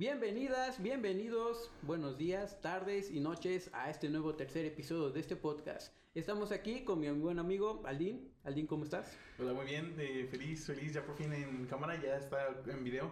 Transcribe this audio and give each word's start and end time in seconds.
Bienvenidas, 0.00 0.82
bienvenidos, 0.82 1.70
buenos 1.82 2.16
días, 2.16 2.58
tardes 2.62 3.10
y 3.10 3.20
noches 3.20 3.68
a 3.74 3.90
este 3.90 4.08
nuevo 4.08 4.34
tercer 4.34 4.64
episodio 4.64 5.10
de 5.10 5.20
este 5.20 5.36
podcast. 5.36 5.94
Estamos 6.14 6.52
aquí 6.52 6.84
con 6.84 7.00
mi 7.00 7.10
buen 7.10 7.38
amigo 7.38 7.82
Aldín. 7.84 8.32
Aldín, 8.44 8.66
¿cómo 8.66 8.84
estás? 8.84 9.14
Hola, 9.38 9.52
muy 9.52 9.66
bien, 9.66 9.94
eh, 9.98 10.26
feliz, 10.30 10.64
feliz, 10.64 10.94
ya 10.94 11.04
por 11.04 11.16
fin 11.16 11.34
en 11.34 11.66
cámara, 11.66 12.00
ya 12.00 12.16
está 12.16 12.46
en 12.66 12.82
video. 12.82 13.10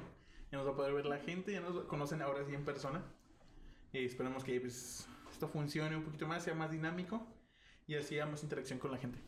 Ya 0.50 0.56
nos 0.56 0.66
va 0.66 0.70
a 0.70 0.76
poder 0.76 0.94
ver 0.94 1.04
la 1.04 1.18
gente, 1.18 1.52
ya 1.52 1.60
nos 1.60 1.84
conocen 1.84 2.22
ahora 2.22 2.42
sí 2.46 2.54
en 2.54 2.64
persona. 2.64 3.04
Eh, 3.92 4.06
esperamos 4.06 4.42
que 4.42 4.58
pues, 4.58 5.06
esto 5.30 5.46
funcione 5.46 5.94
un 5.94 6.04
poquito 6.04 6.26
más, 6.26 6.42
sea 6.42 6.54
más 6.54 6.70
dinámico 6.70 7.26
y 7.86 7.96
así 7.96 8.14
haya 8.14 8.24
más 8.24 8.42
interacción 8.42 8.78
con 8.78 8.92
la 8.92 8.96
gente. 8.96 9.18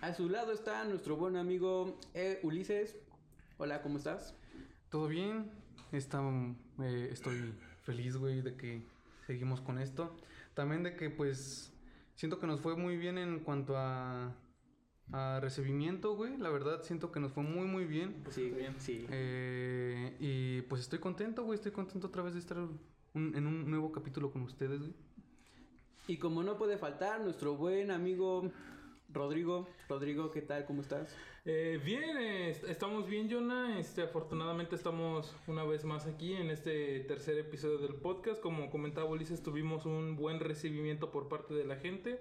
A 0.00 0.12
su 0.14 0.28
lado 0.28 0.50
está 0.50 0.82
nuestro 0.82 1.14
buen 1.16 1.36
amigo 1.36 1.96
eh, 2.14 2.40
Ulises. 2.42 2.98
Hola, 3.56 3.82
¿cómo 3.82 3.98
estás? 3.98 4.34
Todo 4.90 5.06
bien, 5.06 5.52
Está, 5.92 6.20
eh, 6.80 7.08
estoy 7.12 7.52
feliz, 7.82 8.16
güey, 8.16 8.42
de 8.42 8.56
que 8.56 8.82
seguimos 9.26 9.60
con 9.60 9.78
esto. 9.78 10.16
También 10.54 10.82
de 10.82 10.96
que, 10.96 11.10
pues, 11.10 11.72
siento 12.14 12.38
que 12.38 12.46
nos 12.46 12.60
fue 12.60 12.76
muy 12.76 12.96
bien 12.96 13.18
en 13.18 13.40
cuanto 13.40 13.76
a, 13.76 14.34
a 15.12 15.40
recibimiento, 15.40 16.14
güey. 16.14 16.36
La 16.36 16.50
verdad, 16.50 16.82
siento 16.82 17.12
que 17.12 17.20
nos 17.20 17.32
fue 17.32 17.42
muy, 17.42 17.66
muy 17.66 17.84
bien. 17.84 18.24
Sí, 18.30 18.50
bien, 18.50 18.74
sí. 18.78 19.06
Eh, 19.10 20.16
y 20.20 20.62
pues 20.62 20.82
estoy 20.82 20.98
contento, 20.98 21.44
güey. 21.44 21.56
Estoy 21.56 21.72
contento 21.72 22.08
otra 22.08 22.22
vez 22.22 22.34
de 22.34 22.40
estar 22.40 22.58
en 23.14 23.46
un 23.46 23.70
nuevo 23.70 23.92
capítulo 23.92 24.30
con 24.30 24.42
ustedes, 24.42 24.80
güey. 24.80 24.94
Y 26.08 26.16
como 26.16 26.42
no 26.42 26.56
puede 26.56 26.78
faltar, 26.78 27.20
nuestro 27.20 27.56
buen 27.56 27.90
amigo 27.90 28.50
Rodrigo, 29.10 29.66
Rodrigo, 29.88 30.30
¿qué 30.30 30.42
tal? 30.42 30.66
¿Cómo 30.66 30.82
estás? 30.82 31.16
Eh, 31.46 31.80
bien, 31.82 32.18
estamos 32.18 33.08
bien, 33.08 33.30
Jonah. 33.30 33.78
Este, 33.78 34.02
afortunadamente 34.02 34.74
estamos 34.74 35.34
una 35.46 35.64
vez 35.64 35.84
más 35.84 36.06
aquí 36.06 36.34
en 36.34 36.50
este 36.50 37.00
tercer 37.00 37.38
episodio 37.38 37.78
del 37.78 37.94
podcast. 37.94 38.40
Como 38.40 38.68
comentaba 38.68 39.08
Ulises, 39.08 39.42
tuvimos 39.42 39.86
un 39.86 40.14
buen 40.14 40.40
recibimiento 40.40 41.10
por 41.10 41.28
parte 41.28 41.54
de 41.54 41.64
la 41.64 41.76
gente. 41.76 42.20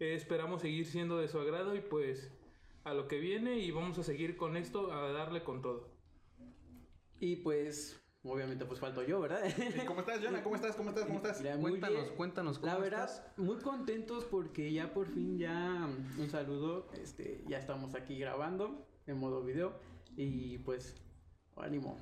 Eh, 0.00 0.14
esperamos 0.14 0.60
seguir 0.60 0.84
siendo 0.84 1.16
de 1.16 1.28
su 1.28 1.38
agrado 1.38 1.74
y 1.74 1.80
pues 1.80 2.30
a 2.84 2.92
lo 2.92 3.08
que 3.08 3.18
viene 3.18 3.58
y 3.60 3.70
vamos 3.70 3.98
a 3.98 4.02
seguir 4.02 4.36
con 4.36 4.58
esto, 4.58 4.92
a 4.92 5.12
darle 5.12 5.42
con 5.42 5.62
todo. 5.62 5.88
Y 7.20 7.36
pues 7.36 8.01
Obviamente, 8.24 8.64
pues 8.64 8.78
falto 8.78 9.02
yo, 9.02 9.20
¿verdad? 9.20 9.42
¿Cómo 9.86 10.00
estás, 10.00 10.20
Jonah? 10.22 10.42
¿Cómo 10.44 10.54
estás? 10.54 10.76
¿Cómo 10.76 10.90
estás? 10.90 11.06
¿Cómo 11.06 11.18
estás? 11.18 11.42
cuéntanos, 11.58 12.10
cuéntanos 12.12 12.58
cómo 12.60 12.72
La 12.72 12.78
verdad, 12.78 13.10
muy 13.36 13.56
contentos 13.56 14.24
porque 14.24 14.72
ya 14.72 14.94
por 14.94 15.08
fin 15.08 15.38
ya 15.38 15.88
un 16.18 16.28
saludo, 16.30 16.88
este, 17.02 17.42
ya 17.48 17.58
estamos 17.58 17.96
aquí 17.96 18.16
grabando 18.18 18.86
en 19.08 19.18
modo 19.18 19.42
video 19.42 19.72
y 20.16 20.58
pues 20.58 20.94
ánimo. 21.56 21.98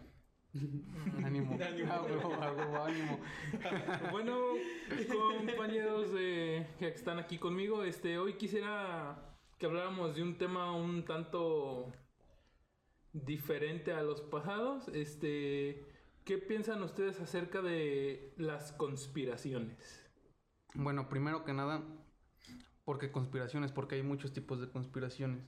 ánimo. 1.24 1.52
ánimo. 1.58 2.82
ánimo. 2.82 3.20
bueno, 4.10 4.36
compañeros 5.08 6.08
que 6.10 6.66
están 6.80 7.18
aquí 7.18 7.38
conmigo, 7.38 7.82
este, 7.82 8.18
hoy 8.18 8.34
quisiera 8.34 9.16
que 9.56 9.64
habláramos 9.64 10.16
de 10.16 10.22
un 10.22 10.36
tema 10.36 10.76
un 10.76 11.02
tanto 11.06 11.90
diferente 13.14 13.94
a 13.94 14.02
los 14.02 14.20
pasados, 14.20 14.88
este 14.88 15.89
¿Qué 16.30 16.38
piensan 16.38 16.80
ustedes 16.84 17.18
acerca 17.18 17.60
de 17.60 18.32
las 18.36 18.70
conspiraciones? 18.70 20.08
Bueno, 20.74 21.08
primero 21.08 21.44
que 21.44 21.52
nada, 21.52 21.82
¿por 22.84 23.00
qué 23.00 23.10
conspiraciones? 23.10 23.72
Porque 23.72 23.96
hay 23.96 24.04
muchos 24.04 24.32
tipos 24.32 24.60
de 24.60 24.70
conspiraciones. 24.70 25.42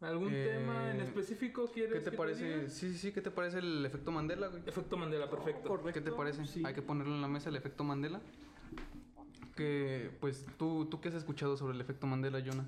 ¿Algún 0.00 0.32
eh, 0.32 0.56
tema 0.56 0.90
en 0.90 1.02
específico 1.02 1.70
quieres 1.70 2.02
¿Qué 2.02 2.10
te 2.10 2.16
parece? 2.16 2.70
sí, 2.70 2.92
sí, 2.92 2.96
sí, 2.96 3.12
¿qué 3.12 3.20
te 3.20 3.30
parece 3.30 3.58
el 3.58 3.84
efecto 3.84 4.10
Mandela, 4.10 4.46
güey? 4.48 4.62
Efecto 4.64 4.96
Mandela, 4.96 5.28
perfecto. 5.28 5.82
¿Qué 5.92 6.00
te 6.00 6.12
parece? 6.12 6.44
Hay 6.64 6.72
que 6.72 6.80
ponerlo 6.80 7.14
en 7.14 7.20
la 7.20 7.28
mesa 7.28 7.50
el 7.50 7.56
efecto 7.56 7.84
Mandela. 7.84 8.22
Que, 9.54 10.16
pues, 10.18 10.46
¿tú, 10.56 10.86
¿tú 10.86 11.02
qué 11.02 11.10
has 11.10 11.14
escuchado 11.14 11.58
sobre 11.58 11.74
el 11.74 11.80
efecto 11.82 12.06
Mandela, 12.06 12.42
Jonah? 12.42 12.64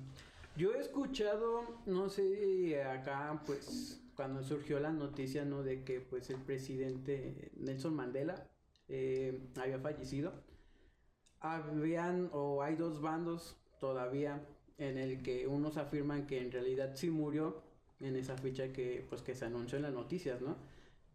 Yo 0.55 0.71
he 0.71 0.77
escuchado, 0.77 1.81
no 1.87 2.09
sé, 2.09 2.83
acá, 2.83 3.41
pues, 3.47 3.99
cuando 4.21 4.43
surgió 4.43 4.79
la 4.79 4.91
noticia, 4.91 5.45
¿no? 5.45 5.63
De 5.63 5.83
que 5.83 5.99
pues 5.99 6.29
el 6.29 6.35
presidente 6.35 7.49
Nelson 7.55 7.95
Mandela 7.95 8.47
eh, 8.87 9.49
había 9.59 9.79
fallecido. 9.79 10.31
Habían 11.39 12.29
o 12.31 12.61
hay 12.61 12.75
dos 12.75 13.01
bandos 13.01 13.57
todavía 13.79 14.47
en 14.77 14.99
el 14.99 15.23
que 15.23 15.47
unos 15.47 15.77
afirman 15.77 16.27
que 16.27 16.39
en 16.39 16.51
realidad 16.51 16.91
sí 16.93 17.09
murió 17.09 17.63
en 17.99 18.15
esa 18.15 18.37
fecha 18.37 18.71
que 18.71 19.03
pues 19.09 19.23
que 19.23 19.33
se 19.33 19.45
anunció 19.45 19.77
en 19.77 19.85
las 19.85 19.93
noticias, 19.93 20.39
¿no? 20.39 20.55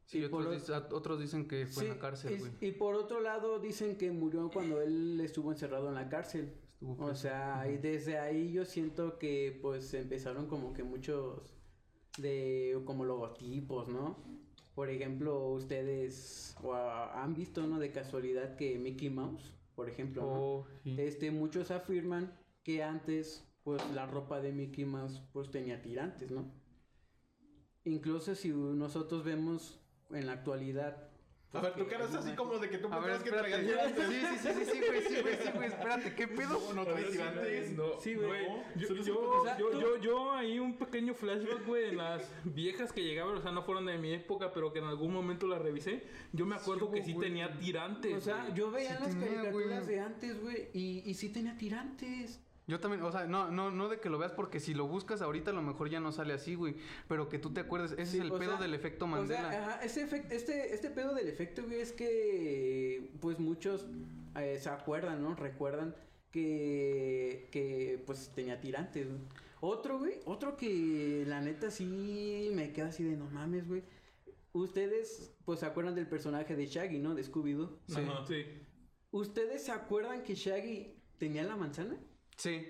Sí, 0.05 0.25
otros, 0.25 0.69
otros, 0.91 1.21
dicen 1.21 1.47
que 1.47 1.65
fue 1.65 1.85
en 1.85 1.91
la 1.91 1.99
cárcel, 2.01 2.41
güey. 2.41 2.51
Y, 2.61 2.73
por 2.73 2.97
otro 2.97 3.21
lado 3.21 3.61
dicen 3.61 3.97
que 3.97 4.11
murió 4.11 4.51
cuando 4.53 4.83
él 4.83 5.21
estuvo 5.21 5.53
encerrado 5.53 5.91
en 5.91 5.95
la 5.95 6.09
cárcel. 6.09 6.57
o 6.81 7.15
sea, 7.15 7.71
y 7.71 7.77
desde 7.77 8.19
ahí 8.19 8.51
yo 8.51 8.65
siento 8.65 9.17
que 9.17 9.57
pues 9.63 9.95
empezaron 9.95 10.49
como 10.49 10.73
que 10.73 10.83
muchos 10.83 11.57
de 12.19 12.81
como 12.85 13.05
logotipos, 13.05 13.89
¿no? 13.89 14.17
Por 14.75 14.91
ejemplo, 14.91 15.49
ustedes 15.49 16.55
han 17.15 17.35
visto, 17.35 17.67
¿no? 17.67 17.79
De 17.79 17.93
casualidad 17.93 18.57
que 18.57 18.79
Mickey 18.79 19.11
Mouse, 19.11 19.55
por 19.75 19.89
ejemplo, 19.89 20.23
oh, 20.25 20.67
este 20.85 21.31
muchos 21.31 21.71
afirman 21.71 22.33
que 22.63 22.83
antes 22.83 23.47
pues 23.63 23.83
la 23.95 24.07
ropa 24.07 24.41
de 24.41 24.53
Mickey 24.53 24.85
Mouse 24.85 25.23
pues 25.33 25.51
tenía 25.51 25.83
tirantes, 25.83 26.31
¿no? 26.31 26.53
Incluso 27.85 28.35
si 28.35 28.51
nosotros 28.51 29.25
vemos 29.25 29.81
en 30.11 30.27
la 30.27 30.33
actualidad 30.33 31.06
a 31.53 31.61
ver, 31.61 31.75
tu 31.75 31.87
cara 31.87 32.05
es 32.05 32.15
así 32.15 32.33
como 32.33 32.59
de 32.59 32.69
que 32.69 32.79
tú 32.79 32.91
pensabas 32.91 33.23
que 33.23 33.31
traigas 33.31 33.61
tirantes. 33.61 34.09
Sí, 34.09 34.15
sí, 34.15 34.39
sí, 34.39 34.49
sí, 34.53 34.65
sí, 34.65 34.81
güey, 34.87 35.03
sí, 35.03 35.23
güey, 35.23 35.37
sí, 35.37 35.49
güey, 35.55 35.69
espérate, 35.69 36.15
¿qué 36.15 36.29
pedo? 36.29 36.61
No, 36.61 36.75
no 36.75 36.85
traes 36.85 37.11
tirantes. 37.11 37.71
No, 37.73 38.01
sí, 38.01 38.15
güey. 38.15 38.47
Yo, 38.77 38.95
yo, 38.95 39.81
yo, 39.81 39.97
yo, 39.99 40.33
ahí 40.33 40.59
un 40.59 40.77
pequeño 40.77 41.15
flashback, 41.15 41.67
güey, 41.67 41.91
en 41.91 41.97
las 41.97 42.31
viejas 42.45 42.93
que 42.93 43.03
llegaban, 43.03 43.37
o 43.37 43.41
sea, 43.41 43.53
no 43.53 43.63
fueron 43.63 43.87
de 43.87 43.97
mi 43.99 44.13
época, 44.13 44.53
pero 44.53 44.73
que 44.73 44.81
en 44.81 44.87
algún 44.87 45.13
momento 45.13 45.47
las 45.47 45.63
revisé. 45.63 46.03
Yo 46.33 46.47
me 46.47 46.57
acuerdo 46.57 46.91
que 46.91 47.03
sí 47.03 47.15
tenía 47.15 47.59
tirantes. 47.59 48.15
O 48.15 48.21
sea, 48.21 48.53
yo 48.55 48.71
veía 48.71 48.99
las 49.01 49.15
caricaturas 49.15 49.87
de 49.87 50.01
antes, 50.01 50.43
güey, 50.43 50.69
y, 50.75 51.03
y 51.07 51.15
sí 51.15 51.31
tenía 51.31 51.57
tirantes. 51.57 52.41
Yo 52.69 52.81
también, 52.81 53.03
o 53.03 53.13
sea, 53.13 53.27
no, 53.27 53.49
no, 53.51 53.71
no 53.71 53.89
de 53.89 54.01
que 54.01 54.11
lo 54.11 54.19
veas 54.19 54.33
porque 54.33 54.59
si 54.59 54.75
lo 54.75 54.89
buscas 54.89 55.23
ahorita 55.23 55.53
a 55.53 55.55
lo 55.55 55.63
mejor 55.63 55.89
ya 55.89 56.01
no 56.01 56.11
sale 56.11 56.35
así, 56.35 56.57
güey. 56.57 56.75
Pero 57.07 57.29
que 57.29 57.39
tú 57.39 57.53
te 57.53 57.61
acuerdes, 57.61 57.93
ese 57.93 58.19
es 58.19 58.25
el 58.25 58.33
pedo 58.33 58.57
del 58.57 58.75
efecto 58.75 59.07
Mandela. 59.07 59.49
O 59.49 59.51
sea, 59.51 59.81
ese 59.85 60.03
efecto, 60.03 60.35
este, 60.35 60.75
este 60.75 60.91
pedo 60.91 61.15
del 61.15 61.29
efecto, 61.29 61.63
güey, 61.63 61.81
es 61.81 61.93
que 61.93 63.13
pues 63.21 63.39
muchos 63.39 63.87
eh, 64.37 64.59
se 64.61 64.69
acuerdan, 64.69 65.23
¿no? 65.23 65.37
Recuerdan 65.37 65.95
que, 66.33 67.49
que 67.53 68.03
pues 68.05 68.33
tenía 68.35 68.61
tirantes, 68.61 69.07
güey. 69.07 69.21
Otro, 69.61 70.01
güey, 70.01 70.15
otro 70.25 70.57
que 70.57 71.25
la 71.27 71.41
neta 71.41 71.71
sí 71.71 72.51
me 72.53 72.73
queda 72.73 72.89
así 72.89 73.05
de 73.05 73.17
no 73.17 73.27
mames, 73.31 73.69
güey. 73.69 73.85
Ustedes, 74.53 75.35
pues, 75.45 75.61
se 75.61 75.67
acuerdan 75.67 75.95
del 75.95 76.07
personaje 76.07 76.57
de 76.57 76.67
Shaggy, 76.67 76.99
¿no? 76.99 77.15
De 77.15 77.23
Scooby-Doo. 77.23 77.79
Sí. 77.87 78.01
sí. 78.27 78.45
¿Ustedes 79.11 79.65
se 79.65 79.73
acuerdan 79.73 80.23
que 80.23 80.35
Shaggy 80.35 80.95
tenía 81.19 81.45
la 81.45 81.57
manzana? 81.57 81.97
Sí. 82.37 82.67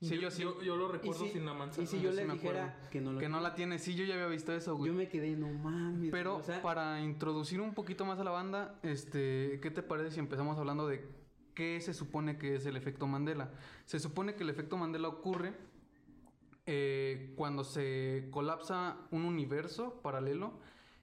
Sí, 0.00 0.18
yo, 0.18 0.32
sí. 0.32 0.42
Yo, 0.42 0.76
lo 0.76 0.88
recuerdo 0.88 1.28
sin 1.28 1.46
la 1.46 1.54
manzana. 1.54 1.84
Y 1.84 1.86
si 1.86 2.00
yo 2.00 2.10
le 2.10 2.26
dijera 2.26 2.88
que 2.90 3.00
no, 3.00 3.18
que 3.18 3.28
no 3.28 3.40
la 3.40 3.54
tiene, 3.54 3.78
sí, 3.78 3.94
yo 3.94 4.04
ya 4.04 4.14
había 4.14 4.26
visto 4.26 4.52
eso, 4.52 4.76
güey. 4.76 4.90
Yo 4.90 4.96
me 4.96 5.08
quedé, 5.08 5.36
no 5.36 5.48
mames. 5.48 6.10
Pero 6.10 6.42
para 6.60 7.00
introducir 7.00 7.60
un 7.60 7.72
poquito 7.72 8.04
más 8.04 8.18
a 8.18 8.24
la 8.24 8.32
banda, 8.32 8.80
este, 8.82 9.60
¿qué 9.62 9.70
te 9.70 9.82
parece 9.82 10.10
si 10.10 10.18
empezamos 10.18 10.58
hablando 10.58 10.88
de 10.88 11.08
qué 11.54 11.80
se 11.80 11.94
supone 11.94 12.36
que 12.36 12.56
es 12.56 12.66
el 12.66 12.76
efecto 12.76 13.06
Mandela? 13.06 13.52
Se 13.84 14.00
supone 14.00 14.34
que 14.34 14.42
el 14.42 14.50
efecto 14.50 14.76
Mandela 14.76 15.06
ocurre 15.06 15.54
eh, 16.66 17.32
cuando 17.36 17.62
se 17.62 18.26
colapsa 18.32 18.96
un 19.12 19.24
universo 19.24 20.00
paralelo 20.02 20.58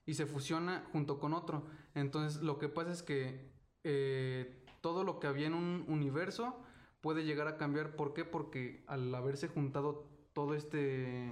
y 0.06 0.16
se 0.16 0.26
fusiona 0.26 0.86
junto 0.92 1.20
con 1.20 1.34
otro. 1.34 1.68
Entonces, 1.96 2.42
lo 2.42 2.60
que 2.60 2.68
pasa 2.68 2.92
es 2.92 3.02
que 3.02 3.50
eh, 3.86 4.66
todo 4.82 5.06
lo 5.06 5.20
que 5.22 5.28
había 5.28 5.48
en 5.48 5.54
un 5.54 5.86
universo 5.88 6.64
puede 7.02 7.24
llegar 7.24 7.48
a 7.48 7.58
cambiar. 7.58 7.96
¿Por 7.96 8.14
qué? 8.14 8.26
Porque 8.26 8.84
al 8.88 9.14
haberse 9.14 9.48
juntado 9.48 10.06
todo 10.34 10.56
este, 10.56 11.30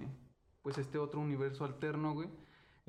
pues 0.62 0.78
este 0.78 0.98
otro 0.98 1.20
universo 1.20 1.66
alterno, 1.66 2.14
güey, 2.14 2.30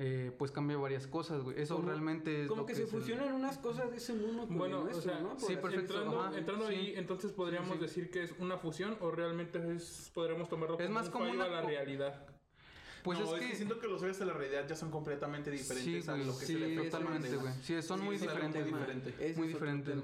eh, 0.01 0.33
pues 0.37 0.51
cambia 0.51 0.77
varias 0.77 1.07
cosas, 1.07 1.43
güey. 1.43 1.59
Eso 1.59 1.81
realmente 1.81 2.43
es. 2.43 2.47
Como 2.47 2.65
que, 2.65 2.73
se 2.73 2.87
fusionan 2.87 3.33
unas 3.33 3.57
cosas 3.57 3.91
de 3.91 3.97
ese 3.97 4.13
mundo 4.13 4.47
con 4.47 4.57
bueno, 4.57 4.83
o 4.83 5.01
sea, 5.01 5.19
¿no? 5.19 5.37
sí, 5.37 5.57
perfecto. 5.57 6.33
Entrando, 6.33 6.67
ahí, 6.67 6.93
entonces 6.95 7.33
podríamos 7.33 7.81
decir 7.81 8.09
que 8.09 8.23
es 8.23 8.33
una 8.39 8.57
fusión 8.57 8.97
o 9.01 9.11
realmente 9.11 9.75
es, 9.75 10.09
podríamos 10.13 10.47
tomarlo 10.47 10.77
como 10.77 10.87
es 10.87 10.93
más 10.93 11.09
como 11.09 11.29
una... 11.29 11.47
la 11.47 11.61
realidad. 11.61 12.28
Pues 13.03 13.19
es, 13.19 13.29
que... 13.29 13.55
siento 13.55 13.79
que 13.79 13.87
los 13.87 13.99
sueños 13.99 14.19
de 14.19 14.25
la 14.25 14.33
realidad 14.33 14.67
ya 14.67 14.75
son 14.75 14.91
completamente 14.91 15.51
diferentes 15.51 16.07
a 16.09 16.17
lo 16.17 16.37
que 16.37 16.45
se 16.45 16.53
le 16.53 16.75
totalmente, 16.75 17.35
güey. 17.35 17.53
Sí, 17.61 17.81
son 17.81 18.03
muy 18.03 18.17
diferentes, 18.17 18.65
Es 19.19 19.37
muy 19.37 19.47
diferentes, 19.47 19.95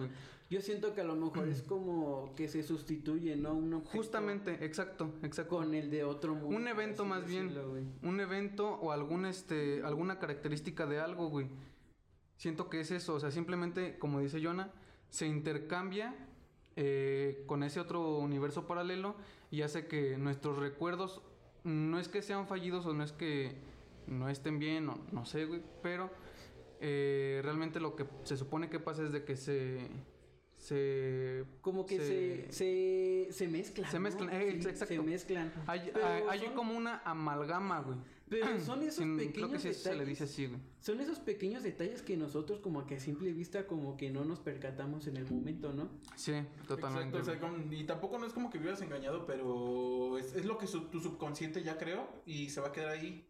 Yo 0.50 0.62
siento 0.62 0.94
que 0.94 1.02
a 1.02 1.04
lo 1.04 1.16
mejor 1.16 1.48
es 1.48 1.62
como 1.62 2.34
que 2.36 2.48
se 2.48 2.64
sustituye, 2.64 3.36
¿no? 3.36 3.54
Un 3.54 3.82
Justamente, 3.82 4.64
exacto, 4.66 5.14
exacto. 5.24 5.58
Con 5.58 5.74
el 5.74 5.90
de 5.90 6.04
otro 6.04 6.36
mundo. 6.36 6.56
Un 6.56 6.68
evento 6.68 7.06
más 7.06 7.26
bien. 7.26 7.52
Un 8.04 8.20
evento 8.20 8.68
o 8.68 8.92
algún 8.92 9.26
este 9.26 9.84
alguna 9.84 10.20
característica 10.20 10.86
de 10.86 11.00
algo, 11.00 11.30
güey. 11.30 11.48
siento 12.38 12.70
que 12.70 12.82
es 12.82 12.92
eso, 12.92 13.16
o 13.16 13.20
sea, 13.20 13.32
simplemente, 13.32 13.98
como 13.98 14.20
dice 14.20 14.44
Jonah, 14.44 14.72
se 15.10 15.26
intercambia 15.26 16.14
eh, 16.76 17.44
con 17.48 17.64
ese 17.64 17.80
otro 17.80 18.18
universo 18.18 18.68
paralelo 18.68 19.16
y 19.50 19.62
hace 19.62 19.88
que 19.88 20.18
nuestros 20.18 20.58
recuerdos 20.58 21.22
no 21.66 22.00
es 22.00 22.08
que 22.08 22.22
sean 22.22 22.48
fallidos 22.48 22.86
o 22.86 22.94
no 22.94 23.04
es 23.04 23.12
que 23.12 23.56
no 24.08 24.30
estén 24.30 24.60
bien 24.60 24.88
o 24.88 25.00
no 25.12 25.26
sé, 25.26 25.46
güey, 25.46 25.62
pero 25.82 26.10
eh, 26.80 27.42
realmente 27.44 27.80
lo 27.80 27.96
que 27.96 28.06
se 28.24 28.38
supone 28.38 28.70
que 28.70 28.80
pasa 28.80 29.04
es 29.04 29.12
de 29.12 29.26
que 29.26 29.36
se 29.36 29.90
se 30.66 31.46
como 31.62 31.86
que 31.86 32.00
se 32.00 32.52
se, 32.52 33.28
se, 33.32 33.48
mezclan 33.48 33.92
se 33.92 34.00
mezclan 34.00 34.34
eh, 34.34 34.50
exacto. 34.50 34.88
se 34.88 35.00
mezclan 35.00 35.54
hay, 35.68 35.92
hay, 36.28 36.40
como 36.56 36.76
una 36.76 37.04
amalgama 37.06 37.82
güey 37.82 37.98
pero 38.28 38.48
son 38.66 38.82
esos 38.82 39.06
pequeños 39.06 39.34
creo 39.34 39.48
que 39.50 39.58
detalles. 39.58 39.78
se 39.78 39.96
le 39.96 40.06
dice 40.06 40.24
así, 40.24 40.48
güey. 40.48 40.60
Son 40.80 41.00
esos 41.00 41.20
pequeños 41.20 41.62
detalles 41.62 42.02
que 42.02 42.18
nosotros 42.18 42.60
como 42.60 42.88
que 42.88 42.96
a 42.96 43.00
simple 43.00 43.32
vista 43.32 43.68
como 43.68 43.96
que 43.98 44.10
no 44.10 44.26
nos 44.26 44.40
percatamos 44.40 45.06
en 45.06 45.18
el 45.18 45.30
momento, 45.30 45.72
¿no? 45.74 45.90
Sí, 46.16 46.34
totalmente. 46.68 47.20
Exacto, 47.20 47.46
o 47.46 47.70
sea, 47.70 47.78
y 47.78 47.84
tampoco 47.84 48.18
no 48.18 48.26
es 48.26 48.34
como 48.34 48.50
que 48.50 48.58
vivas 48.58 48.82
engañado, 48.82 49.28
pero 49.28 50.18
es, 50.18 50.34
es 50.34 50.46
lo 50.46 50.58
que 50.58 50.66
su, 50.66 50.86
tu 50.86 51.00
subconsciente 51.00 51.62
ya 51.62 51.78
creó 51.78 52.08
y 52.26 52.50
se 52.50 52.62
va 52.62 52.70
a 52.70 52.72
quedar 52.72 52.90
ahí. 52.90 53.30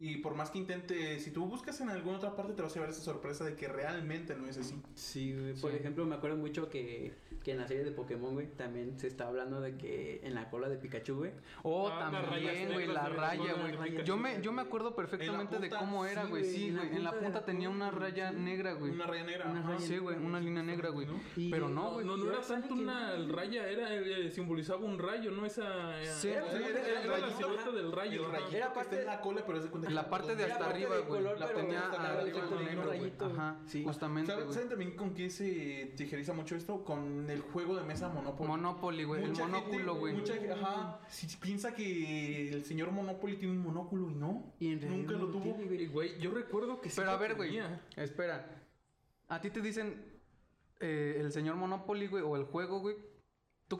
Y 0.00 0.16
por 0.16 0.34
más 0.34 0.50
que 0.50 0.58
intente, 0.58 1.20
si 1.20 1.30
tú 1.30 1.46
buscas 1.46 1.80
en 1.80 1.88
alguna 1.88 2.16
otra 2.18 2.34
parte, 2.34 2.52
te 2.52 2.62
vas 2.62 2.72
a 2.72 2.74
llevar 2.74 2.90
esa 2.90 3.00
sorpresa 3.00 3.44
de 3.44 3.54
que 3.54 3.68
realmente 3.68 4.34
no 4.34 4.48
es 4.48 4.58
así. 4.58 4.82
Sí, 4.96 5.32
güey. 5.32 5.54
Por 5.54 5.70
Sí. 5.70 5.76
ejemplo, 5.76 6.04
me 6.04 6.16
acuerdo 6.16 6.36
mucho 6.36 6.68
que, 6.68 7.14
que 7.44 7.52
en 7.52 7.58
la 7.58 7.68
serie 7.68 7.84
de 7.84 7.92
Pokémon, 7.92 8.34
güey, 8.34 8.48
también 8.48 8.98
se 8.98 9.06
está 9.06 9.28
hablando 9.28 9.60
de 9.60 9.76
que 9.78 10.20
en 10.24 10.34
la 10.34 10.50
cola 10.50 10.68
de 10.68 10.78
Pikachu, 10.78 11.14
güey. 11.14 11.30
Oh, 11.62 11.88
Ah, 11.88 12.10
también, 12.10 12.72
güey, 12.72 12.88
la 12.88 13.04
de- 13.08 13.14
raya, 13.16 13.54
de 13.54 13.76
güey. 13.76 14.04
Yo 14.04 14.16
me, 14.16 14.42
yo 14.42 14.52
me 14.52 14.62
acuerdo 14.62 14.96
perfectamente 14.96 15.58
de 15.60 15.70
cómo 15.70 16.04
era, 16.04 16.24
sí, 16.24 16.28
güey. 16.30 16.44
Sí, 16.44 16.66
en 16.68 16.76
la 16.76 16.82
güey. 16.84 16.96
En 16.96 17.04
la 17.04 17.12
punta 17.12 17.38
de 17.40 17.46
tenía 17.46 17.70
una 17.70 17.90
raya 17.92 18.30
sí. 18.32 18.36
negra, 18.36 18.72
güey. 18.74 18.90
Una 18.90 19.06
raya 19.06 19.24
negra. 19.24 19.48
Una 19.48 19.62
raya 19.62 19.78
Sí, 19.80 19.98
güey, 19.98 20.16
una 20.16 20.40
línea 20.40 20.62
negra, 20.64 20.88
güey. 20.90 21.06
Pero 21.50 21.68
no, 21.68 21.92
güey. 21.92 22.04
no, 22.04 22.16
no 22.16 22.30
era 22.32 22.40
tanto 22.42 22.74
una 22.74 23.16
no. 23.16 23.32
raya, 23.32 23.68
era 23.68 23.94
eh, 23.94 24.28
simbolizaba 24.32 24.80
un 24.84 24.98
rayo, 24.98 25.30
¿no? 25.30 25.46
Esa 25.46 26.02
eh, 26.02 26.06
Sí, 26.06 26.28
era, 26.28 26.50
sí, 26.50 26.56
era- 26.56 26.66
era 26.68 27.00
el 27.00 27.06
era 27.06 27.18
la 27.18 27.30
silueta 27.36 27.70
del 27.70 27.92
rayo. 27.92 28.26
Era 28.52 28.72
parte- 28.72 29.00
en 29.00 29.06
la 29.06 29.20
cola, 29.20 29.44
pero 29.46 29.58
es 29.58 29.64
de 29.64 29.83
que 29.84 29.92
La 29.92 30.08
parte 30.08 30.34
de 30.36 30.44
hasta 30.44 30.66
arriba, 30.66 30.98
güey. 31.06 31.22
La 31.22 31.52
tenía 31.52 31.86
arriba 31.86 32.38
en 32.58 32.64
negro, 32.64 32.86
güey. 32.86 33.12
Ajá, 33.20 33.56
Sí. 33.66 33.82
justamente, 33.84 34.32
¿Saben, 34.32 34.68
también 34.68 34.96
con 34.96 35.14
qué 35.14 35.30
se 35.30 35.92
tijeriza 35.96 36.32
mucho 36.32 36.56
esto? 36.56 36.84
Con 36.84 37.28
el 37.28 37.40
juego 37.42 37.76
de 37.76 37.82
mesa 37.84 38.08
Monopoly. 38.08 38.48
Monopoly, 38.48 39.04
güey. 39.04 39.24
El 39.24 39.32
monóculo, 39.32 39.94
güey. 39.96 40.14
Mucha 40.14 40.34
gente, 40.34 40.52
ajá, 40.52 41.00
si 41.08 41.26
piensa 41.36 41.74
que 41.74 42.52
el 42.52 42.64
señor 42.64 42.90
Monopoly 42.90 43.36
tiene 43.36 43.54
un 43.54 43.62
monóculo 43.62 44.10
y 44.10 44.14
no. 44.14 44.52
Y 44.58 44.72
en 44.72 44.80
realidad 44.80 44.98
Nunca 45.02 45.12
lo 45.24 45.30
tuvo. 45.30 45.54
güey. 45.54 45.82
Y, 45.82 45.86
Güey, 45.86 46.18
yo 46.18 46.30
recuerdo 46.32 46.80
que 46.80 46.88
sí 46.90 46.96
Pero 46.96 47.10
a 47.12 47.16
ver, 47.16 47.34
güey. 47.34 47.60
Espera. 47.96 48.46
A 49.28 49.40
ti 49.40 49.50
te 49.50 49.60
dicen 49.60 50.04
eh, 50.80 51.18
el 51.20 51.32
señor 51.32 51.56
Monopoly, 51.56 52.06
güey, 52.08 52.22
o 52.22 52.36
el 52.36 52.44
juego, 52.44 52.80
güey. 52.80 52.96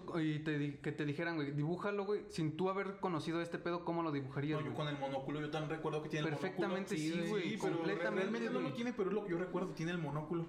Tú, 0.02 0.19
y 0.19 0.38
te, 0.41 0.58
di- 0.58 0.73
que 0.79 0.93
te 0.93 1.05
dijeran, 1.05 1.37
güey, 1.37 1.52
dibújalo, 1.52 2.05
güey. 2.05 2.23
Sin 2.29 2.56
tú 2.56 2.69
haber 2.70 2.99
conocido 3.00 3.41
este 3.41 3.58
pedo, 3.58 3.85
¿cómo 3.85 4.02
lo 4.02 4.12
dibujarías, 4.12 4.61
No, 4.61 4.67
yo 4.67 4.73
güey? 4.73 4.87
con 4.87 4.94
el 4.94 5.00
monóculo, 5.00 5.41
yo 5.41 5.50
también 5.50 5.70
recuerdo 5.70 6.02
que 6.02 6.08
tiene 6.08 6.26
Perfectamente 6.29 6.94
el 6.94 7.00
monóculo. 7.02 7.25
sí, 7.25 7.31
güey, 7.31 7.58
pero 7.61 7.76
completamente, 7.76 8.20
realmente 8.20 8.50
no 8.50 8.61
lo 8.61 8.73
tiene, 8.73 8.93
pero 8.93 9.11
es 9.11 9.14
lo 9.14 9.25
que 9.25 9.31
yo 9.31 9.38
recuerdo, 9.38 9.69
tiene 9.70 9.93
el 9.93 9.99
monóculo. 9.99 10.46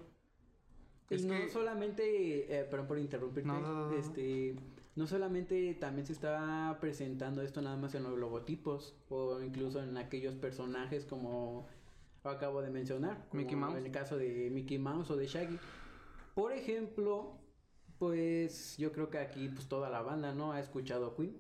Y 1.09 1.15
Es 1.15 1.25
no 1.25 1.33
que- 1.36 1.50
solamente, 1.50 2.59
eh, 2.59 2.63
perdón 2.65 2.88
por 2.88 2.97
interrumpirte, 3.00 3.47
No, 3.47 3.59
no, 3.62 3.74
no, 3.74 3.92
no. 3.92 3.97
este, 3.97 4.56
no 4.95 5.06
solamente 5.07 5.74
también 5.75 6.06
se 6.07 6.13
está 6.13 6.77
presentando 6.81 7.42
esto 7.42 7.62
nada 7.62 7.77
más 7.77 7.94
en 7.95 8.03
los 8.03 8.18
logotipos 8.18 8.95
o 9.09 9.39
incluso 9.42 9.83
en 9.83 9.97
aquellos 9.97 10.36
personajes 10.36 11.06
como 11.06 11.68
acabo 12.24 12.62
de 12.63 12.71
mencionar, 12.71 13.27
como 13.30 13.44
Mickey 13.44 13.56
Mouse. 13.56 13.77
en 13.77 13.86
el 13.86 13.92
caso 13.92 14.18
de 14.18 14.50
Mickey 14.51 14.80
Mouse 14.80 15.12
o 15.12 15.15
de 15.15 15.27
Shaggy. 15.27 15.59
Por 16.33 16.53
ejemplo, 16.53 17.38
pues 18.00 18.77
yo 18.77 18.92
creo 18.92 19.09
que 19.09 19.18
aquí 19.18 19.50
pues 19.50 19.68
toda 19.68 19.89
la 19.89 20.01
banda 20.01 20.33
no 20.33 20.51
ha 20.51 20.59
escuchado 20.59 21.15
Queen. 21.15 21.38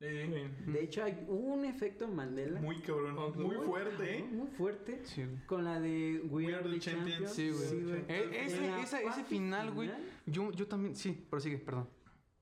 Eh, 0.00 0.48
De 0.68 0.84
hecho 0.84 1.02
hay 1.02 1.24
un 1.26 1.64
efecto 1.64 2.06
Mandela 2.06 2.60
muy 2.60 2.80
cabrón, 2.82 3.16
muy 3.36 3.56
fuerte, 3.56 4.18
¿eh? 4.18 4.24
muy 4.30 4.46
fuerte 4.46 5.00
Sí, 5.04 5.24
con 5.46 5.64
la 5.64 5.80
de 5.80 6.20
We, 6.30 6.54
Are 6.54 6.68
the 6.70 6.78
Champions. 6.78 7.32
Sí, 7.32 7.50
güey. 7.50 8.04
En 8.06 8.32
ese, 8.34 8.80
ese, 8.80 9.24
final, 9.24 9.72
güey. 9.72 9.88
final, 9.88 10.02
Yo, 10.26 10.52
yo 10.52 10.68
también, 10.68 10.94
sí, 10.94 11.26
prosigue, 11.28 11.58
perdón. 11.58 11.88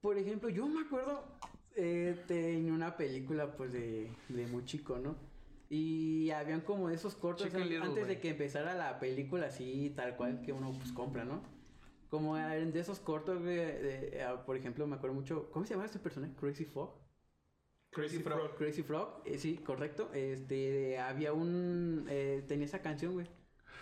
Por 0.03 0.19
ejemplo, 0.19 0.51
yo 0.51 0.67
me 0.69 0.83
acuerdo 0.83 1.25
eh, 1.75 2.23
en 2.29 2.71
una 2.71 2.95
película 2.97 3.57
pues 3.57 3.73
de, 3.73 4.11
de 4.29 4.47
muy 4.49 4.65
chico, 4.67 4.99
¿no? 4.99 5.17
Y 5.71 6.31
habían 6.31 6.61
como 6.61 6.91
esos 6.91 7.15
cortos 7.17 7.47
Chicken 7.47 7.63
an- 7.63 7.69
Little, 7.71 7.87
antes 7.87 8.07
de 8.07 8.21
que 8.21 8.29
empezara 8.29 8.75
la 8.75 9.01
película 9.01 9.47
así, 9.47 9.93
tal 9.97 10.15
cual 10.17 10.43
que 10.43 10.53
uno 10.53 10.73
pues 10.79 10.93
compra, 10.93 11.25
¿no? 11.25 11.43
Como 12.17 12.37
de 12.37 12.81
esos 12.81 12.99
cortos, 12.99 13.43
güey, 13.43 13.57
de- 13.57 14.23
ah, 14.27 14.43
por 14.47 14.57
ejemplo, 14.57 14.87
me 14.87 14.97
acuerdo 14.97 15.15
mucho, 15.15 15.51
¿cómo 15.51 15.67
se 15.67 15.75
llama 15.75 15.85
este 15.85 15.99
personaje? 15.99 16.33
Crazy 16.41 16.65
Frog. 16.65 16.95
Crazy 17.91 18.21
Frog. 18.21 18.57
Crazy 18.57 18.83
Frog, 18.83 19.21
eh, 19.27 19.37
sí, 19.39 19.59
correcto. 19.59 20.11
Este, 20.15 20.99
había 20.99 21.35
un, 21.35 22.07
eh, 22.09 22.43
tenía 22.49 22.65
esa 22.65 22.81
canción, 22.81 23.13
güey. 23.13 23.27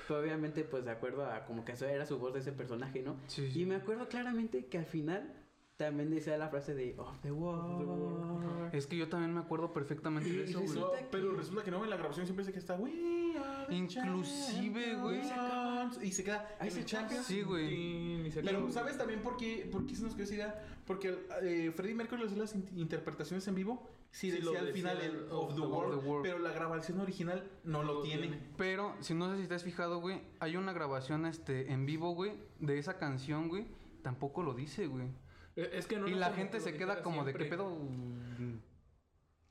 Pero 0.08 0.18
obviamente, 0.20 0.64
pues 0.64 0.84
de 0.84 0.90
acuerdo 0.90 1.24
a 1.24 1.44
como 1.44 1.64
que 1.64 1.72
eso 1.72 1.86
era 1.86 2.06
su 2.06 2.18
voz 2.18 2.34
de 2.34 2.40
ese 2.40 2.50
personaje, 2.50 3.02
¿no? 3.02 3.20
Sí, 3.28 3.50
sí. 3.52 3.62
Y 3.62 3.66
me 3.66 3.76
acuerdo 3.76 4.08
claramente 4.08 4.66
que 4.66 4.78
al 4.78 4.86
final 4.86 5.32
también 5.76 6.08
decía 6.10 6.36
la 6.38 6.48
frase 6.48 6.72
de 6.74 6.94
Of 6.98 7.20
the 7.20 7.32
World. 7.32 8.72
Es 8.72 8.86
que 8.86 8.96
yo 8.96 9.08
también 9.08 9.34
me 9.34 9.40
acuerdo 9.40 9.72
perfectamente 9.72 10.30
de 10.30 10.44
eso, 10.44 10.60
güey. 10.60 10.78
No, 10.78 10.90
pero 11.10 11.32
resulta 11.32 11.64
que 11.64 11.70
no, 11.72 11.82
en 11.82 11.90
la 11.90 11.96
grabación 11.96 12.26
siempre 12.26 12.44
dice 12.44 12.52
que 12.52 12.60
está 12.60 12.74
We 12.76 12.92
are 13.36 13.66
the 13.66 13.74
Inclusive, 13.74 14.96
güey. 14.96 15.22
champions", 15.28 16.04
Y 16.04 16.12
se 16.12 16.22
queda 16.24 16.48
Ahí 16.60 16.70
se 16.70 16.84
Champions. 16.84 17.26
Sí, 17.26 17.42
güey. 17.42 18.30
Pero. 18.30 18.70
¿sabes 18.70 18.96
también 18.96 19.20
por 19.22 19.36
qué, 19.36 19.68
por 19.70 19.84
qué 19.86 19.96
se 19.96 20.04
nos 20.04 20.14
quedó 20.14 20.24
esa 20.24 20.34
idea? 20.34 20.64
Porque 20.86 21.18
eh, 21.42 21.72
Freddie 21.74 21.94
Mercury 21.94 22.22
hacía 22.24 22.38
las 22.38 22.54
in- 22.54 22.68
interpretaciones 22.76 23.46
en 23.48 23.54
vivo. 23.56 23.88
Sí, 24.12 24.30
Sí, 24.30 24.38
lo 24.42 24.52
decía 24.52 24.60
al 24.60 24.66
decía 24.66 24.90
final 24.92 25.00
el 25.02 25.16
el 25.24 25.32
of 25.32 25.54
the, 25.56 25.60
world, 25.60 26.00
the 26.00 26.06
world. 26.08 26.22
pero 26.22 26.38
la 26.38 26.52
grabación 26.52 27.00
original 27.00 27.50
no 27.64 27.82
lo, 27.82 27.94
lo 27.94 28.02
tiene. 28.02 28.22
tiene. 28.28 28.38
Pero, 28.56 28.94
si 29.00 29.12
no 29.12 29.34
sé 29.34 29.42
si 29.42 29.48
te 29.48 29.56
has 29.56 29.64
fijado, 29.64 29.98
güey, 30.00 30.20
hay 30.38 30.56
una 30.56 30.72
grabación 30.72 31.26
este, 31.26 31.72
en 31.72 31.84
vivo, 31.84 32.14
güey, 32.14 32.32
de 32.60 32.78
esa 32.78 32.96
canción, 32.96 33.48
güey. 33.48 33.66
Tampoco 34.02 34.44
lo 34.44 34.54
dice, 34.54 34.86
güey. 34.86 35.08
Eh, 35.56 35.70
Es 35.74 35.86
que 35.86 35.98
no 35.98 36.08
y 36.08 36.14
la 36.14 36.32
gente 36.32 36.58
que 36.58 36.64
se 36.64 36.76
queda 36.76 37.02
como 37.02 37.24
de 37.24 37.32
qué 37.32 37.38
siempre. 37.44 37.58
pedo 37.58 37.76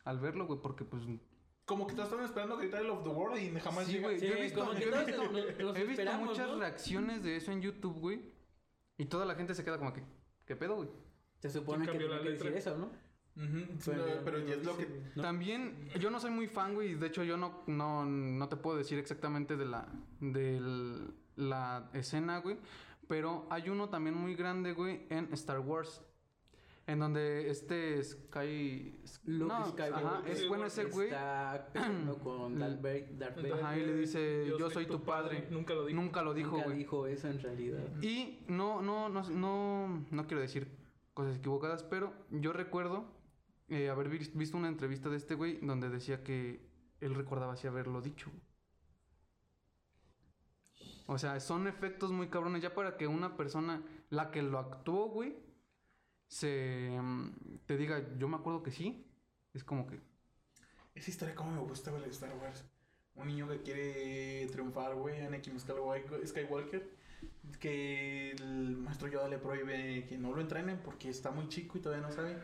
al 0.05 0.19
verlo, 0.19 0.45
güey, 0.47 0.59
porque 0.61 0.83
pues... 0.83 1.03
Como 1.65 1.87
que 1.87 1.93
todos 1.93 2.07
estaban 2.09 2.25
esperando 2.25 2.57
gritar 2.57 2.81
el 2.81 2.89
of 2.89 3.03
the 3.03 3.09
world 3.09 3.37
y 3.41 3.57
jamás 3.59 3.85
Sí, 3.85 3.93
llega. 3.93 4.07
güey. 4.09 4.19
Sí, 4.19 4.27
yo 4.27 4.33
he 4.33 4.41
visto, 4.41 4.59
como 4.59 4.73
que 4.73 4.81
yo 4.81 4.93
he 4.93 5.05
visto- 5.05 5.63
nos 5.63 5.77
he 5.77 5.83
visto 5.85 6.13
muchas 6.19 6.47
¿no? 6.49 6.59
reacciones 6.59 7.23
de 7.23 7.37
eso 7.37 7.51
en 7.53 7.61
YouTube, 7.61 7.99
güey. 7.99 8.21
Y 8.97 9.05
toda 9.05 9.25
la 9.25 9.35
gente 9.35 9.55
se 9.55 9.63
queda 9.63 9.77
como 9.77 9.93
que, 9.93 10.03
¿qué 10.45 10.57
pedo, 10.57 10.75
güey? 10.75 10.89
Se 11.39 11.49
supone 11.49 11.85
que 11.85 11.91
cambió 11.91 12.07
tiene 12.07 12.15
la 12.21 12.23
que 12.23 12.29
decir 12.31 12.45
letra? 12.51 12.59
eso, 12.73 12.77
¿no? 12.77 12.89
Sí, 13.35 13.91
Pero 13.91 14.05
no, 14.15 14.21
pero 14.25 14.39
ya 14.39 14.53
es 14.55 14.63
lo 14.65 14.77
que. 14.77 14.87
No. 15.15 15.21
También, 15.23 15.89
yo 15.99 16.11
no 16.11 16.19
soy 16.19 16.29
muy 16.31 16.47
fan, 16.47 16.75
güey, 16.75 16.91
y 16.91 16.95
de 16.95 17.07
hecho 17.07 17.23
yo 17.23 17.35
no, 17.37 17.63
no, 17.65 18.05
no 18.05 18.49
te 18.49 18.57
puedo 18.57 18.77
decir 18.77 18.99
exactamente 18.99 19.55
de 19.57 19.65
la, 19.65 19.87
de 20.19 20.61
la 21.37 21.89
escena, 21.93 22.39
güey, 22.39 22.57
pero 23.13 23.45
hay 23.51 23.69
uno 23.69 23.89
también 23.89 24.15
muy 24.15 24.33
grande, 24.33 24.73
güey, 24.73 25.05
en 25.11 25.31
Star 25.33 25.59
Wars, 25.59 26.01
en 26.87 26.97
donde 26.97 27.47
este 27.47 28.03
Sky... 28.03 28.99
Luke 29.25 29.53
no, 29.53 29.65
Skywalker 29.67 30.05
ajá, 30.07 30.23
es 30.27 30.47
bueno 30.47 30.65
ese 30.65 30.85
güey, 30.85 31.09
Está 31.09 31.69
peleando 31.71 32.17
con 32.17 32.57
Darth 32.59 32.81
Vader. 32.81 33.53
Ajá, 33.53 33.77
y 33.77 33.85
le 33.85 33.93
dice, 33.97 34.47
yo 34.57 34.67
soy 34.71 34.87
tu 34.87 35.03
padre. 35.03 35.47
Nunca 35.51 35.75
lo 35.75 35.85
dijo. 35.85 36.01
nunca 36.01 36.23
lo 36.23 36.33
dijo, 36.33 36.51
Nunca 36.53 36.65
güey. 36.65 36.77
dijo 36.79 37.05
eso 37.05 37.27
en 37.27 37.39
realidad. 37.39 37.83
Y 38.01 38.39
no, 38.47 38.81
no, 38.81 39.09
no, 39.09 39.29
no, 39.29 40.05
no 40.09 40.25
quiero 40.27 40.41
decir 40.41 40.67
cosas 41.13 41.37
equivocadas, 41.37 41.83
pero 41.83 42.11
yo 42.31 42.51
recuerdo 42.51 43.05
eh, 43.69 43.89
haber 43.89 44.09
vis- 44.09 44.35
visto 44.35 44.57
una 44.57 44.69
entrevista 44.69 45.07
de 45.09 45.17
este 45.17 45.35
güey 45.35 45.59
donde 45.61 45.87
decía 45.89 46.23
que 46.23 46.67
él 46.99 47.13
recordaba 47.13 47.53
así 47.53 47.67
haberlo 47.67 48.01
dicho. 48.01 48.31
O 51.05 51.17
sea, 51.17 51.39
son 51.39 51.67
efectos 51.67 52.11
muy 52.11 52.27
cabrones 52.29 52.61
ya 52.61 52.73
para 52.73 52.95
que 52.97 53.07
una 53.07 53.35
persona, 53.35 53.81
la 54.09 54.31
que 54.31 54.41
lo 54.41 54.57
actuó, 54.59 55.07
güey, 55.09 55.35
se 56.27 56.97
mm, 57.01 57.59
te 57.65 57.77
diga, 57.77 58.03
yo 58.17 58.27
me 58.27 58.37
acuerdo 58.37 58.63
que 58.63 58.71
sí. 58.71 59.05
Es 59.53 59.63
como 59.63 59.85
que, 59.85 59.99
Esa 60.95 61.09
historia, 61.11 61.35
como 61.35 61.51
me 61.51 61.59
gusta, 61.61 61.91
güey, 61.91 62.03
de 62.03 62.09
Star 62.09 62.35
Wars. 62.41 62.65
Un 63.15 63.27
niño 63.27 63.47
que 63.47 63.61
quiere 63.61 64.47
triunfar, 64.51 64.95
güey, 64.95 65.21
Anakin 65.21 65.59
Skywalker, 65.59 66.27
Skywalker, 66.27 66.89
que 67.59 68.31
el 68.31 68.75
maestro 68.77 69.07
Yoda 69.07 69.27
le 69.27 69.37
prohíbe 69.37 70.05
que 70.07 70.17
no 70.17 70.33
lo 70.33 70.41
entrenen 70.41 70.79
porque 70.83 71.09
está 71.09 71.29
muy 71.31 71.47
chico 71.49 71.77
y 71.77 71.81
todavía 71.81 72.07
no 72.07 72.11
sabe. 72.13 72.37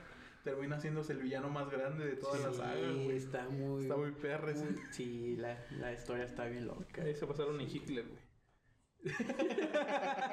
Termina 0.44 0.78
haciéndose 0.78 1.13
el 1.13 1.20
villano 1.20 1.50
más 1.50 1.70
grande 1.70 2.06
de 2.06 2.16
todas 2.16 2.42
las 2.44 2.56
sagas, 2.56 2.94
güey. 2.96 3.18
está 3.18 3.50
muy... 3.50 3.82
Está 3.84 3.98
muy 3.98 4.12
muy- 4.12 4.80
Sí, 4.92 5.36
la, 5.38 5.58
la 5.72 5.92
historia 5.92 6.24
está 6.25 6.46
bien 6.46 6.66
loca. 6.68 7.01
Ahí 7.01 7.16
se 7.16 7.25
pasaron 7.28 7.60
en 7.60 7.68
Hitler, 7.70 8.06
güey. 8.08 8.28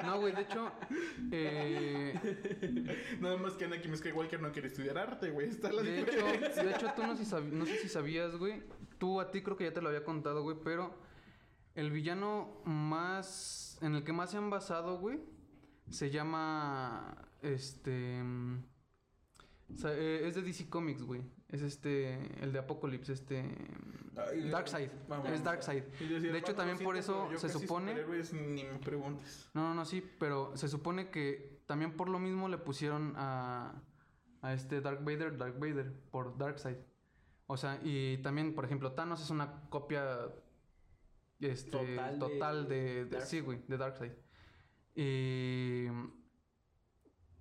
No, 0.04 0.20
güey, 0.20 0.34
de 0.34 0.42
hecho, 0.42 0.72
eh, 1.30 3.16
Nada 3.20 3.36
más 3.36 3.52
que 3.54 3.64
Anakin 3.66 3.96
Skywalker 3.96 4.40
no 4.42 4.50
quiere 4.52 4.68
estudiar 4.68 4.98
arte, 4.98 5.30
güey. 5.30 5.48
Está 5.48 5.72
la 5.72 5.82
De 5.82 6.00
hecho, 6.00 6.24
de 6.62 6.70
hecho, 6.72 6.88
tú 6.96 7.02
no, 7.06 7.16
sé 7.16 7.24
si 7.24 7.30
sab- 7.30 7.50
no 7.50 7.64
sé 7.64 7.76
si 7.78 7.88
sabías, 7.88 8.36
güey. 8.36 8.62
Tú 8.98 9.20
a 9.20 9.30
ti 9.30 9.42
creo 9.42 9.56
que 9.56 9.64
ya 9.64 9.72
te 9.72 9.80
lo 9.80 9.88
había 9.88 10.04
contado, 10.04 10.42
güey, 10.42 10.56
pero 10.64 10.98
El 11.74 11.90
villano 11.90 12.62
más. 12.64 13.78
En 13.82 13.94
el 13.94 14.02
que 14.04 14.12
más 14.12 14.30
se 14.30 14.38
han 14.38 14.50
basado, 14.50 14.98
güey. 14.98 15.20
Se 15.90 16.10
llama. 16.10 17.28
Este. 17.42 18.22
mm, 18.22 18.64
eh, 19.84 20.22
es 20.24 20.34
de 20.34 20.42
DC 20.42 20.68
Comics, 20.68 21.02
güey. 21.02 21.22
Es 21.48 21.62
este. 21.62 22.14
El 22.42 22.52
de 22.52 22.58
Apocalypse, 22.58 23.12
este. 23.12 23.44
Ay, 24.16 24.48
Darkseid. 24.50 24.90
Es 25.32 25.44
Darkseid. 25.44 25.82
De 25.84 26.38
hecho, 26.38 26.46
"Paco, 26.48 26.54
también 26.56 26.78
por 26.78 26.96
eso 26.96 27.28
se 27.36 27.48
supone. 27.48 27.92
superhéroes 27.92 28.32
ni 28.32 28.64
me 28.64 28.78
preguntes. 28.80 29.48
No, 29.54 29.60
no, 29.68 29.74
no, 29.74 29.84
sí, 29.84 30.02
pero 30.18 30.56
se 30.56 30.68
supone 30.68 31.10
que 31.10 31.62
también 31.66 31.96
por 31.96 32.08
lo 32.08 32.18
mismo 32.18 32.48
le 32.48 32.58
pusieron 32.58 33.12
a, 33.16 33.80
a 34.42 34.52
este 34.54 34.80
Dark 34.80 35.04
Vader, 35.04 35.36
Dark 35.36 35.58
Vader, 35.60 35.92
por 36.10 36.36
Darkseid. 36.36 36.76
O 37.46 37.56
sea, 37.56 37.78
y 37.82 38.18
también, 38.18 38.54
por 38.54 38.64
ejemplo, 38.64 38.92
Thanos 38.92 39.22
es 39.22 39.30
una 39.30 39.68
copia 39.68 40.28
este, 41.38 41.70
Total 41.70 42.18
total, 42.18 42.68
de 42.68 42.74
de, 42.74 43.04
de- 43.04 43.10
Dark- 43.18 43.26
sí, 43.26 43.38
güey, 43.40 43.62
de 43.68 43.76
Darkseid. 43.76 44.12
Y, 44.96 45.86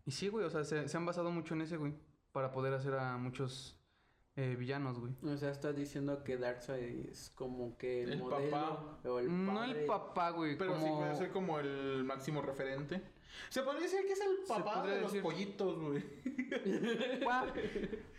y 0.05 0.11
sí, 0.11 0.27
güey, 0.27 0.45
o 0.45 0.49
sea, 0.49 0.63
se, 0.63 0.87
se 0.87 0.97
han 0.97 1.05
basado 1.05 1.31
mucho 1.31 1.55
en 1.55 1.61
ese, 1.61 1.77
güey, 1.77 1.95
para 2.31 2.51
poder 2.51 2.73
hacer 2.73 2.93
a 2.93 3.17
muchos 3.17 3.79
eh, 4.37 4.55
villanos, 4.57 4.99
güey. 4.99 5.13
O 5.23 5.37
sea, 5.37 5.49
estás 5.51 5.75
diciendo 5.75 6.23
que 6.23 6.37
Darkseid 6.37 7.09
es 7.09 7.31
como 7.35 7.77
que 7.77 8.03
el, 8.03 8.13
El 8.13 8.19
modelo 8.19 8.51
papá. 8.51 8.97
o 9.09 9.19
el 9.19 9.45
No 9.45 9.53
padre. 9.55 9.81
el 9.81 9.85
papá, 9.85 10.29
güey, 10.31 10.57
Pero 10.57 10.77
sí 10.79 10.85
puede 10.89 11.15
ser 11.15 11.31
como 11.31 11.59
el 11.59 12.03
máximo 12.03 12.41
referente. 12.41 13.01
Se 13.49 13.61
podría 13.63 13.81
decir 13.83 14.05
que 14.05 14.13
es 14.13 14.21
el 14.21 14.37
papá 14.47 14.85
de 14.87 15.01
los 15.01 15.13
pollitos, 15.17 15.77
güey. 15.79 16.03
Ah, 17.29 17.45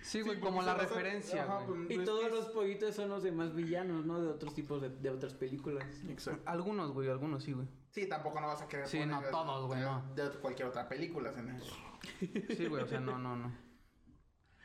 Sí, 0.03 0.21
güey, 0.21 0.37
Sí, 0.37 0.41
como 0.43 0.63
la 0.63 0.75
referencia, 0.75 1.45
Ajá, 1.45 1.65
güey. 1.67 1.87
pues, 1.87 1.99
Y 2.01 2.05
todos 2.05 2.31
los 2.31 2.47
pollitos 2.47 2.95
son 2.95 3.09
los 3.09 3.23
demás 3.23 3.55
villanos, 3.55 4.05
¿no? 4.05 4.21
De 4.21 4.29
otros 4.29 4.55
tipos 4.55 4.81
de, 4.83 4.91
de 4.91 5.11
otras 5.11 5.35
películas. 5.35 5.85
Exacto. 6.09 6.43
Algunos, 6.45 6.93
güey, 6.93 7.09
algunos 7.09 7.43
sí, 7.45 7.53
güey. 7.53 7.67
Sí, 7.91 8.07
tampoco 8.09 8.41
no 8.41 8.47
vas 8.49 8.61
a 8.63 8.69
querer 8.69 8.87
Sí, 8.87 8.99
poner 8.99 9.15
no, 9.17 9.23
de- 9.23 9.31
todos, 9.31 9.67
güey, 9.67 9.81
de- 9.81 9.87
no. 9.87 10.03
De 10.15 10.29
cualquier 10.39 10.69
otra 10.69 10.87
película, 10.89 11.33
¿no? 11.33 11.59
Sí, 12.55 12.67
güey, 12.69 12.83
o 12.83 12.87
sea, 12.87 13.01
no, 13.01 13.19
no, 13.19 13.37
no. 13.37 13.53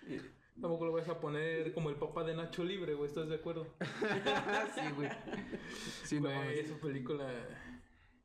Tampoco 0.60 0.86
lo 0.86 0.92
vas 0.92 1.08
a 1.08 1.20
poner 1.20 1.74
como 1.74 1.90
el 1.90 1.96
papá 1.96 2.24
de 2.24 2.36
Nacho 2.36 2.64
Libre, 2.64 2.94
güey, 2.94 3.08
¿estás 3.10 3.28
de 3.30 3.36
acuerdo? 3.36 3.68
sí, 4.76 4.82
güey. 4.96 5.10
Sí, 6.04 6.16
no 6.20 6.22
Güey, 6.30 6.36
mames. 6.36 6.60
esa 6.60 6.76
película... 6.80 7.26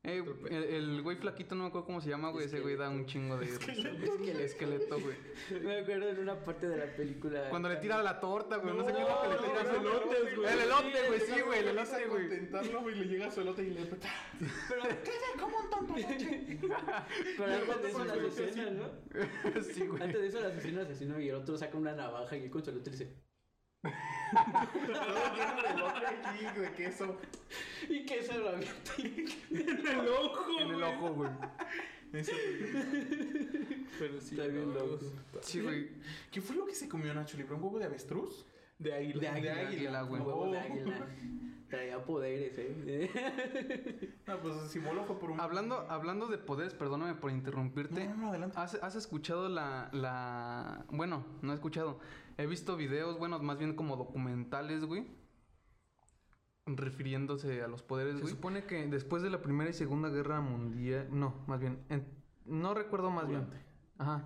Eh, 0.07 0.23
el, 0.49 0.63
el 0.63 1.01
güey 1.01 1.17
flaquito, 1.17 1.53
no 1.53 1.63
me 1.63 1.67
acuerdo 1.67 1.85
cómo 1.85 1.99
se 1.99 2.09
llama, 2.09 2.29
güey. 2.29 2.45
Ese 2.45 2.61
güey 2.61 2.77
da 2.77 2.89
un 2.89 3.05
chingo 3.05 3.37
de. 3.37 3.45
Esqueleto, 3.45 4.23
esqueleto, 4.39 5.01
güey. 5.01 5.17
Me 5.61 5.79
acuerdo 5.79 6.07
en 6.07 6.19
una 6.19 6.39
parte 6.39 6.69
de 6.69 6.77
la 6.77 6.85
película. 6.95 7.49
Cuando 7.49 7.67
le 7.67 7.75
tira 7.75 8.01
la 8.01 8.17
torta, 8.17 8.55
güey. 8.55 8.73
No, 8.73 8.85
sé 8.85 8.93
qué 8.93 9.01
es 9.01 9.09
lo 9.09 9.21
que 9.21 9.27
le 9.27 9.35
tira. 9.35 9.63
no, 9.63 9.75
el 9.75 9.83
no, 9.83 9.89
elote, 9.89 10.35
no, 10.35 10.47
El 10.47 10.59
elote, 10.61 11.07
güey, 11.07 11.19
sí, 11.19 11.41
güey. 11.41 11.59
El 11.59 11.67
elote, 11.67 12.07
güey. 12.07 12.27
contentarlo, 12.29 12.81
güey, 12.83 12.95
le 12.95 13.05
llega 13.05 13.29
su 13.29 13.41
elote 13.41 13.63
y 13.63 13.69
le 13.71 13.81
Pero, 14.69 14.83
como 15.41 15.57
un 15.57 15.69
tonto 15.69 15.93
pero 17.37 17.53
antes 17.53 17.81
de 17.81 17.89
eso 17.89 18.05
las 18.05 18.17
Luego, 18.17 18.27
escenas, 18.27 18.71
¿no? 18.71 19.61
Sí, 19.73 19.87
güey. 19.87 20.03
Antes 20.03 20.21
de 20.21 20.27
eso 20.27 20.39
las 20.39 20.57
escenas 20.57 20.85
asesino 20.85 21.19
y 21.19 21.27
el 21.27 21.35
otro 21.35 21.57
saca 21.57 21.77
una 21.77 21.91
navaja 21.93 22.37
y 22.37 22.49
con 22.49 22.63
su 22.63 22.69
elote 22.69 22.91
dice... 22.91 23.26
Todo 24.85 25.35
lleno 25.35 25.61
de 25.61 25.69
elote 25.69 26.05
aquí, 26.07 26.59
de 26.59 26.71
queso. 26.73 27.17
¿Y 27.89 28.05
qué 28.05 28.19
es 28.19 28.29
herramienta? 28.29 28.91
En 28.97 29.87
el 29.87 30.07
ojo, 30.09 30.59
En 30.59 30.67
el 30.69 30.75
güey. 30.75 30.93
ojo, 30.93 31.13
güey. 31.13 31.29
Pero 33.99 34.21
sí, 34.21 34.35
Está 34.35 34.47
bien 34.47 34.73
no, 34.73 34.79
loco. 34.79 34.99
Sí, 35.41 35.61
güey. 35.61 35.89
¿Qué 36.31 36.41
fue 36.41 36.55
lo 36.55 36.65
que 36.65 36.73
se 36.75 36.87
comió 36.87 37.13
Nacho 37.13 37.37
Libre? 37.37 37.55
¿Un 37.55 37.63
huevo 37.63 37.79
de 37.79 37.85
avestruz? 37.85 38.45
De 38.79 38.93
águila. 38.93 39.19
De 39.21 39.27
águila, 39.27 39.53
águila, 39.67 40.01
güey. 40.03 40.21
Huevos 40.21 40.51
de 40.51 40.57
Oh. 40.57 40.61
águila. 40.61 41.07
Traía 41.69 42.05
poderes, 42.05 42.53
eh. 42.57 44.15
No, 44.25 44.37
pues 44.39 44.55
Simolo 44.71 45.03
fue 45.03 45.19
por 45.19 45.31
un. 45.31 45.39
Hablando, 45.41 45.85
hablando 45.89 46.27
de 46.27 46.37
poderes, 46.37 46.73
perdóname 46.73 47.15
por 47.15 47.29
interrumpirte. 47.29 48.05
No, 48.07 48.15
no, 48.15 48.21
no, 48.21 48.29
adelante. 48.29 48.57
¿Has, 48.57 48.75
has 48.75 48.95
escuchado 48.95 49.49
la, 49.49 49.89
la... 49.91 50.85
Bueno, 50.91 51.25
no 51.41 51.51
he 51.51 51.55
escuchado. 51.55 51.99
He 52.37 52.45
visto 52.45 52.77
videos, 52.77 53.17
bueno, 53.19 53.39
más 53.39 53.57
bien 53.57 53.75
como 53.75 53.97
documentales, 53.97 54.85
güey. 54.85 55.07
Refiriéndose 56.65 57.61
a 57.63 57.67
los 57.67 57.81
poderes, 57.81 58.13
güey. 58.15 58.25
Se 58.27 58.31
supone 58.31 58.63
que 58.65 58.87
después 58.87 59.21
de 59.23 59.29
la 59.29 59.41
Primera 59.41 59.69
y 59.69 59.73
Segunda 59.73 60.09
Guerra 60.09 60.39
Mundial... 60.41 61.07
No, 61.11 61.33
más 61.47 61.59
bien... 61.59 61.79
en- 61.89 62.05
no 62.45 62.73
recuerdo 62.73 63.09
más 63.09 63.27
bien. 63.27 63.45
Ajá. 63.97 64.23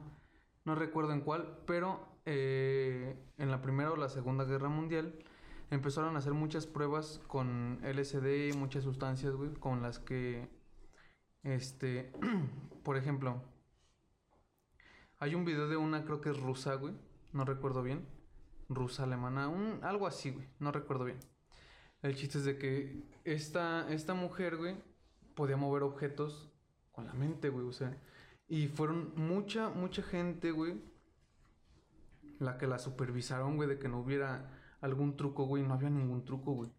No 0.66 0.76
recuerdo 0.76 1.12
en 1.14 1.22
cuál, 1.22 1.58
pero 1.66 2.00
eh, 2.26 3.16
en 3.38 3.52
la 3.52 3.62
Primera 3.62 3.92
o 3.92 3.96
la 3.96 4.10
Segunda 4.10 4.46
Guerra 4.46 4.70
Mundial 4.70 5.16
empezaron 5.72 6.16
a 6.16 6.20
hacer 6.20 6.34
muchas 6.34 6.68
pruebas 6.68 7.22
con 7.28 7.80
LSD 7.84 8.50
y 8.50 8.54
muchas 8.54 8.84
sustancias, 8.84 9.34
güey, 9.34 9.54
con 9.54 9.82
las 9.82 10.00
que... 10.00 10.50
Este... 11.44 12.12
por 12.84 12.98
ejemplo... 12.98 13.42
Hay 15.20 15.36
un 15.36 15.46
video 15.46 15.68
de 15.68 15.78
una, 15.78 16.04
creo 16.04 16.20
que 16.20 16.32
es 16.32 16.40
rusa, 16.40 16.74
güey. 16.76 16.96
No 17.32 17.46
recuerdo 17.46 17.84
bien. 17.84 18.08
Rusa, 18.70 19.04
alemana, 19.04 19.50
un, 19.50 19.80
algo 19.84 20.08
así, 20.08 20.32
güey. 20.32 20.48
No 20.60 20.72
recuerdo 20.72 21.06
bien. 21.06 21.20
El 22.02 22.16
chiste 22.16 22.40
es 22.40 22.46
de 22.46 22.58
que 22.58 23.04
esta, 23.24 23.88
esta 23.94 24.16
mujer, 24.16 24.58
güey, 24.58 24.76
podía 25.36 25.58
mover 25.58 25.84
objetos 25.84 26.52
con 26.92 27.06
la 27.06 27.14
mente, 27.14 27.50
güey. 27.50 27.68
O 27.68 27.72
sea, 27.72 27.96
y 28.48 28.68
fueron 28.68 29.14
mucha, 29.16 29.70
mucha 29.70 30.02
gente, 30.02 30.52
güey, 30.52 30.82
la 32.42 32.58
que 32.58 32.68
la 32.68 32.80
supervisaron, 32.80 33.56
güey, 33.56 33.70
de 33.70 33.80
que 33.80 33.88
no 33.88 34.00
hubiera 34.00 34.52
algún 34.82 35.16
truco, 35.16 35.46
güey. 35.46 35.64
No 35.64 35.76
había 35.76 35.90
ningún 35.90 36.26
truco, 36.26 36.54
güey. 36.54 36.72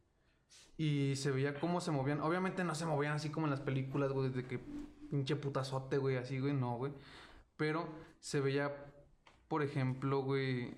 Y 0.77 1.15
se 1.17 1.31
veía 1.31 1.55
cómo 1.55 1.81
se 1.81 1.93
movían. 1.93 2.21
Obviamente 2.21 2.65
no 2.65 2.75
se 2.75 2.85
movían 2.85 3.15
así 3.15 3.31
como 3.31 3.47
en 3.47 3.53
las 3.53 3.61
películas, 3.61 4.13
güey, 4.13 4.31
de 4.31 4.45
que 4.45 4.59
pinche 5.11 5.37
putazote, 5.37 5.99
güey, 5.99 6.17
así, 6.17 6.41
güey. 6.41 6.53
No, 6.53 6.77
güey. 6.77 6.93
Pero 7.57 7.89
se 8.19 8.41
veía, 8.41 8.73
por 9.47 9.63
ejemplo, 9.63 10.23
güey, 10.23 10.75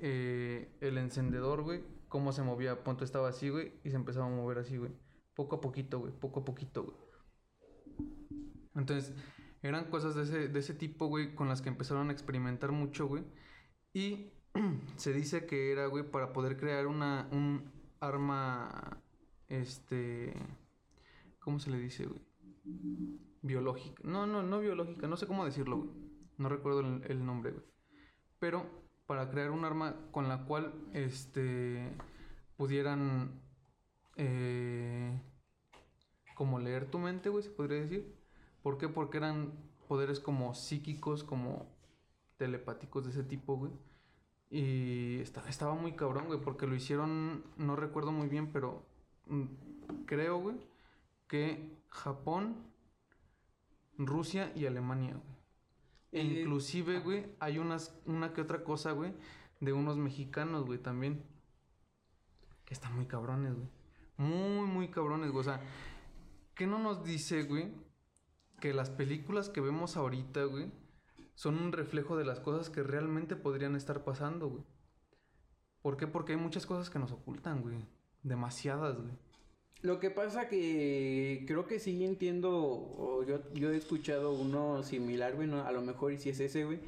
eh, 0.00 0.76
el 0.80 0.98
encendedor, 0.98 1.62
güey, 1.62 1.84
cómo 2.08 2.32
se 2.32 2.42
movía. 2.42 2.82
Punto 2.82 3.04
estaba 3.04 3.28
así, 3.28 3.50
güey, 3.50 3.72
y 3.84 3.90
se 3.90 3.96
empezaba 3.96 4.26
a 4.26 4.30
mover 4.30 4.58
así, 4.58 4.76
güey. 4.76 4.90
Poco 5.34 5.56
a 5.56 5.60
poquito, 5.60 6.00
güey, 6.00 6.12
poco 6.12 6.40
a 6.40 6.44
poquito, 6.44 6.82
güey. 6.82 6.96
Entonces, 8.74 9.14
eran 9.62 9.84
cosas 9.90 10.16
de 10.16 10.24
ese, 10.24 10.48
de 10.48 10.58
ese 10.58 10.74
tipo, 10.74 11.06
güey, 11.06 11.36
con 11.36 11.48
las 11.48 11.62
que 11.62 11.68
empezaron 11.68 12.08
a 12.10 12.12
experimentar 12.12 12.72
mucho, 12.72 13.06
güey. 13.06 13.24
Y 13.94 14.26
se 14.96 15.12
dice 15.12 15.46
que 15.46 15.72
era, 15.72 15.86
güey, 15.86 16.04
para 16.04 16.32
poder 16.32 16.58
crear 16.58 16.86
una, 16.86 17.28
un 17.30 17.72
arma, 18.00 19.00
este, 19.48 20.34
¿cómo 21.38 21.60
se 21.60 21.70
le 21.70 21.78
dice, 21.78 22.06
güey? 22.06 22.20
Biológica. 23.40 24.02
No, 24.04 24.26
no, 24.26 24.42
no 24.42 24.60
biológica, 24.60 25.06
no 25.06 25.16
sé 25.16 25.26
cómo 25.26 25.44
decirlo, 25.44 25.78
güey. 25.78 25.90
No 26.36 26.48
recuerdo 26.48 26.80
el, 26.80 27.24
nombre, 27.24 27.52
güey. 27.52 27.64
Pero 28.40 28.66
para 29.06 29.30
crear 29.30 29.52
un 29.52 29.64
arma 29.64 29.94
con 30.10 30.28
la 30.28 30.44
cual, 30.44 30.74
este, 30.92 31.88
pudieran, 32.56 33.40
eh, 34.16 35.22
como 36.34 36.58
leer 36.58 36.90
tu 36.90 36.98
mente, 36.98 37.28
güey, 37.28 37.44
se 37.44 37.50
podría 37.50 37.80
decir. 37.80 38.18
¿Por 38.60 38.76
qué? 38.76 38.88
Porque 38.88 39.18
eran 39.18 39.52
poderes 39.86 40.18
como 40.18 40.54
psíquicos, 40.54 41.22
como 41.22 41.73
telepáticos 42.36 43.04
de 43.04 43.10
ese 43.10 43.22
tipo, 43.24 43.56
güey. 43.56 43.72
Y 44.50 45.20
esta- 45.20 45.48
estaba 45.48 45.74
muy 45.74 45.92
cabrón, 45.96 46.26
güey, 46.26 46.40
porque 46.40 46.66
lo 46.66 46.74
hicieron, 46.74 47.44
no 47.56 47.76
recuerdo 47.76 48.12
muy 48.12 48.28
bien, 48.28 48.52
pero 48.52 48.86
mm, 49.26 49.44
creo, 50.06 50.38
güey, 50.38 50.56
que 51.28 51.78
Japón, 51.88 52.56
Rusia 53.98 54.52
y 54.54 54.66
Alemania, 54.66 55.14
güey. 55.14 55.34
E 56.12 56.20
Eh, 56.20 56.40
inclusive, 56.42 57.00
güey, 57.00 57.26
hay 57.40 57.58
unas, 57.58 57.98
una 58.06 58.32
que 58.32 58.40
otra 58.42 58.62
cosa, 58.62 58.92
güey, 58.92 59.12
de 59.60 59.72
unos 59.72 59.96
mexicanos, 59.96 60.64
güey, 60.64 60.78
también. 60.78 61.24
Que 62.64 62.74
están 62.74 62.94
muy 62.94 63.06
cabrones, 63.06 63.54
güey. 63.54 63.68
Muy, 64.16 64.66
muy 64.66 64.88
cabrones, 64.88 65.30
güey. 65.32 65.40
O 65.40 65.44
sea, 65.44 65.60
¿qué 66.54 66.66
no 66.66 66.78
nos 66.78 67.04
dice, 67.04 67.42
güey? 67.44 67.72
Que 68.60 68.72
las 68.72 68.90
películas 68.90 69.48
que 69.48 69.60
vemos 69.60 69.96
ahorita, 69.96 70.44
güey, 70.44 70.70
son 71.34 71.58
un 71.58 71.72
reflejo 71.72 72.16
de 72.16 72.24
las 72.24 72.40
cosas 72.40 72.70
que 72.70 72.82
realmente 72.82 73.36
podrían 73.36 73.76
estar 73.76 74.04
pasando, 74.04 74.48
güey. 74.48 74.64
¿Por 75.82 75.96
qué? 75.96 76.06
Porque 76.06 76.32
hay 76.32 76.38
muchas 76.38 76.66
cosas 76.66 76.88
que 76.90 76.98
nos 76.98 77.12
ocultan, 77.12 77.62
güey. 77.62 77.76
Demasiadas, 78.22 78.96
güey. 78.96 79.12
Lo 79.82 80.00
que 80.00 80.10
pasa 80.10 80.48
que 80.48 81.44
creo 81.46 81.66
que 81.66 81.78
sí 81.78 82.04
entiendo, 82.04 82.50
o 82.52 83.22
yo, 83.22 83.40
yo 83.52 83.70
he 83.70 83.76
escuchado 83.76 84.32
uno 84.32 84.82
similar, 84.82 85.34
güey, 85.34 85.46
no, 85.46 85.62
a 85.62 85.72
lo 85.72 85.82
mejor 85.82 86.12
y 86.12 86.18
si 86.18 86.30
es 86.30 86.40
ese, 86.40 86.64
güey, 86.64 86.78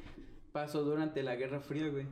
pasó 0.51 0.83
durante 0.83 1.21
la 1.21 1.35
Guerra 1.35 1.59
Fría, 1.59 1.89
güey. 1.89 2.07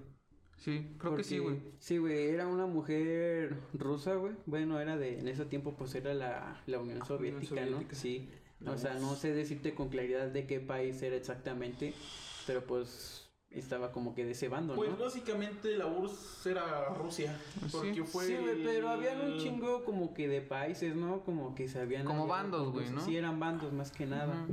Sí, 0.57 0.95
creo 0.99 1.15
que 1.15 1.23
sí, 1.23 1.39
güey. 1.39 1.59
Sí, 1.79 1.97
güey, 1.97 2.27
era 2.27 2.47
una 2.47 2.67
mujer 2.67 3.57
rusa, 3.73 4.13
güey. 4.15 4.33
Bueno, 4.45 4.79
era 4.79 4.95
de, 4.95 5.19
en 5.19 5.27
ese 5.27 5.45
tiempo 5.45 5.75
pues 5.75 5.95
era 5.95 6.13
la, 6.13 6.61
la 6.67 6.79
Unión 6.79 7.03
Soviética, 7.05 7.47
Soviética. 7.47 7.65
¿no? 7.65 7.95
Sí. 7.95 8.29
O 8.67 8.77
sea, 8.77 8.93
no 8.95 9.15
sé 9.15 9.33
decirte 9.33 9.73
con 9.75 9.89
claridad 9.89 10.27
de 10.27 10.47
qué 10.47 10.59
país 10.59 11.01
era 11.01 11.15
exactamente, 11.15 11.93
pero 12.45 12.65
pues 12.65 13.29
estaba 13.49 13.91
como 13.91 14.13
que 14.13 14.25
de 14.25 14.31
ese 14.31 14.49
bando, 14.49 14.75
Pues 14.75 14.91
¿no? 14.91 14.97
básicamente 14.97 15.77
la 15.77 15.87
URSS 15.87 16.45
era 16.47 16.89
Rusia. 16.89 17.39
Sí. 17.53 17.69
Porque 17.71 18.03
fue. 18.03 18.27
Sí, 18.27 18.37
pero 18.63 18.89
habían 18.89 19.21
un 19.21 19.37
chingo 19.39 19.85
como 19.85 20.13
que 20.13 20.27
de 20.27 20.41
países, 20.41 20.95
¿no? 20.95 21.21
Como 21.23 21.55
que 21.55 21.67
se 21.69 21.79
habían... 21.79 22.05
Como 22.05 22.23
aliado 22.23 22.43
bandos, 22.43 22.73
güey. 22.73 22.89
¿no? 22.89 23.01
Sí, 23.01 23.15
eran 23.15 23.39
bandos 23.39 23.71
más 23.71 23.91
que 23.91 24.05
nada. 24.05 24.45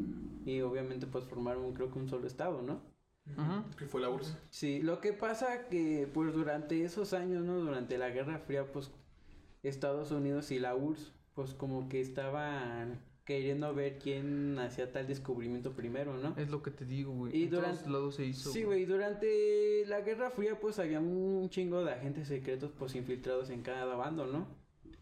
Y 0.45 0.61
obviamente 0.61 1.07
pues 1.07 1.25
formaron 1.25 1.73
creo 1.75 1.91
que 1.91 1.99
un 1.99 2.09
solo 2.09 2.27
estado, 2.27 2.63
¿no? 2.63 2.81
Ujú. 3.27 3.77
Que 3.77 3.87
fue 3.87 4.01
la 4.01 4.11
URSS. 4.11 4.37
Sí, 4.51 4.81
lo 4.83 5.01
que 5.01 5.13
pasa 5.13 5.69
que 5.69 6.09
pues 6.13 6.33
durante 6.33 6.85
esos 6.85 7.13
años, 7.13 7.45
¿no? 7.45 7.59
Durante 7.59 7.99
la 7.99 8.11
Guerra 8.11 8.39
Fría, 8.39 8.71
pues 8.71 8.91
Estados 9.63 10.11
Unidos 10.11 10.51
y 10.51 10.59
la 10.59 10.75
URSS, 10.75 11.13
pues 11.35 11.55
como 11.55 11.89
que 11.89 12.01
estaban 12.01 13.01
queriendo 13.25 13.73
ver 13.75 13.99
quién 13.99 14.59
hacía 14.59 14.91
tal 14.93 15.07
descubrimiento 15.07 15.73
primero, 15.73 16.17
¿no? 16.19 16.35
Es 16.37 16.51
lo 16.51 16.63
que 16.63 16.71
te 16.73 16.85
digo, 16.85 17.13
güey. 17.13 17.37
Y 17.37 17.45
en 17.45 17.51
durante- 17.51 17.79
todos 17.79 17.91
lados 17.93 18.15
se 18.17 18.27
hizo. 18.27 18.51
Sí, 18.51 18.65
güey, 18.65 18.85
durante 18.85 19.85
la 19.87 20.01
Guerra 20.01 20.31
Fría 20.31 20.59
pues 20.61 20.79
había 20.79 20.99
un 21.01 21.49
chingo 21.51 21.85
de 21.85 21.93
agentes 21.93 22.29
secretos 22.29 22.73
pues 22.79 22.95
infiltrados 22.97 23.51
en 23.51 23.63
cada 23.63 23.95
bando, 23.95 24.27
¿no? 24.27 24.47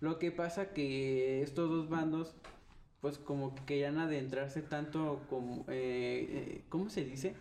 Lo 0.00 0.18
que 0.18 0.30
pasa 0.32 0.72
que 0.72 1.42
estos 1.42 1.68
dos 1.70 1.88
bandos 1.88 2.34
pues 3.00 3.16
como 3.16 3.54
que 3.54 3.64
querían 3.64 3.98
adentrarse 3.98 4.60
tanto 4.60 5.22
como, 5.30 5.64
eh, 5.68 6.26
eh, 6.30 6.64
¿cómo 6.68 6.90
se 6.90 7.02
dice? 7.04 7.34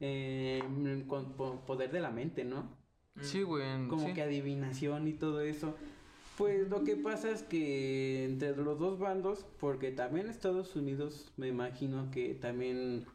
Eh, 0.00 0.62
con 1.08 1.32
po- 1.32 1.60
poder 1.64 1.90
de 1.90 2.00
la 2.00 2.10
mente, 2.10 2.44
¿no? 2.44 2.68
Sí, 3.22 3.40
güey. 3.42 3.64
como 3.88 4.08
sí. 4.08 4.12
que 4.12 4.20
adivinación 4.20 5.08
y 5.08 5.14
todo 5.14 5.40
eso. 5.40 5.74
Pues 6.36 6.68
lo 6.68 6.84
que 6.84 6.96
pasa 6.96 7.30
es 7.30 7.42
que 7.42 8.24
entre 8.24 8.54
los 8.56 8.78
dos 8.78 8.98
bandos, 8.98 9.46
porque 9.58 9.90
también 9.90 10.28
Estados 10.28 10.76
Unidos 10.76 11.32
me 11.36 11.48
imagino 11.48 12.10
que 12.10 12.34
también 12.34 13.06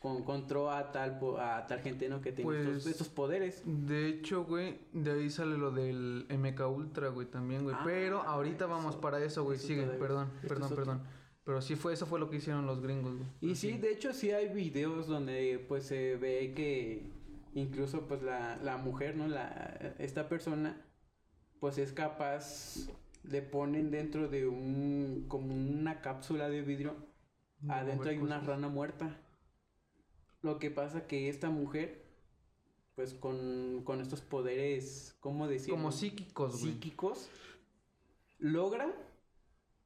con- 0.00 0.18
encontró 0.18 0.70
a 0.70 0.90
tal 0.92 1.18
a 1.38 1.66
tal 1.68 1.80
gente 1.80 2.08
no 2.08 2.20
que 2.20 2.32
tenía 2.32 2.44
Pues, 2.44 2.66
estos, 2.66 2.86
estos 2.86 3.08
poderes. 3.08 3.62
De 3.64 4.08
hecho, 4.08 4.44
güey, 4.44 4.78
de 4.92 5.12
ahí 5.12 5.30
sale 5.30 5.56
lo 5.56 5.70
del 5.70 6.26
MK 6.28 6.60
Ultra, 6.68 7.08
güey, 7.08 7.26
también, 7.28 7.62
güey. 7.62 7.76
Ah, 7.78 7.82
Pero 7.84 8.22
ahorita 8.22 8.66
vamos 8.66 8.96
para 8.96 9.22
eso, 9.24 9.44
güey. 9.44 9.56
eso 9.56 9.66
Sigue, 9.68 9.84
perdón, 9.86 10.30
es 10.42 10.48
perdón, 10.48 10.74
perdón. 10.74 11.02
Pero 11.44 11.60
sí 11.60 11.76
fue, 11.76 11.92
eso 11.92 12.06
fue 12.06 12.18
lo 12.18 12.28
que 12.30 12.38
hicieron 12.38 12.66
los 12.66 12.80
gringos, 12.80 13.16
güey. 13.16 13.28
Y 13.40 13.54
sí, 13.54 13.72
de 13.78 13.92
hecho 13.92 14.12
sí 14.14 14.30
hay 14.32 14.48
videos 14.48 15.06
donde 15.06 15.62
pues 15.68 15.84
se 15.84 16.16
ve 16.16 16.54
que 16.56 17.06
incluso 17.54 18.02
pues 18.08 18.22
la, 18.22 18.56
la 18.56 18.78
mujer, 18.78 19.14
¿no? 19.16 19.28
La, 19.28 19.94
esta 19.98 20.28
persona 20.28 20.80
pues 21.64 21.78
es 21.78 21.94
capaz, 21.94 22.90
le 23.22 23.40
ponen 23.40 23.90
dentro 23.90 24.28
de 24.28 24.46
un, 24.46 25.24
como 25.28 25.54
una 25.54 26.02
cápsula 26.02 26.50
de 26.50 26.60
vidrio 26.60 26.94
De 27.60 27.72
Adentro 27.72 28.10
hay 28.10 28.18
una 28.18 28.38
rana 28.38 28.68
muerta. 28.68 29.18
Lo 30.42 30.58
que 30.58 30.70
pasa 30.70 31.06
que 31.06 31.30
esta 31.30 31.48
mujer, 31.48 32.04
pues 32.94 33.14
con, 33.14 33.80
con 33.82 34.02
estos 34.02 34.20
poderes, 34.20 35.16
¿cómo 35.20 35.48
decirlo? 35.48 35.76
Como 35.76 35.90
psíquicos, 35.90 36.60
güey. 36.60 36.72
psíquicos, 36.74 37.30
logra 38.38 38.92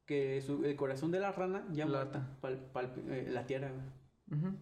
que 0.05 0.41
su- 0.41 0.65
el 0.65 0.75
corazón 0.75 1.11
de 1.11 1.21
la 1.21 1.31
rana 1.31 1.65
ya 1.71 1.85
Lata. 1.85 2.19
muerta 2.19 2.37
pal- 2.41 2.71
pal- 2.73 3.09
eh, 3.09 3.29
latiera. 3.31 3.71
güey. 3.71 4.37
Ujú. 4.37 4.57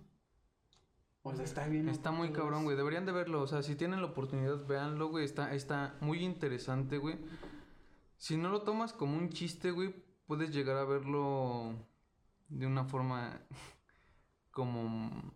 O 1.27 1.36
sea, 1.36 1.46
está 1.46 1.67
bien. 1.67 1.89
Está 1.89 2.12
muy 2.12 2.31
cabrón, 2.31 2.63
güey. 2.63 2.75
Deberían 2.77 3.05
de 3.05 3.12
verlo. 3.12 3.41
O 3.41 3.48
sea, 3.48 3.62
si 3.63 3.75
tienen 3.75 4.01
la 4.01 4.07
oportunidad, 4.07 4.65
véanlo, 4.65 5.10
güey. 5.10 5.25
Está, 5.25 5.53
está 5.53 5.96
muy 6.01 6.19
interesante, 6.24 6.98
güey. 6.98 7.17
Si 8.17 8.38
no 8.38 8.50
lo 8.50 8.62
tomas 8.63 8.93
como 8.93 9.17
un 9.17 9.29
chiste, 9.29 9.72
güey, 9.72 9.93
puedes 10.25 10.51
llegar 10.53 10.77
a 10.77 10.86
verlo 10.86 11.74
de 12.50 12.65
una 12.65 12.86
forma 12.86 13.39
como... 14.51 15.34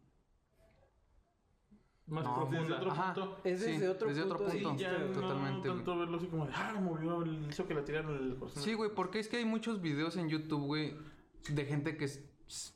Más 2.08 2.26
No, 2.26 2.46
Desde 2.52 2.74
otro 2.74 2.92
Ajá. 2.92 3.14
punto. 3.14 3.38
Es 3.44 3.62
desde 3.62 3.80
Sí, 3.80 3.86
otro 3.86 4.08
desde 4.10 4.24
otro 4.24 4.38
punto. 4.40 4.54
de 4.54 4.60
punto. 4.64 4.78
Sí, 4.78 4.84
ya 4.84 4.94
güey. 4.94 5.08
no 5.08 5.14
Totalmente, 5.14 5.70
tanto 5.70 5.98
verlo 5.98 6.18
así 6.18 6.28
como 6.28 6.46
de, 6.46 6.52
ah, 6.54 6.78
movió, 6.82 7.26
hizo 7.50 7.68
que 7.68 7.74
la 7.74 7.86
tiraran 7.86 8.12
el 8.16 8.36
corazón. 8.36 8.64
Sí, 8.64 8.74
güey, 8.74 8.94
porque 8.94 9.20
es 9.20 9.28
que 9.30 9.38
hay 9.38 9.46
muchos 9.46 9.82
videos 9.82 10.18
en 10.18 10.28
YouTube, 10.28 10.66
güey, 10.66 10.94
de 11.50 11.66
gente 11.66 11.96
que, 11.96 12.10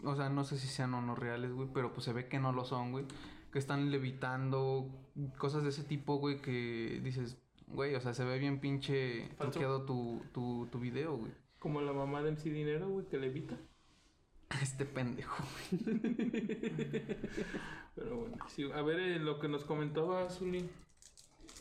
o 0.03 0.15
sea, 0.15 0.29
no 0.29 0.43
sé 0.43 0.57
si 0.57 0.67
sean 0.67 0.93
o 0.93 1.01
no 1.01 1.15
reales, 1.15 1.51
güey, 1.51 1.67
pero 1.73 1.93
pues 1.93 2.05
se 2.05 2.13
ve 2.13 2.27
que 2.27 2.39
no 2.39 2.51
lo 2.51 2.65
son, 2.65 2.91
güey, 2.91 3.05
que 3.51 3.59
están 3.59 3.91
levitando, 3.91 4.89
cosas 5.37 5.63
de 5.63 5.69
ese 5.69 5.83
tipo, 5.83 6.17
güey, 6.17 6.41
que 6.41 6.99
dices, 7.03 7.37
güey, 7.67 7.95
o 7.95 8.01
sea, 8.01 8.13
se 8.13 8.23
ve 8.23 8.37
bien 8.39 8.59
pinche 8.59 9.29
truqueado 9.37 9.83
tu, 9.83 10.21
tu, 10.33 10.67
tu 10.71 10.79
video, 10.79 11.17
güey. 11.17 11.31
Como 11.59 11.81
la 11.81 11.93
mamá 11.93 12.21
de 12.21 12.31
MC 12.31 12.43
Dinero, 12.51 12.89
güey, 12.89 13.05
que 13.07 13.17
le 13.17 13.27
evita. 13.27 13.57
Este 14.61 14.85
pendejo. 14.85 15.43
Pero 17.95 18.17
bueno, 18.17 18.37
sí, 18.47 18.69
a 18.71 18.81
ver 18.81 18.99
eh, 18.99 19.19
lo 19.19 19.39
que 19.39 19.47
nos 19.47 19.65
comentaba 19.65 20.29
Zuli. 20.29 20.69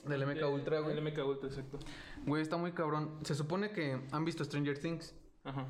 Del 0.07 0.27
MK 0.27 0.37
Eh, 0.37 0.44
Ultra, 0.44 0.81
güey. 0.81 0.96
El 0.96 1.03
MK 1.03 1.18
Ultra, 1.27 1.48
exacto. 1.48 1.79
Güey, 2.27 2.42
está 2.42 2.57
muy 2.57 2.72
cabrón. 2.72 3.18
Se 3.22 3.35
supone 3.35 3.70
que 3.70 3.98
han 4.12 4.24
visto 4.24 4.44
Stranger 4.44 4.79
Things. 4.79 5.14
Ajá. 5.44 5.66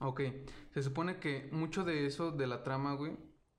Ok, 0.00 0.20
se 0.72 0.82
supone 0.82 1.18
que 1.18 1.48
mucho 1.52 1.84
de 1.84 2.06
eso, 2.06 2.30
de 2.30 2.46
la 2.46 2.62
trama, 2.62 2.94
güey, 2.94 3.16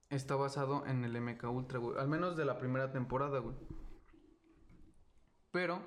está 0.09 0.35
basado 0.35 0.85
en 0.85 1.03
el 1.03 1.15
MK 1.19 1.43
Ultra, 1.49 1.79
güey. 1.79 1.97
Al 1.97 2.07
menos 2.07 2.37
de 2.37 2.45
la 2.45 2.57
primera 2.57 2.91
temporada, 2.91 3.39
güey. 3.39 3.55
Pero 5.51 5.81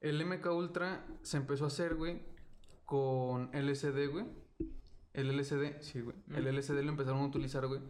el 0.00 0.20
MK 0.24 0.46
Ultra 0.52 1.04
se 1.22 1.36
empezó 1.36 1.64
a 1.64 1.68
hacer, 1.68 1.94
güey, 1.94 2.22
con 2.84 3.50
LSD, 3.52 4.08
güey. 4.10 4.26
El 5.12 5.30
LSD, 5.30 5.80
sí, 5.82 6.00
güey. 6.00 6.16
El 6.34 6.44
Mm. 6.44 6.48
LSD 6.58 6.82
lo 6.82 6.90
empezaron 6.90 7.20
a 7.22 7.26
utilizar, 7.26 7.66
güey. 7.66 7.80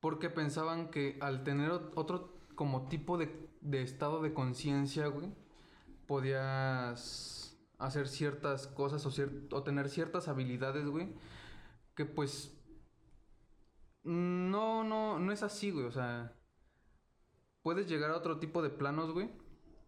Porque 0.00 0.30
pensaban 0.30 0.90
que 0.90 1.18
al 1.20 1.44
tener 1.44 1.70
ot- 1.70 1.92
otro 1.94 2.38
como 2.54 2.88
tipo 2.88 3.16
de, 3.18 3.48
de 3.60 3.82
estado 3.82 4.20
de 4.22 4.34
conciencia, 4.34 5.06
güey, 5.06 5.32
podías 6.06 7.49
hacer 7.80 8.08
ciertas 8.08 8.66
cosas 8.66 9.04
o, 9.06 9.56
o 9.56 9.62
tener 9.62 9.88
ciertas 9.88 10.28
habilidades, 10.28 10.86
güey, 10.86 11.08
que 11.94 12.04
pues 12.04 12.56
no, 14.02 14.84
no, 14.84 15.18
no 15.18 15.32
es 15.32 15.42
así, 15.42 15.70
güey, 15.70 15.86
o 15.86 15.92
sea, 15.92 16.34
puedes 17.62 17.88
llegar 17.88 18.10
a 18.10 18.16
otro 18.16 18.38
tipo 18.38 18.62
de 18.62 18.70
planos, 18.70 19.12
güey, 19.12 19.30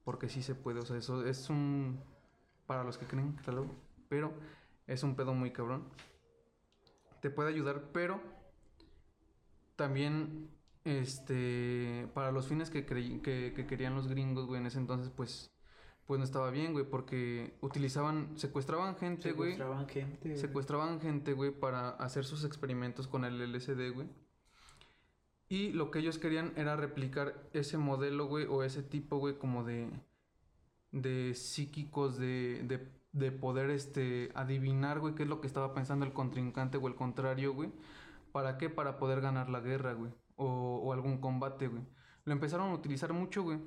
porque 0.04 0.28
sí 0.28 0.42
se 0.42 0.54
puede, 0.54 0.80
o 0.80 0.86
sea, 0.86 0.96
eso 0.96 1.24
es 1.26 1.50
un, 1.50 2.00
para 2.66 2.82
los 2.82 2.98
que 2.98 3.06
creen, 3.06 3.36
pero 4.08 4.32
es 4.86 5.02
un 5.02 5.14
pedo 5.14 5.34
muy 5.34 5.52
cabrón. 5.52 5.84
Te 7.20 7.30
puede 7.30 7.50
ayudar, 7.50 7.90
pero 7.92 8.20
también, 9.76 10.50
este, 10.84 12.08
para 12.14 12.32
los 12.32 12.48
fines 12.48 12.68
que, 12.68 12.84
que, 12.84 13.22
que 13.22 13.66
querían 13.66 13.94
los 13.94 14.08
gringos, 14.08 14.46
güey, 14.46 14.60
en 14.60 14.66
ese 14.66 14.78
entonces, 14.78 15.10
pues, 15.14 15.52
pues 16.06 16.18
no 16.18 16.24
estaba 16.24 16.50
bien, 16.50 16.72
güey, 16.72 16.84
porque 16.84 17.54
utilizaban, 17.60 18.36
secuestraban 18.36 18.96
gente, 18.96 19.32
güey. 19.32 19.52
Secuestraban 19.52 19.88
gente. 19.88 20.28
güey. 20.28 20.40
Secuestraban 20.40 21.00
gente, 21.00 21.32
güey, 21.32 21.50
para 21.52 21.90
hacer 21.90 22.24
sus 22.24 22.44
experimentos 22.44 23.06
con 23.06 23.24
el 23.24 23.40
LSD, 23.40 23.92
güey. 23.94 24.08
Y 25.48 25.70
lo 25.72 25.90
que 25.90 26.00
ellos 26.00 26.18
querían 26.18 26.52
era 26.56 26.76
replicar 26.76 27.48
ese 27.52 27.78
modelo, 27.78 28.26
güey, 28.26 28.46
o 28.46 28.62
ese 28.62 28.82
tipo, 28.82 29.18
güey, 29.18 29.38
como 29.38 29.64
de. 29.64 29.90
de 30.90 31.34
psíquicos, 31.34 32.18
de, 32.18 32.62
de, 32.64 32.88
de 33.12 33.32
poder, 33.32 33.70
este, 33.70 34.32
adivinar, 34.34 34.98
güey, 34.98 35.14
qué 35.14 35.22
es 35.22 35.28
lo 35.28 35.40
que 35.40 35.46
estaba 35.46 35.74
pensando 35.74 36.04
el 36.04 36.12
contrincante 36.12 36.78
o 36.78 36.88
el 36.88 36.94
contrario, 36.94 37.54
güey. 37.54 37.70
¿Para 38.32 38.58
qué? 38.58 38.70
Para 38.70 38.98
poder 38.98 39.20
ganar 39.20 39.50
la 39.50 39.60
guerra, 39.60 39.92
güey. 39.92 40.10
O, 40.36 40.80
o 40.82 40.92
algún 40.92 41.18
combate, 41.18 41.68
güey. 41.68 41.82
Lo 42.24 42.32
empezaron 42.32 42.70
a 42.70 42.74
utilizar 42.74 43.12
mucho, 43.12 43.42
güey. 43.42 43.58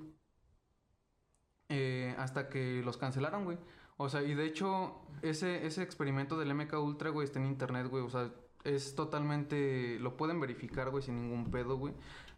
Eh, 1.69 2.13
hasta 2.17 2.49
que 2.49 2.81
los 2.83 2.97
cancelaron, 2.97 3.43
güey. 3.45 3.57
O 3.97 4.09
sea, 4.09 4.23
y 4.23 4.33
de 4.35 4.45
hecho, 4.45 4.95
ese, 5.21 5.65
ese 5.65 5.81
experimento 5.81 6.37
del 6.37 6.53
MK 6.53 6.73
Ultra, 6.73 7.09
güey, 7.09 7.25
está 7.25 7.39
en 7.39 7.45
internet, 7.45 7.87
güey. 7.87 8.03
O 8.03 8.09
sea, 8.09 8.31
es 8.63 8.95
totalmente. 8.95 9.97
Lo 9.99 10.17
pueden 10.17 10.39
verificar, 10.39 10.89
güey, 10.89 11.03
sin 11.03 11.15
ningún 11.15 11.49
pedo, 11.51 11.77
güey. 11.77 11.93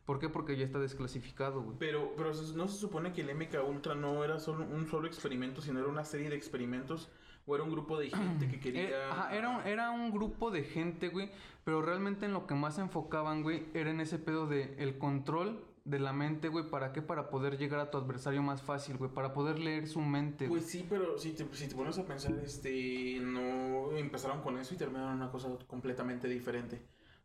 ¿Por 0.06 0.20
qué? 0.20 0.30
Porque 0.30 0.56
ya 0.56 0.64
está 0.64 0.80
desclasificado, 0.80 1.62
güey. 1.62 1.76
Pero, 1.80 2.14
pero 2.16 2.32
no 2.56 2.68
se 2.68 2.78
supone 2.80 3.12
que 3.12 3.22
el 3.22 3.36
MK 3.36 3.56
Ultra 3.68 3.96
no 3.96 4.24
era 4.24 4.40
solo 4.40 4.64
un 4.66 4.88
solo 4.88 5.08
experimento, 5.08 5.62
sino 5.62 5.80
era 5.80 5.90
una 5.90 6.06
serie 6.06 6.30
de 6.30 6.36
experimentos 6.38 7.10
o 7.46 7.56
era 7.56 7.64
un 7.64 7.72
grupo 7.72 7.98
de 8.00 8.10
gente 8.10 8.48
que 8.48 8.56
Eh, 8.58 8.60
quería. 8.60 9.12
ajá, 9.12 9.36
era, 9.36 9.50
un, 9.50 9.68
era 9.68 9.92
un 9.92 10.12
grupo 10.12 10.52
de 10.52 10.64
gente, 10.64 11.10
güey. 11.10 11.30
Pero 11.66 11.82
realmente 11.82 12.26
en 12.26 12.34
lo 12.34 12.48
que 12.48 12.56
más 12.56 12.76
se 12.76 12.82
enfocaban, 12.82 13.44
güey, 13.44 13.66
era 13.74 13.90
en 13.90 14.00
ese 14.00 14.18
pedo 14.20 14.48
de 14.48 14.76
el 14.78 14.98
control 14.98 15.66
de 15.88 16.00
la 16.00 16.12
mente, 16.12 16.50
güey. 16.50 16.70
¿Para 16.70 16.92
qué? 16.92 17.02
Para 17.02 17.30
poder 17.30 17.58
llegar 17.58 17.80
a 17.80 17.90
tu 17.90 17.98
adversario 17.98 18.44
más 18.44 18.62
fácil, 18.62 18.98
güey. 18.98 19.10
Para 19.10 19.34
poder 19.34 19.58
leer 19.58 19.88
su 19.88 20.02
mente. 20.02 20.48
Pues 20.48 20.66
sí, 20.66 20.86
pero 20.88 21.18
si 21.18 21.32
te, 21.32 21.46
si 21.54 21.68
te 21.68 21.76
pones 21.76 21.98
a 21.98 22.06
pensar, 22.06 22.34
este, 22.44 23.20
no 23.22 23.96
empezaron 23.96 24.42
con 24.42 24.58
eso 24.58 24.74
y 24.74 24.78
terminaron 24.78 25.16
una 25.16 25.32
cosa 25.32 25.50
completamente 25.66 26.28
diferente. 26.28 26.82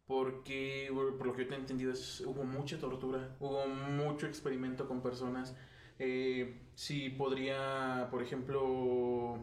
Porque, 0.07 0.89
por 1.19 1.27
lo 1.27 1.33
que 1.33 1.43
yo 1.43 1.49
te 1.49 1.55
he 1.55 1.59
entendido, 1.59 1.93
es, 1.93 2.21
hubo 2.21 2.45
mucha 2.45 2.79
tortura, 2.79 3.37
hubo 3.41 3.67
mucho 3.67 4.27
experimento 4.27 4.87
con 4.87 5.03
personas. 5.03 5.57
Eh, 5.99 6.63
si 6.75 7.11
podría, 7.11 8.09
por 8.11 8.23
ejemplo, 8.23 9.39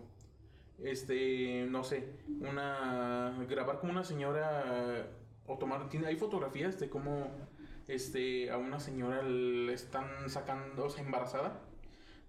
este, 0.82 1.65
no 1.69 1.84
sé, 1.84 2.19
una, 2.39 3.36
grabar 3.49 3.79
como 3.79 3.91
una 3.91 4.03
señora 4.03 5.08
o 5.45 5.58
tomar, 5.58 5.89
tiene, 5.89 6.08
hay 6.08 6.15
fotografías 6.15 6.79
de 6.79 6.89
cómo 6.89 7.48
este, 7.89 8.49
a 8.52 8.58
una 8.58 8.80
señora 8.80 9.21
le 9.23 9.73
están 9.73 10.30
sacando, 10.30 10.86
o 10.86 10.89
sea, 10.89 11.04
embarazada. 11.04 11.62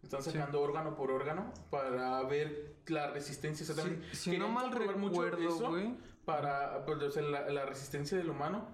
Le 0.03 0.07
Están 0.07 0.23
Sí. 0.23 0.31
sacando 0.31 0.61
órgano 0.63 0.97
por 0.97 1.11
órgano 1.11 1.53
para 1.71 2.23
ver 2.23 2.77
la 2.87 3.11
resistencia. 3.11 3.65
O 3.65 3.67
sea, 3.67 3.77
también 3.77 4.03
Si, 4.13 4.37
no 4.39 4.49
mal 4.49 4.73
recuerdo, 4.73 5.49
eso 5.49 5.69
güey. 5.71 5.95
Para, 6.25 6.85
pues, 6.87 7.03
o 7.03 7.11
sea, 7.11 7.23
la, 7.23 7.49
la 7.51 7.65
resistencia 7.67 8.17
del 8.17 8.31
humano 8.31 8.67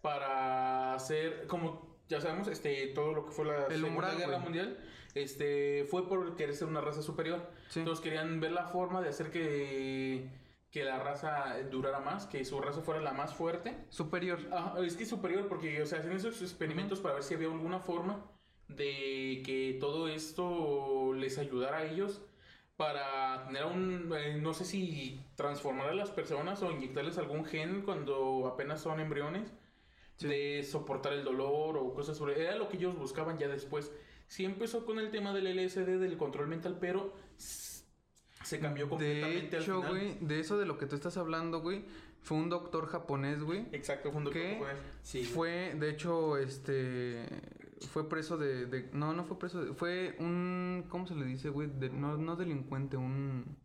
para 0.00 0.94
hacer, 0.94 1.46
como 1.46 1.96
ya 2.08 2.20
sabemos, 2.20 2.48
este, 2.48 2.88
todo 2.88 3.12
lo 3.12 3.24
que 3.26 3.32
fue 3.32 3.44
la 3.46 3.66
El 3.66 3.80
Segunda 3.80 3.88
umbral, 3.88 4.16
Guerra. 4.16 4.38
Mundial, 4.38 4.78
este, 5.14 5.86
fue 5.90 6.08
por 6.08 6.36
querer 6.36 6.54
ser 6.54 6.68
una 6.68 6.80
raza 6.80 7.02
superior. 7.02 7.48
Sí. 7.68 7.80
Entonces 7.80 8.02
querían 8.02 8.40
ver 8.40 8.52
la 8.52 8.66
forma 8.66 9.00
de 9.00 9.08
hacer 9.08 9.30
que, 9.30 10.28
que 10.70 10.84
la 10.84 10.98
raza 10.98 11.56
durara 11.70 12.00
más, 12.00 12.26
que 12.26 12.44
su 12.44 12.60
raza 12.60 12.80
fuera 12.80 13.00
la 13.00 13.12
más 13.12 13.34
fuerte. 13.34 13.76
Superior. 13.88 14.38
Ajá, 14.52 14.74
es 14.80 14.96
que 14.96 15.04
superior 15.04 15.48
porque, 15.48 15.82
o 15.82 15.86
sea, 15.86 15.98
hacen 15.98 16.12
esos 16.12 16.40
experimentos 16.42 17.00
para 17.00 17.14
ver 17.14 17.22
si 17.24 17.34
había 17.34 17.48
alguna 17.48 17.80
forma 17.80 18.24
de 18.68 19.42
que 19.44 19.76
todo 19.80 20.06
esto 20.08 21.12
les 21.14 21.38
ayudara 21.38 21.78
a 21.78 21.84
ellos 21.84 22.22
para 22.76 23.44
tener 23.46 23.66
un, 23.66 24.10
eh, 24.16 24.38
no 24.40 24.54
sé 24.54 24.64
si 24.64 25.20
transformar 25.34 25.88
a 25.88 25.94
las 25.94 26.10
personas 26.10 26.62
o 26.62 26.70
inyectarles 26.70 27.18
algún 27.18 27.44
gen 27.44 27.82
cuando 27.82 28.46
apenas 28.46 28.80
son 28.80 29.00
embriones, 29.00 29.52
Sí. 30.16 30.28
de 30.28 30.62
soportar 30.62 31.14
el 31.14 31.24
dolor 31.24 31.78
o 31.78 31.94
cosas 31.94 32.16
sobre... 32.16 32.40
Era 32.40 32.54
lo 32.56 32.68
que 32.68 32.76
ellos 32.76 32.96
buscaban 32.98 33.38
ya 33.38 33.48
después. 33.48 33.90
Sí 34.28 34.44
empezó 34.44 34.84
con 34.84 34.98
el 34.98 35.10
tema 35.10 35.32
del 35.32 35.46
LSD, 35.46 35.98
del 35.98 36.16
control 36.18 36.46
mental, 36.46 36.76
pero 36.78 37.14
se 38.42 38.58
cambió 38.60 38.84
De 38.84 38.90
completamente 38.90 39.58
hecho, 39.58 39.76
al 39.76 39.82
final. 39.88 39.90
güey, 39.90 40.18
de 40.20 40.40
eso 40.40 40.58
de 40.58 40.66
lo 40.66 40.78
que 40.78 40.86
tú 40.86 40.96
estás 40.96 41.16
hablando, 41.16 41.60
güey, 41.60 41.84
fue 42.22 42.36
un 42.38 42.48
doctor 42.48 42.86
japonés, 42.86 43.42
güey. 43.42 43.66
Exacto, 43.72 44.10
fue 44.10 44.18
un 44.18 44.24
doctor 44.24 44.42
¿Qué? 44.42 44.52
japonés. 44.54 44.76
Sí. 45.02 45.24
Fue, 45.24 45.74
de 45.78 45.90
hecho, 45.90 46.36
este. 46.36 47.26
Fue 47.92 48.08
preso 48.08 48.36
de, 48.36 48.66
de- 48.66 48.90
No, 48.92 49.14
no 49.14 49.24
fue 49.24 49.38
preso. 49.38 49.64
de- 49.64 49.72
fue 49.74 50.16
un. 50.20 50.84
¿Cómo 50.90 51.06
se 51.06 51.14
le 51.14 51.24
dice, 51.24 51.48
güey? 51.48 51.68
De- 51.68 51.88
no, 51.90 52.16
no 52.18 52.36
delincuente, 52.36 52.96
un. 52.96 53.56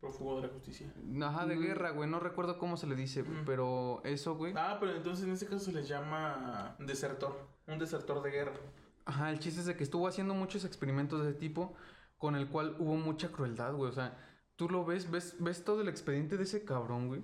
Prófugo 0.00 0.36
de 0.40 0.48
la 0.48 0.52
justicia. 0.52 0.92
Ajá, 1.22 1.46
de 1.46 1.54
Mm. 1.56 1.60
guerra, 1.62 1.90
güey. 1.90 2.10
No 2.10 2.18
recuerdo 2.18 2.58
cómo 2.58 2.76
se 2.76 2.86
le 2.88 2.96
dice, 2.96 3.22
güey. 3.22 3.42
Mm. 3.42 3.44
Pero 3.44 4.00
eso, 4.04 4.34
güey. 4.34 4.52
Ah, 4.56 4.76
pero 4.80 4.96
entonces 4.96 5.24
en 5.24 5.30
este 5.32 5.46
caso 5.46 5.60
se 5.66 5.72
les 5.72 5.86
llama 5.88 6.74
desertor. 6.80 7.48
Un 7.68 7.78
desertor 7.78 8.20
de 8.22 8.30
guerra. 8.30 8.52
Ajá, 9.04 9.30
el 9.30 9.38
chiste 9.38 9.60
es 9.60 9.66
de 9.66 9.76
que 9.76 9.84
estuvo 9.84 10.08
haciendo 10.08 10.34
muchos 10.34 10.64
experimentos 10.64 11.22
de 11.22 11.30
ese 11.30 11.38
tipo. 11.38 11.74
Con 12.22 12.36
el 12.36 12.46
cual 12.46 12.76
hubo 12.78 12.94
mucha 12.94 13.32
crueldad, 13.32 13.74
güey. 13.74 13.90
O 13.90 13.92
sea, 13.92 14.16
tú 14.54 14.68
lo 14.68 14.84
ves, 14.84 15.10
ves, 15.10 15.34
ves 15.40 15.64
todo 15.64 15.80
el 15.80 15.88
expediente 15.88 16.36
de 16.36 16.44
ese 16.44 16.64
cabrón, 16.64 17.08
güey. 17.08 17.20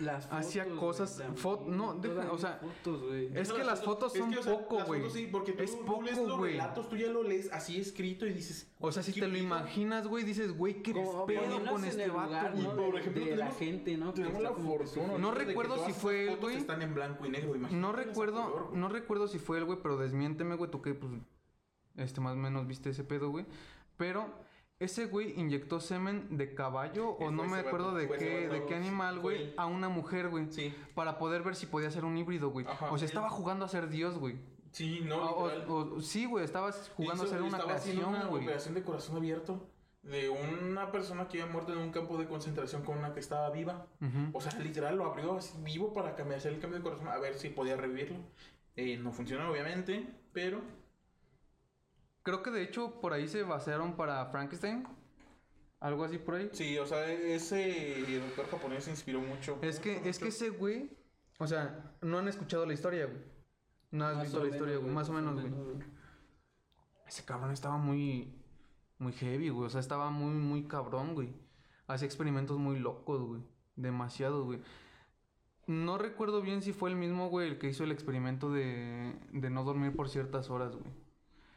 Las 0.00 0.26
Hacía 0.32 0.64
fotos, 0.64 0.80
cosas- 0.80 1.16
güey, 1.18 1.28
fo- 1.36 1.56
también, 1.58 1.76
no, 1.76 1.94
deja- 1.94 2.32
o 2.32 2.38
sea, 2.38 2.58
fotos. 2.60 3.02
Es 3.34 3.52
que 3.52 3.62
las 3.62 3.84
fotos 3.84 4.14
son 4.14 4.30
es 4.30 4.34
que, 4.34 4.40
o 4.40 4.42
sea, 4.42 4.58
poco, 4.58 4.78
las 4.78 4.86
güey. 4.88 5.00
fotos 5.02 5.12
sí, 5.14 5.28
porque 5.30 5.52
tú, 5.52 5.62
Es 5.62 5.84
tú 5.84 6.02
lees 6.02 6.16
los 6.16 6.38
güey. 6.38 6.52
relatos, 6.52 6.88
tú 6.88 6.96
ya 6.96 7.08
lo 7.08 7.22
lees 7.22 7.52
así 7.52 7.78
escrito 7.78 8.26
y 8.26 8.32
dices... 8.32 8.66
O 8.80 8.90
sea, 8.90 9.02
si 9.02 9.12
¿qué 9.12 9.20
te 9.20 9.28
lo 9.28 9.36
imaginas, 9.36 10.08
güey, 10.08 10.24
dices, 10.24 10.56
güey, 10.56 10.82
qué 10.82 10.92
pedo 10.92 11.26
con 11.70 11.84
este 11.84 12.08
vato, 12.08 12.24
lugar, 12.30 12.52
güey. 12.52 12.64
¿no? 12.64 12.72
Y 12.72 12.76
por 12.90 12.98
ejemplo, 12.98 13.24
de 13.26 13.30
la 13.36 13.36
tenemos- 13.50 13.58
gente, 13.58 13.96
¿no? 13.98 14.06
Que 14.14 14.22
Tenemos 14.22 14.42
está 14.42 14.50
la 14.50 14.56
fortuna. 14.56 15.18
No 15.18 15.30
recuerdo 15.32 15.84
si 15.86 15.92
fue 15.92 16.32
él, 16.32 16.36
güey. 16.40 16.56
Están 16.56 16.80
en 16.82 16.94
blanco 16.94 17.26
y 17.26 17.28
negro, 17.28 17.54
No 17.70 17.92
recuerdo, 17.92 18.70
no 18.72 18.88
recuerdo 18.88 19.28
si 19.28 19.38
fue 19.38 19.58
él, 19.58 19.66
güey, 19.66 19.78
pero 19.82 19.98
desmiénteme, 19.98 20.56
güey, 20.56 20.70
tú 20.70 20.80
que, 20.82 20.94
pues, 20.94 21.12
este, 21.96 22.20
más 22.20 22.32
o 22.34 22.36
menos 22.36 22.66
viste 22.66 22.90
ese 22.90 23.04
pedo, 23.04 23.30
güey. 23.30 23.46
Pero 23.96 24.26
ese 24.78 25.06
güey 25.06 25.38
inyectó 25.40 25.80
semen 25.80 26.36
de 26.36 26.54
caballo 26.54 27.10
o 27.10 27.30
no 27.30 27.44
me 27.44 27.58
acuerdo 27.58 27.94
de 27.94 28.08
qué, 28.10 28.48
de 28.48 28.66
qué 28.66 28.74
animal, 28.74 29.20
güey, 29.20 29.54
a 29.56 29.66
una 29.66 29.88
mujer, 29.88 30.28
güey. 30.28 30.46
Sí, 30.52 30.74
Para 30.94 31.18
poder 31.18 31.42
ver 31.42 31.56
si 31.56 31.66
podía 31.66 31.90
ser 31.90 32.04
un 32.04 32.16
híbrido, 32.18 32.50
güey. 32.50 32.66
Ajá, 32.66 32.86
O 32.92 32.98
sea, 32.98 33.04
él- 33.06 33.10
estaba 33.10 33.30
jugando 33.30 33.64
a 33.64 33.68
ser 33.68 33.88
Dios, 33.88 34.18
güey. 34.18 34.36
sí, 34.72 35.00
no, 35.04 35.16
O- 35.16 35.44
o- 35.44 35.48
literal. 35.48 35.70
o- 35.70 36.00
sí, 36.02 36.26
güey, 36.26 36.44
estabas 36.44 36.90
jugando 36.94 37.24
a 37.24 37.26
ser 37.26 37.40
una 37.42 37.58
creación, 37.58 38.04
una 38.04 38.26
güey. 38.26 38.42
operación 38.44 38.74
de 38.74 38.82
corazón 38.82 39.16
abierto 39.16 39.66
de 40.02 40.28
una 40.28 40.92
persona 40.92 41.26
que 41.26 41.40
había 41.40 41.50
muerto 41.52 41.72
en 41.72 41.78
un 41.78 41.90
campo 41.90 42.16
de 42.18 42.28
concentración 42.28 42.84
con 42.84 42.98
una 42.98 43.12
que 43.14 43.18
estaba 43.20 43.48
viva. 43.50 43.86
Ujú. 44.02 44.36
O 44.38 44.40
sea, 44.42 44.52
literal 44.60 44.96
lo 44.98 45.06
abrió 45.06 45.36
así 45.38 45.54
vivo 45.62 45.92
para 45.94 46.14
cambiar, 46.14 46.38
hacer 46.38 46.52
el 46.52 46.60
cambio 46.60 46.78
de 46.78 46.84
corazón, 46.84 47.08
a 47.08 47.16
ver 47.18 47.34
si 47.38 47.48
podía 47.48 47.76
revivirlo. 47.76 48.18
Eh, 48.76 48.98
no 48.98 49.10
funcionó, 49.10 49.50
obviamente, 49.50 50.06
pero 50.34 50.60
Creo 52.26 52.42
que 52.42 52.50
de 52.50 52.60
hecho 52.60 53.00
por 53.00 53.12
ahí 53.12 53.28
se 53.28 53.44
basaron 53.44 53.94
para 53.94 54.26
Frankenstein. 54.26 54.84
Algo 55.78 56.02
así 56.02 56.18
por 56.18 56.34
ahí. 56.34 56.50
sí, 56.52 56.76
o 56.76 56.84
sea, 56.84 57.06
ese 57.08 58.04
doctor 58.18 58.50
japonés 58.50 58.82
se 58.82 58.90
inspiró 58.90 59.20
mucho. 59.20 59.60
Es 59.62 59.78
que, 59.78 59.98
mucho, 59.98 60.08
es 60.08 60.18
que 60.18 60.28
ese 60.28 60.50
güey, 60.50 60.90
o 61.38 61.46
sea, 61.46 61.94
no 62.00 62.18
han 62.18 62.26
escuchado 62.26 62.66
la 62.66 62.72
historia, 62.72 63.06
güey. 63.06 63.22
No 63.92 64.06
has 64.06 64.16
Más 64.16 64.24
visto 64.24 64.42
la 64.42 64.48
historia, 64.48 64.76
güey, 64.78 64.92
más 64.92 65.08
o 65.08 65.12
menos, 65.12 65.34
güey. 65.34 65.48
güey. 65.48 65.76
Ese 67.06 67.24
cabrón 67.24 67.52
estaba 67.52 67.76
muy, 67.76 68.34
muy 68.98 69.12
heavy, 69.12 69.50
güey. 69.50 69.68
O 69.68 69.70
sea, 69.70 69.78
estaba 69.78 70.10
muy, 70.10 70.34
muy 70.34 70.64
cabrón, 70.64 71.14
güey. 71.14 71.32
Hacía 71.86 72.06
experimentos 72.06 72.58
muy 72.58 72.80
locos, 72.80 73.22
güey. 73.22 73.42
Demasiados, 73.76 74.44
güey. 74.44 74.60
No 75.68 75.96
recuerdo 75.96 76.42
bien 76.42 76.60
si 76.60 76.72
fue 76.72 76.90
el 76.90 76.96
mismo, 76.96 77.28
güey, 77.28 77.50
el 77.50 77.58
que 77.58 77.68
hizo 77.68 77.84
el 77.84 77.92
experimento 77.92 78.50
de, 78.50 79.14
de 79.30 79.48
no 79.48 79.62
dormir 79.62 79.94
por 79.94 80.08
ciertas 80.08 80.50
horas, 80.50 80.74
güey. 80.74 81.05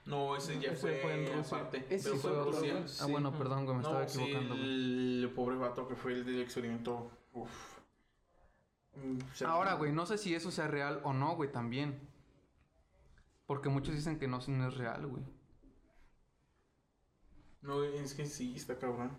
No, 0.09 0.35
ese 0.35 0.59
ya 0.59 0.71
Ese 0.71 0.81
fue, 0.81 0.95
fue 1.01 1.13
en 1.27 1.37
Rusia. 1.37 1.57
aparte. 1.57 1.85
Ese 1.89 2.09
pero 2.09 2.21
fue 2.21 2.31
fue 2.31 2.39
en 2.39 2.45
Rusia. 2.45 2.81
Ah, 2.83 2.87
Sí. 2.87 3.11
bueno, 3.11 3.31
perdón, 3.37 3.65
güey, 3.65 3.77
me 3.77 3.83
estaba 3.83 4.01
No, 4.03 4.09
sí, 4.09 4.21
equivocando, 4.21 4.55
güey. 4.55 4.65
el, 4.65 5.23
el 5.23 5.29
pobre 5.31 5.55
vato 5.57 5.87
que 5.87 5.95
fue 5.95 6.13
el 6.13 6.25
del 6.25 6.41
experimento. 6.41 7.11
Uf. 7.33 7.79
Mm, 8.95 9.19
se- 9.33 9.45
Ahora, 9.45 9.75
güey, 9.75 9.91
no 9.93 10.05
sé 10.05 10.17
si 10.17 10.33
eso 10.33 10.49
sea 10.51 10.67
real 10.67 10.99
o 11.03 11.13
no, 11.13 11.35
güey, 11.35 11.51
también. 11.51 11.99
Porque 13.45 13.69
muchos 13.69 13.93
dicen 13.95 14.17
que 14.19 14.27
no, 14.27 14.39
no 14.47 14.67
es 14.67 14.77
real, 14.77 15.05
güey. 15.07 15.23
No, 17.61 17.83
es 17.83 18.13
que 18.13 18.25
sí, 18.25 18.53
está 18.55 18.77
cabrón. 18.77 19.11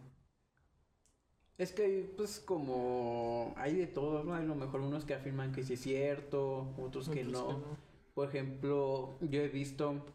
Es 1.59 1.73
que, 1.73 2.13
pues, 2.17 2.41
como 2.41 3.53
hay 3.57 3.75
de 3.77 3.87
todo, 3.87 4.25
¿no? 4.25 4.35
Hay 4.35 4.45
a 4.45 4.47
lo 4.47 4.55
mejor 4.55 4.81
unos 4.81 5.05
que 5.05 5.15
afirman 5.15 5.53
que 5.53 5.63
sí 5.63 5.75
es 5.75 5.81
cierto, 5.83 6.75
otros 6.79 7.09
que 7.11 7.21
Otros 7.27 7.33
no. 7.43 7.47
que 7.49 7.53
no. 7.55 7.77
Por 8.15 8.29
ejemplo, 8.29 9.19
yo 9.21 9.41
he 9.43 9.49
visto, 9.49 10.07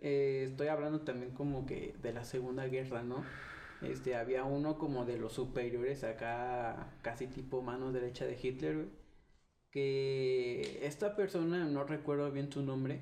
eh, 0.00 0.46
estoy 0.50 0.68
hablando 0.68 1.00
también 1.00 1.32
como 1.32 1.66
que 1.66 1.94
de 2.02 2.12
la 2.12 2.24
Segunda 2.24 2.66
Guerra, 2.66 3.02
¿no? 3.02 3.24
Este, 3.82 4.16
había 4.16 4.44
uno 4.44 4.78
como 4.78 5.04
de 5.04 5.18
los 5.18 5.32
superiores 5.34 6.04
acá, 6.04 6.96
casi 7.02 7.26
tipo 7.26 7.60
mano 7.62 7.92
derecha 7.92 8.24
de 8.24 8.38
Hitler, 8.40 8.76
güey, 8.76 8.88
que 9.70 10.86
esta 10.86 11.16
persona, 11.16 11.64
no 11.64 11.84
recuerdo 11.84 12.30
bien 12.30 12.50
su 12.50 12.62
nombre, 12.62 13.00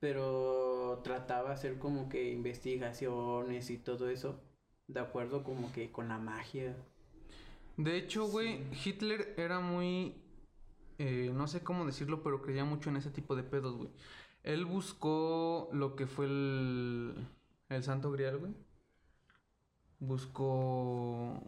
pero 0.00 1.00
trataba 1.04 1.50
de 1.50 1.54
hacer 1.54 1.78
como 1.78 2.08
que 2.08 2.30
investigaciones 2.30 3.70
y 3.70 3.78
todo 3.78 4.08
eso, 4.08 4.40
de 4.88 5.00
acuerdo 5.00 5.44
como 5.44 5.70
que 5.72 5.92
con 5.92 6.08
la 6.08 6.18
magia. 6.18 6.74
De 7.76 7.96
hecho, 7.96 8.26
güey, 8.26 8.64
Hitler 8.84 9.34
era 9.36 9.60
muy... 9.60 10.16
eh, 10.98 11.30
no 11.32 11.46
sé 11.46 11.62
cómo 11.62 11.86
decirlo, 11.86 12.22
pero 12.22 12.42
creía 12.42 12.64
mucho 12.64 12.90
en 12.90 12.96
ese 12.96 13.10
tipo 13.10 13.36
de 13.36 13.44
pedos, 13.44 13.76
güey. 13.76 13.90
Él 14.48 14.64
buscó 14.64 15.68
lo 15.74 15.94
que 15.94 16.06
fue 16.06 16.24
el... 16.24 17.14
El 17.68 17.82
Santo 17.82 18.10
Grial, 18.10 18.38
güey. 18.38 18.54
Buscó 20.00 21.38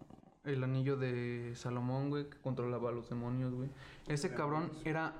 el 0.44 0.62
anillo 0.62 0.98
de 0.98 1.52
Salomón, 1.54 2.10
güey, 2.10 2.28
que 2.28 2.36
controlaba 2.42 2.90
a 2.90 2.92
los 2.92 3.08
demonios, 3.08 3.54
güey. 3.54 3.70
Ese 4.06 4.34
cabrón 4.34 4.70
era 4.84 5.14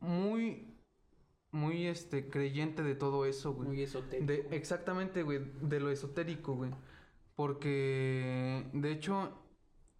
muy... 0.00 0.66
Muy, 1.52 1.86
este, 1.86 2.28
creyente 2.28 2.82
de 2.82 2.96
todo 2.96 3.24
eso, 3.26 3.52
güey. 3.52 3.68
Muy 3.68 3.82
esotérico. 3.82 4.26
De, 4.26 4.48
exactamente, 4.50 5.22
güey, 5.22 5.38
de 5.60 5.78
lo 5.78 5.90
esotérico, 5.90 6.54
güey. 6.54 6.72
Porque, 7.36 8.68
de 8.72 8.90
hecho, 8.90 9.32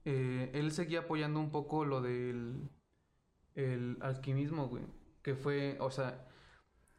eh, 0.05 0.51
él 0.53 0.73
seguía 0.73 1.01
apoyando 1.01 1.38
un 1.38 1.51
poco 1.51 1.85
lo 1.85 2.01
del 2.01 2.69
el 3.55 3.99
alquimismo, 4.01 4.66
güey. 4.69 4.83
Que 5.23 5.37
fue, 5.37 5.77
o 5.81 5.90
sea, 5.90 6.27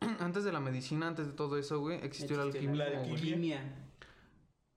antes 0.20 0.44
de 0.44 0.52
la 0.52 0.60
medicina, 0.60 1.08
antes 1.08 1.28
de 1.28 1.34
todo 1.34 1.58
eso, 1.58 1.80
güey, 1.80 1.98
existió 2.04 2.42
el 2.42 2.50
Existió 2.50 2.70
alquimismo, 2.70 2.76
la 2.76 3.00
güey. 3.00 3.12
alquimia. 3.12 3.88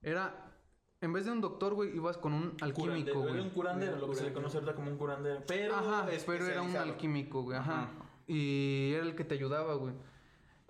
Era, 0.02 0.52
en 1.00 1.12
vez 1.12 1.24
de 1.24 1.32
un 1.32 1.40
doctor, 1.40 1.74
güey, 1.74 1.96
ibas 1.96 2.18
con 2.18 2.34
un 2.34 2.56
alquímico, 2.60 3.22
Era 3.22 3.32
un 3.32 3.38
güey. 3.38 3.50
curandero, 3.54 3.96
lo 3.98 4.10
que 4.10 4.16
se 4.16 4.24
le 4.24 4.32
conoce 4.32 4.58
ahorita 4.58 4.74
como 4.74 4.90
un 4.90 4.98
curandero. 4.98 5.42
Pero, 5.46 5.76
Ajá, 5.76 6.06
pero 6.26 6.46
era 6.46 6.62
un 6.62 6.76
alquímico, 6.76 7.42
güey, 7.42 7.58
ajá. 7.58 7.82
Ajá. 7.84 7.90
Y 8.26 8.92
era 8.94 9.04
el 9.04 9.14
que 9.14 9.24
te 9.24 9.34
ayudaba, 9.34 9.74
güey. 9.74 9.94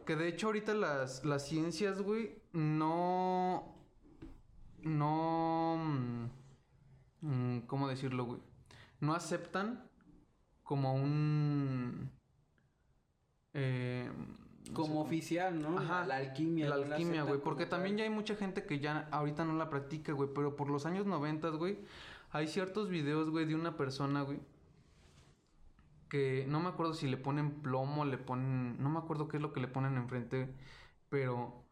Que 0.06 0.16
de 0.16 0.28
hecho 0.28 0.48
ahorita 0.48 0.74
las, 0.74 1.24
las 1.24 1.46
ciencias, 1.46 2.02
güey, 2.02 2.36
no... 2.52 3.74
No... 4.82 5.78
mm, 7.22 7.60
¿Cómo 7.60 7.88
decirlo, 7.88 8.24
güey? 8.24 8.40
No 9.00 9.14
aceptan 9.14 9.88
como 10.62 10.94
un... 10.94 12.10
Eh, 13.54 14.10
Como 14.72 15.03
sé 15.03 15.09
oficial, 15.09 15.61
¿no? 15.61 15.79
Ajá, 15.79 16.07
La 16.07 16.16
alquimia. 16.16 16.68
la 16.68 16.77
alquimia, 16.77 17.22
güey. 17.22 17.40
Porque 17.40 17.66
también 17.66 17.96
ya 17.96 18.05
hay 18.05 18.11
mucha 18.11 18.35
gente 18.35 18.64
que 18.64 18.81
ya 18.81 19.09
ahorita 19.11 19.44
no 19.44 19.55
la 19.55 19.68
practica, 19.68 20.12
güey. 20.12 20.31
Pero 20.35 20.57
por 20.57 20.70
los 20.70 20.87
años 20.87 21.07
noventas, 21.07 21.55
güey, 21.57 21.79
hay 22.31 22.48
ciertos 22.48 22.88
videos, 22.88 23.31
güey, 23.31 23.44
de 23.46 23.55
una 23.55 23.77
persona, 23.77 24.22
güey, 24.22 24.40
que 26.09 26.46
no 26.48 26.61
me 26.61 26.68
acuerdo 26.68 26.94
si 26.94 27.09
le 27.09 27.16
ponen 27.16 27.61
plomo, 27.62 28.05
le 28.05 28.18
ponen, 28.18 28.83
no 28.83 28.88
me 28.90 28.98
acuerdo 28.98 29.29
qué 29.29 29.37
es 29.37 29.42
lo 29.42 29.53
que 29.53 29.61
le 29.61 29.68
ponen 29.68 29.96
enfrente, 29.96 30.55
pero 31.09 31.64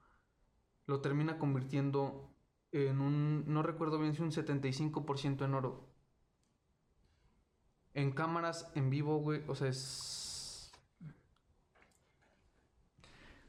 lo 0.86 1.00
termina 1.00 1.38
convirtiendo 1.38 2.28
en 2.72 3.00
un, 3.00 3.44
no 3.46 3.62
recuerdo 3.62 3.98
bien 3.98 4.14
si 4.14 4.22
un 4.22 4.32
75% 4.32 5.44
en 5.44 5.54
oro. 5.54 5.88
En 7.94 8.12
cámaras 8.12 8.70
en 8.74 8.90
vivo, 8.90 9.18
güey, 9.18 9.42
o 9.48 9.54
sea, 9.54 9.68
es... 9.68 10.21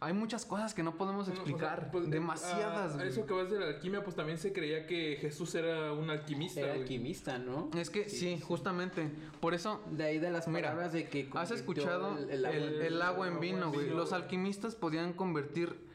Hay 0.03 0.13
muchas 0.13 0.45
cosas 0.45 0.73
que 0.73 0.83
no 0.83 0.97
podemos 0.97 1.27
Bueno, 1.27 1.41
o 1.41 1.45
sea, 1.45 1.53
explicar. 1.53 1.89
pues, 1.91 2.09
Demasiadas, 2.09 2.91
a- 2.91 2.93
a 2.93 2.97
güey. 2.97 3.07
eso 3.09 3.25
que 3.25 3.33
vas 3.33 3.49
de 3.49 3.59
la 3.59 3.67
alquimia, 3.67 4.03
pues 4.03 4.15
también 4.15 4.37
se 4.37 4.51
creía 4.51 4.85
que 4.85 5.17
Jesús 5.21 5.55
era 5.55 5.93
un 5.93 6.09
alquimista. 6.09 6.61
Era 6.61 6.73
alquimista, 6.73 7.37
¿no? 7.37 7.69
Es 7.75 7.89
que 7.89 8.09
sí, 8.09 8.39
justamente. 8.39 9.09
Por 9.39 9.53
eso 9.53 9.81
De 9.91 10.03
ahí 10.03 10.19
de 10.19 10.29
las 10.31 10.47
Mira, 10.47 10.69
palabras 10.69 10.93
de 10.93 11.07
que... 11.09 11.29
¿Has 11.33 11.51
escuchado 11.51 12.17
el, 12.17 12.29
el- 12.29 12.45
el 12.45 12.45
agua 12.45 12.57
en 12.67 12.81
el 12.83 13.01
agua 13.01 13.27
en 13.27 13.39
vino, 13.39 13.71
güey? 13.71 13.89
Los 13.89 14.13
alquimistas 14.13 14.75
podían 14.75 15.13
convertir 15.13 15.87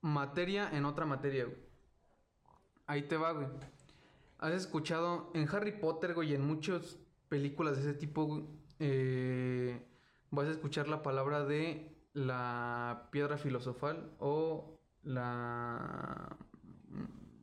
materia 0.00 0.68
en 0.72 0.84
otra 0.84 1.04
materia, 1.06 1.44
güey. 1.44 1.56
Ahí 2.86 3.02
te 3.02 3.16
va, 3.16 3.32
güey. 3.32 3.46
¿Has 4.38 4.52
escuchado 4.52 5.30
en 5.34 5.48
Harry 5.48 5.72
Potter, 5.72 6.14
güey, 6.14 6.30
y 6.30 6.34
en 6.34 6.46
muchas 6.46 6.96
películas 7.28 7.76
de 7.76 7.82
ese 7.82 7.94
tipo, 7.94 8.24
güey, 8.24 8.44
eh, 8.78 9.82
vas 10.30 10.46
a 10.46 10.50
escuchar 10.52 10.88
la 10.88 11.02
palabra 11.02 11.44
de 11.44 11.92
la 12.18 13.08
piedra 13.12 13.38
filosofal 13.38 14.10
o 14.18 14.76
la... 15.02 16.36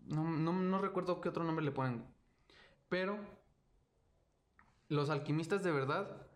No, 0.08 0.30
no, 0.30 0.54
no 0.54 0.80
recuerdo 0.80 1.22
qué 1.22 1.30
otro 1.30 1.44
nombre 1.44 1.64
le 1.64 1.72
ponen. 1.72 2.06
Pero 2.90 3.18
los 4.90 5.10
alquimistas 5.10 5.64
de 5.64 5.72
verdad 5.72 6.28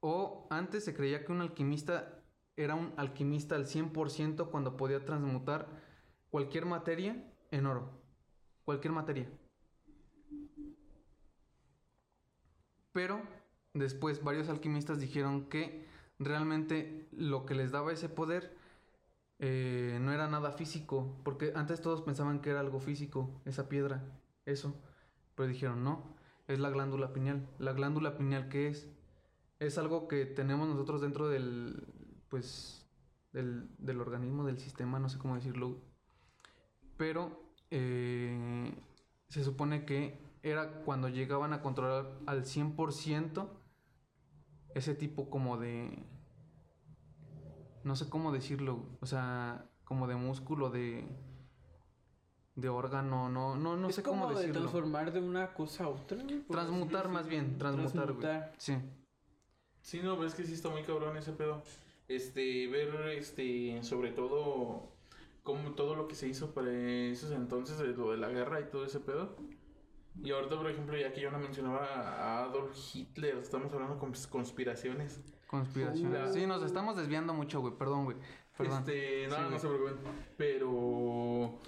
o 0.00 0.46
antes 0.50 0.84
se 0.84 0.94
creía 0.94 1.24
que 1.24 1.32
un 1.32 1.40
alquimista 1.40 2.22
era 2.56 2.74
un 2.74 2.94
alquimista 2.96 3.56
al 3.56 3.66
100% 3.66 4.50
cuando 4.50 4.76
podía 4.76 5.04
transmutar 5.04 5.68
cualquier 6.30 6.66
materia 6.66 7.30
en 7.50 7.66
oro. 7.66 7.90
Cualquier 8.64 8.92
materia. 8.92 9.28
Pero 12.92 13.22
después 13.74 14.22
varios 14.22 14.48
alquimistas 14.48 14.98
dijeron 14.98 15.48
que 15.48 15.93
realmente 16.18 17.08
lo 17.12 17.46
que 17.46 17.54
les 17.54 17.72
daba 17.72 17.92
ese 17.92 18.08
poder 18.08 18.56
eh, 19.38 19.98
no 20.00 20.12
era 20.12 20.28
nada 20.28 20.52
físico. 20.52 21.20
Porque 21.24 21.52
antes 21.54 21.80
todos 21.80 22.02
pensaban 22.02 22.40
que 22.40 22.50
era 22.50 22.60
algo 22.60 22.80
físico, 22.80 23.40
esa 23.44 23.68
piedra, 23.68 24.02
eso. 24.44 24.74
Pero 25.34 25.48
dijeron, 25.48 25.84
no, 25.84 26.16
es 26.48 26.58
la 26.58 26.70
glándula 26.70 27.12
pineal. 27.12 27.48
¿La 27.58 27.72
glándula 27.72 28.16
pineal 28.16 28.48
qué 28.48 28.68
es? 28.68 28.88
Es 29.58 29.78
algo 29.78 30.08
que 30.08 30.26
tenemos 30.26 30.68
nosotros 30.68 31.00
dentro 31.00 31.28
del, 31.28 31.86
pues, 32.28 32.86
del, 33.32 33.68
del 33.78 34.00
organismo, 34.00 34.44
del 34.44 34.58
sistema, 34.58 34.98
no 34.98 35.08
sé 35.08 35.18
cómo 35.18 35.34
decirlo. 35.36 35.78
Pero 36.96 37.44
eh, 37.70 38.72
se 39.28 39.42
supone 39.42 39.84
que 39.84 40.18
era 40.42 40.82
cuando 40.84 41.08
llegaban 41.08 41.52
a 41.52 41.62
controlar 41.62 42.18
al 42.26 42.44
100% 42.44 43.48
ese 44.74 44.94
tipo 44.94 45.30
como 45.30 45.56
de... 45.58 45.98
No 47.84 47.96
sé 47.96 48.08
cómo 48.08 48.32
decirlo, 48.32 48.84
o 49.00 49.06
sea, 49.06 49.66
como 49.84 50.06
de 50.06 50.16
músculo, 50.16 50.70
de... 50.70 51.06
De 52.56 52.68
órgano, 52.68 53.28
no, 53.28 53.56
no, 53.56 53.76
no 53.76 53.88
es 53.88 53.96
sé 53.96 54.04
como 54.04 54.22
cómo 54.22 54.34
de 54.34 54.42
decirlo. 54.42 54.60
transformar 54.60 55.12
de 55.12 55.20
una 55.20 55.52
cosa 55.54 55.84
a 55.84 55.88
otra. 55.88 56.22
güey, 56.22 56.42
Transmutar 56.42 57.08
más 57.08 57.26
bien, 57.26 57.58
transmutar, 57.58 58.12
güey. 58.12 58.20
Transmutar. 58.20 58.54
Sí. 58.58 58.76
Sí, 59.82 60.00
no, 60.02 60.14
pero 60.14 60.28
es 60.28 60.34
que 60.34 60.44
sí 60.44 60.52
está 60.52 60.68
muy 60.68 60.82
cabrón 60.82 61.16
ese 61.16 61.32
pedo. 61.32 61.62
Este, 62.06 62.68
ver, 62.68 63.08
este, 63.08 63.82
sobre 63.82 64.12
todo, 64.12 64.92
como 65.42 65.72
todo 65.72 65.96
lo 65.96 66.06
que 66.06 66.14
se 66.14 66.28
hizo 66.28 66.54
para 66.54 66.70
esos 66.70 67.32
entonces, 67.32 67.76
de 67.78 67.88
lo 67.88 68.12
de 68.12 68.18
la 68.18 68.28
guerra 68.28 68.60
y 68.60 68.70
todo 68.70 68.86
ese 68.86 69.00
pedo. 69.00 69.34
Y 70.22 70.30
ahorita, 70.30 70.56
por 70.56 70.70
ejemplo, 70.70 70.96
ya 70.96 71.12
que 71.12 71.20
yo 71.20 71.30
no 71.30 71.38
mencionaba 71.38 71.86
a 71.86 72.44
Adolf 72.44 72.76
Hitler, 72.94 73.38
estamos 73.38 73.72
hablando 73.72 73.98
con 73.98 74.12
conspiraciones. 74.30 75.20
Conspiraciones. 75.48 76.30
Uh. 76.30 76.34
Sí, 76.34 76.46
nos 76.46 76.62
estamos 76.62 76.96
desviando 76.96 77.34
mucho, 77.34 77.60
güey. 77.60 77.74
Perdón, 77.76 78.04
güey. 78.04 78.16
Perdón. 78.56 78.78
Este, 78.78 79.26
no, 79.28 79.34
Sí, 79.36 79.42
no 79.42 79.48
güey. 79.48 79.60
se 79.60 79.68
preocupen. 79.68 79.96
Pero 80.36 81.58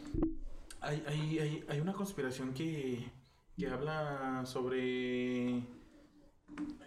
hay, 0.80 1.04
hay, 1.06 1.38
hay, 1.38 1.64
hay 1.68 1.80
una 1.80 1.92
conspiración 1.92 2.54
que, 2.54 3.10
que 3.56 3.66
habla 3.68 4.44
sobre. 4.46 5.48
Ahí 5.54 5.64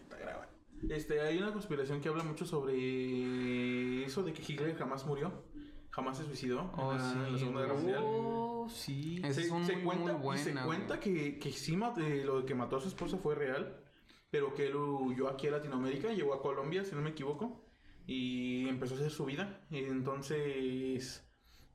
está 0.02 0.18
grabando. 0.18 0.54
Este, 0.90 1.22
hay 1.22 1.38
una 1.38 1.52
conspiración 1.52 2.00
que 2.00 2.08
habla 2.08 2.24
mucho 2.24 2.46
sobre 2.46 4.06
eso 4.06 4.24
de 4.24 4.32
que 4.34 4.42
Hitler 4.42 4.76
jamás 4.78 5.06
murió, 5.06 5.44
jamás 5.92 6.18
se 6.18 6.26
suicidó 6.26 6.72
Oh, 6.78 6.92
en, 6.94 6.98
la, 7.00 7.12
en 7.14 7.24
la 7.24 7.30
sí, 7.30 7.40
Segunda 7.40 7.62
Guerra. 7.62 7.74
Mundial. 7.74 8.04
Oh, 8.06 8.68
sí. 8.70 9.22
Esa 9.24 9.42
es 9.42 9.50
un 9.52 9.62
muy, 9.64 9.76
cuenta, 9.84 10.14
muy 10.18 10.36
y 10.36 10.40
se 10.40 10.54
cuenta 10.54 11.00
que, 11.00 11.40
que 11.40 11.52
sí 11.52 11.76
mat- 11.76 11.98
eh, 12.00 12.24
lo 12.24 12.42
de 12.42 12.46
que 12.46 12.56
mató 12.56 12.78
a 12.78 12.82
su 12.82 12.88
esposa 12.88 13.18
fue 13.18 13.36
real, 13.36 13.84
pero 14.30 14.54
que 14.54 14.68
él 14.68 14.76
huyó 14.76 15.28
aquí 15.30 15.48
a 15.48 15.52
Latinoamérica, 15.52 16.14
llegó 16.14 16.34
a 16.34 16.42
Colombia, 16.42 16.84
si 16.86 16.96
no 16.96 17.02
me 17.02 17.10
equivoco, 17.12 17.66
y 18.06 18.68
empezó 18.68 18.94
a 18.96 18.98
hacer 18.98 19.12
su 19.12 19.26
vida. 19.26 19.66
Y 19.72 19.78
entonces, 19.80 21.26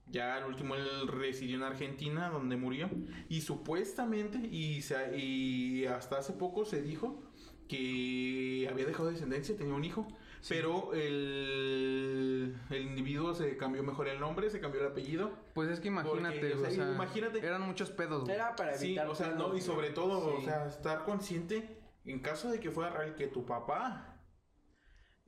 ya 0.07 0.37
al 0.37 0.45
último 0.47 0.75
él 0.77 1.09
residió 1.09 1.57
en 1.57 1.63
Argentina, 1.65 2.29
donde 2.31 2.57
murió, 2.57 2.89
y 3.29 3.41
supuestamente, 3.41 4.39
y, 4.39 4.83
se- 4.83 5.17
y 5.19 5.87
hasta 5.87 6.19
hace 6.19 6.33
poco 6.35 6.65
se 6.65 6.83
dijo 6.83 7.23
que 7.69 8.69
había 8.71 8.85
dejado 8.87 9.11
descendencia, 9.11 9.57
tenía 9.57 9.75
un 9.75 9.85
hijo. 9.85 10.07
Pero 10.49 10.93
el, 10.95 12.57
el 12.71 12.83
individuo 12.83 13.35
se 13.35 13.57
cambió 13.57 13.83
mejor 13.83 14.09
el 14.09 14.21
nombre, 14.21 14.51
se 14.51 14.61
cambió 14.61 14.81
el 14.83 14.89
apellido. 14.89 15.33
Pues 15.55 15.71
es 15.71 15.81
que 15.81 15.89
imagínate, 15.89 16.39
Porque, 16.51 16.55
o 16.55 16.71
sea, 16.71 16.93
imagínate- 16.93 17.39
eran 17.45 17.63
muchos 17.63 17.91
pedos, 17.91 18.25
güey. 18.25 18.35
Era 18.35 18.55
para 18.57 18.75
Sí, 18.77 18.87
evitar. 18.87 19.09
o 19.09 19.15
sea, 19.15 19.29
pedos, 19.35 19.39
no, 19.51 19.57
y 19.57 19.61
sobre 19.61 19.91
todo, 19.91 20.35
o 20.35 20.39
Sí. 20.39 20.45
sea, 20.45 20.67
estar 20.67 21.05
consciente 21.05 21.79
en 22.05 22.21
caso 22.21 22.51
de 22.51 22.61
que 22.61 22.71
fuera 22.71 22.91
real 22.91 23.15
que 23.15 23.27
tu 23.29 23.47
papá 23.47 24.14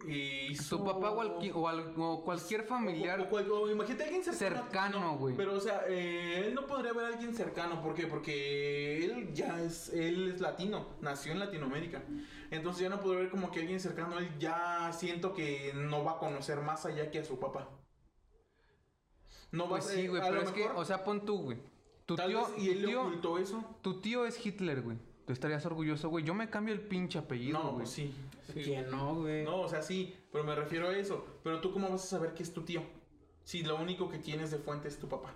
hizo... 0.04 0.78
Tu 0.78 0.84
papá 0.84 1.10
o, 1.10 1.16
o 1.54 1.68
al- 1.68 1.94
o 1.96 2.22
cualquier 2.24 2.64
familiar. 2.64 3.20
O, 3.20 3.28
cual- 3.30 3.50
o 3.50 3.70
imagínate 3.70 4.04
alguien 4.04 4.22
cercano. 4.22 4.62
Cercano, 4.62 5.16
güey. 5.18 5.36
Pero, 5.36 5.54
o 5.54 5.60
sea, 5.60 5.84
eh, 5.88 6.44
él 6.46 6.54
no 6.54 6.66
podría 6.66 6.92
ver 6.92 7.04
a 7.06 7.08
alguien 7.08 7.34
cercano. 7.34 7.82
¿Por 7.82 7.94
qué? 7.94 8.06
Porque 8.06 9.04
él 9.04 9.32
ya 9.32 9.60
es, 9.62 9.88
él 9.90 10.32
es 10.34 10.40
latino, 10.40 10.86
nació 11.00 11.32
en 11.32 11.38
Latinoamérica. 11.38 12.02
Entonces 12.50 12.82
ya 12.82 12.88
no 12.88 13.00
podría 13.00 13.22
ver 13.22 13.30
como 13.30 13.50
que 13.50 13.60
alguien 13.60 13.80
cercano, 13.80 14.18
él 14.18 14.28
ya 14.38 14.92
siento 14.92 15.32
que 15.34 15.72
no 15.74 16.04
va 16.04 16.12
a 16.12 16.18
conocer 16.18 16.60
más 16.60 16.86
allá 16.86 17.10
que 17.10 17.18
a 17.20 17.24
su 17.24 17.38
papá. 17.38 17.68
No 19.50 19.64
va 19.64 19.70
Pues 19.70 19.86
a- 19.88 19.92
sí, 19.92 20.06
güey, 20.06 20.20
pero 20.22 20.42
es 20.42 20.50
que, 20.50 20.64
o 20.68 20.84
sea, 20.84 21.02
pon 21.04 21.24
tú, 21.24 21.38
güey. 21.42 21.58
Tu 22.04 22.14
tío, 22.14 22.46
vez, 22.46 22.58
y 22.58 22.70
él 22.70 22.82
le 22.82 22.88
tío, 22.88 23.00
ocultó 23.02 23.38
eso. 23.38 23.64
tu 23.82 24.00
tío 24.00 24.26
es 24.26 24.44
Hitler, 24.44 24.82
güey. 24.82 24.98
Tú 25.26 25.32
estarías 25.32 25.66
orgulloso, 25.66 26.08
güey. 26.08 26.24
Yo 26.24 26.34
me 26.34 26.48
cambio 26.48 26.72
el 26.72 26.80
pinche 26.80 27.18
apellido, 27.18 27.58
No, 27.58 27.64
güey. 27.64 27.76
pues 27.78 27.90
sí. 27.90 28.14
¿Quién 28.54 28.88
no, 28.90 29.16
güey? 29.16 29.44
No, 29.44 29.62
o 29.62 29.68
sea, 29.68 29.82
sí, 29.82 30.14
pero 30.30 30.44
me 30.44 30.54
refiero 30.54 30.88
a 30.88 30.96
eso. 30.96 31.40
Pero 31.42 31.60
tú, 31.60 31.72
¿cómo 31.72 31.90
vas 31.90 32.04
a 32.04 32.06
saber 32.06 32.32
que 32.32 32.44
es 32.44 32.52
tu 32.54 32.62
tío? 32.62 32.82
Si 33.42 33.62
lo 33.64 33.76
único 33.76 34.08
que 34.08 34.18
tienes 34.18 34.50
de 34.52 34.58
fuente 34.58 34.86
es 34.88 34.98
tu 34.98 35.08
papá. 35.08 35.34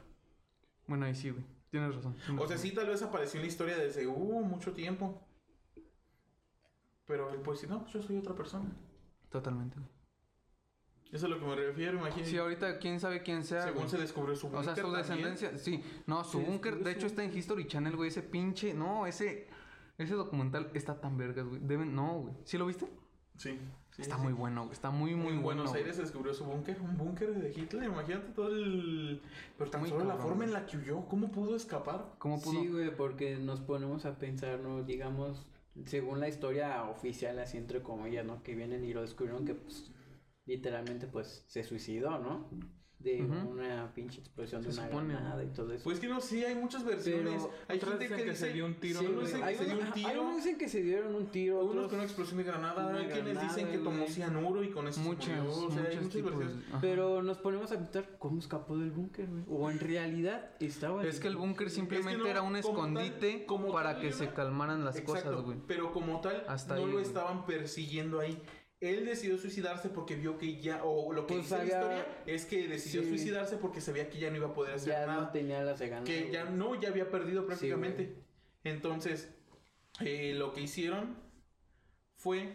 Bueno, 0.86 1.06
ahí 1.06 1.14
sí, 1.14 1.30
güey. 1.30 1.44
Tienes 1.70 1.94
razón. 1.94 2.14
tienes 2.14 2.30
O 2.42 2.46
sea, 2.46 2.56
razón. 2.56 2.68
sí, 2.70 2.74
tal 2.74 2.86
vez 2.86 3.02
apareció 3.02 3.38
en 3.40 3.46
la 3.46 3.48
historia 3.48 3.76
desde 3.76 4.06
uh, 4.06 4.40
mucho 4.44 4.72
tiempo. 4.72 5.20
Pero 7.06 7.30
él 7.30 7.40
puede 7.40 7.56
decir, 7.58 7.70
no, 7.70 7.80
pues 7.82 7.92
yo 7.92 8.02
soy 8.02 8.16
otra 8.18 8.34
persona. 8.34 8.70
Totalmente, 9.28 9.76
güey. 9.76 9.88
Eso 11.06 11.16
es 11.16 11.24
a 11.24 11.28
lo 11.28 11.40
que 11.40 11.46
me 11.46 11.56
refiero, 11.56 11.98
imagínate. 11.98 12.30
Sí, 12.30 12.36
ahorita 12.36 12.78
quién 12.78 13.00
sabe 13.00 13.22
quién 13.24 13.42
sea. 13.42 13.62
Según 13.62 13.78
güey. 13.78 13.88
se 13.90 13.98
descubrió 13.98 14.36
su 14.36 14.46
O 14.46 14.50
búnker 14.50 14.64
sea, 14.66 14.76
su 14.76 14.92
también. 14.92 15.02
descendencia, 15.34 15.58
sí. 15.58 15.82
No, 16.06 16.22
su 16.22 16.38
Sí, 16.38 16.44
búnker, 16.44 16.76
de 16.78 16.84
su- 16.84 16.88
hecho, 16.98 17.06
está 17.08 17.24
en 17.24 17.36
History 17.36 17.66
Channel, 17.66 17.96
güey. 17.96 18.10
Ese 18.10 18.22
pinche. 18.22 18.72
No, 18.74 19.06
ese. 19.08 19.48
Ese 20.00 20.14
documental 20.14 20.70
está 20.72 20.98
tan 20.98 21.18
vergas, 21.18 21.46
güey. 21.46 21.60
Deben. 21.60 21.94
No, 21.94 22.20
güey. 22.20 22.34
¿Sí 22.44 22.56
lo 22.56 22.64
viste? 22.64 22.86
Sí. 23.36 23.58
sí, 23.90 24.02
está 24.02 24.16
sí. 24.16 24.22
muy 24.22 24.32
bueno, 24.32 24.62
güey. 24.62 24.72
Está 24.72 24.90
muy, 24.90 25.14
muy 25.14 25.34
en 25.34 25.42
bueno. 25.42 25.62
Buenos. 25.62 25.74
Aires 25.74 25.96
se 25.96 26.02
descubrió 26.02 26.32
su 26.32 26.46
búnker, 26.46 26.80
un 26.80 26.96
búnker 26.96 27.34
de 27.34 27.50
Hitler, 27.50 27.84
imagínate 27.84 28.32
todo 28.32 28.48
el... 28.48 29.20
Pero 29.58 29.70
tan 29.70 29.82
Muy 29.82 29.90
solo 29.90 30.04
la 30.04 30.16
forma 30.16 30.44
en 30.44 30.54
la 30.54 30.64
que 30.64 30.78
huyó, 30.78 31.06
¿cómo 31.06 31.30
pudo 31.30 31.54
escapar? 31.54 32.14
¿Cómo 32.18 32.40
pudo? 32.40 32.60
Sí, 32.60 32.68
güey, 32.68 32.96
porque 32.96 33.36
nos 33.36 33.60
ponemos 33.60 34.06
a 34.06 34.18
pensar, 34.18 34.60
¿no? 34.60 34.82
Digamos, 34.82 35.46
según 35.84 36.18
la 36.18 36.28
historia 36.28 36.84
oficial, 36.84 37.38
así 37.38 37.58
entre 37.58 37.82
comillas, 37.82 38.24
¿no? 38.24 38.42
Que 38.42 38.54
vienen 38.54 38.84
y 38.84 38.94
lo 38.94 39.02
descubrieron 39.02 39.44
que, 39.44 39.54
pues, 39.54 39.90
literalmente, 40.46 41.06
pues, 41.08 41.44
se 41.46 41.62
suicidó, 41.62 42.18
¿no? 42.18 42.48
De 43.02 43.22
una 43.22 43.90
pinche 43.94 44.20
explosión 44.20 44.60
de 44.62 44.68
una 44.68 44.84
supone. 44.86 45.14
granada 45.14 45.42
y 45.42 45.48
todo 45.48 45.72
eso. 45.72 45.84
Pues 45.84 45.98
que 45.98 46.06
no, 46.08 46.20
sí, 46.20 46.44
hay 46.44 46.54
muchas 46.54 46.84
versiones. 46.84 47.42
Pero 47.42 47.52
hay 47.68 47.80
gente 47.80 47.98
dicen 47.98 48.16
que, 48.18 48.24
que 48.24 48.30
dice 48.30 48.46
se 48.46 48.52
dio 48.52 48.66
un 48.66 48.74
tiro, 48.74 49.00
Sí, 49.00 49.06
dicen 49.20 49.42
hay, 49.42 49.54
que 49.56 49.58
se 49.58 49.64
dio 49.64 49.78
un 49.78 49.84
hay 49.86 49.92
tiro. 49.92 50.22
unos 50.22 50.36
dicen 50.36 50.58
que 50.58 50.68
se 50.68 50.82
dieron 50.82 51.14
un 51.14 51.26
tiro, 51.28 51.64
Unos 51.64 51.86
con 51.86 51.94
una 51.94 52.04
explosión 52.04 52.38
de 52.38 52.44
granada, 52.44 52.94
hay 52.94 53.06
quienes 53.06 53.40
dicen 53.40 53.68
que 53.70 53.78
tomó 53.78 54.06
cianuro 54.06 54.62
y 54.62 54.70
con 54.70 54.86
eso 54.86 55.00
se 55.00 55.08
Muchas, 55.08 55.28
murió. 55.44 55.50
O 55.66 55.70
sea, 55.70 55.82
hay 55.82 55.96
muchos 55.96 56.22
muchas 56.22 56.38
versiones. 56.38 56.64
Pero 56.80 57.22
nos 57.22 57.38
ponemos 57.38 57.72
a 57.72 57.76
pensar 57.78 58.16
cómo 58.18 58.38
escapó 58.38 58.76
del 58.76 58.90
búnker, 58.90 59.26
güey. 59.26 59.44
O 59.48 59.70
en 59.70 59.78
realidad 59.80 60.50
estaba... 60.60 61.04
Es 61.06 61.20
que 61.20 61.28
el 61.28 61.36
búnker 61.36 61.70
simplemente 61.70 62.18
no, 62.18 62.26
era 62.26 62.42
un 62.42 62.52
tal- 62.52 62.60
escondite 62.60 63.46
como 63.46 63.72
para 63.72 63.94
tal, 63.94 64.02
que 64.02 64.12
se 64.12 64.28
calmaran 64.28 64.84
las 64.84 64.96
Exacto, 64.96 65.30
cosas, 65.30 65.44
güey. 65.46 65.58
Pero 65.66 65.92
como 65.92 66.20
tal, 66.20 66.44
Hasta 66.48 66.76
no 66.76 66.84
ahí, 66.84 66.92
lo 66.92 67.00
estaban 67.00 67.46
persiguiendo 67.46 68.20
ahí. 68.20 68.40
Él 68.80 69.04
decidió 69.04 69.36
suicidarse 69.36 69.90
porque 69.90 70.16
vio 70.16 70.38
que 70.38 70.58
ya, 70.60 70.82
o 70.84 71.12
lo 71.12 71.26
que 71.26 71.34
Pues 71.34 71.44
dice 71.44 71.58
la 71.58 71.64
historia 71.64 72.06
es 72.26 72.46
que 72.46 72.66
decidió 72.66 73.02
sí. 73.02 73.08
suicidarse 73.10 73.56
porque 73.58 73.80
sabía 73.82 74.08
que 74.08 74.18
ya 74.18 74.30
no 74.30 74.36
iba 74.36 74.48
a 74.48 74.54
poder 74.54 74.74
hacer 74.74 74.88
Ya 74.94 75.06
nada. 75.06 75.20
no 75.22 75.30
tenía 75.30 75.62
las 75.62 75.80
ganas. 75.80 76.04
que 76.04 76.20
güey. 76.20 76.32
ya 76.32 76.44
no, 76.46 76.80
ya 76.80 76.88
había 76.88 77.10
perdido 77.10 77.44
prácticamente. 77.46 78.14
Entonces, 78.64 79.28
eh, 80.00 80.32
lo 80.34 80.54
que 80.54 80.62
hicieron 80.62 81.14
fue 82.16 82.54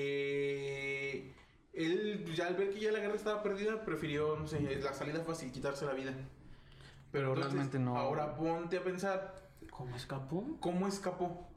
que 0.00 1.32
él, 1.72 2.24
ya 2.34 2.46
al 2.46 2.54
ver 2.54 2.70
que 2.70 2.80
ya 2.80 2.92
la 2.92 3.00
guerra 3.00 3.14
estaba 3.16 3.42
perdida, 3.42 3.84
prefirió, 3.84 4.36
no 4.36 4.46
sé, 4.46 4.60
la 4.80 4.92
salida 4.94 5.24
fácil, 5.24 5.50
quitarse 5.50 5.86
la 5.86 5.92
vida. 5.94 6.14
Pero 7.10 7.34
realmente 7.34 7.78
no. 7.78 7.96
Ahora 7.96 8.36
ponte 8.36 8.76
a 8.76 8.84
pensar, 8.84 9.34
¿Cómo 9.70 9.96
escapó? 9.96 10.56
¿cómo 10.60 10.86
escapó? 10.86 11.48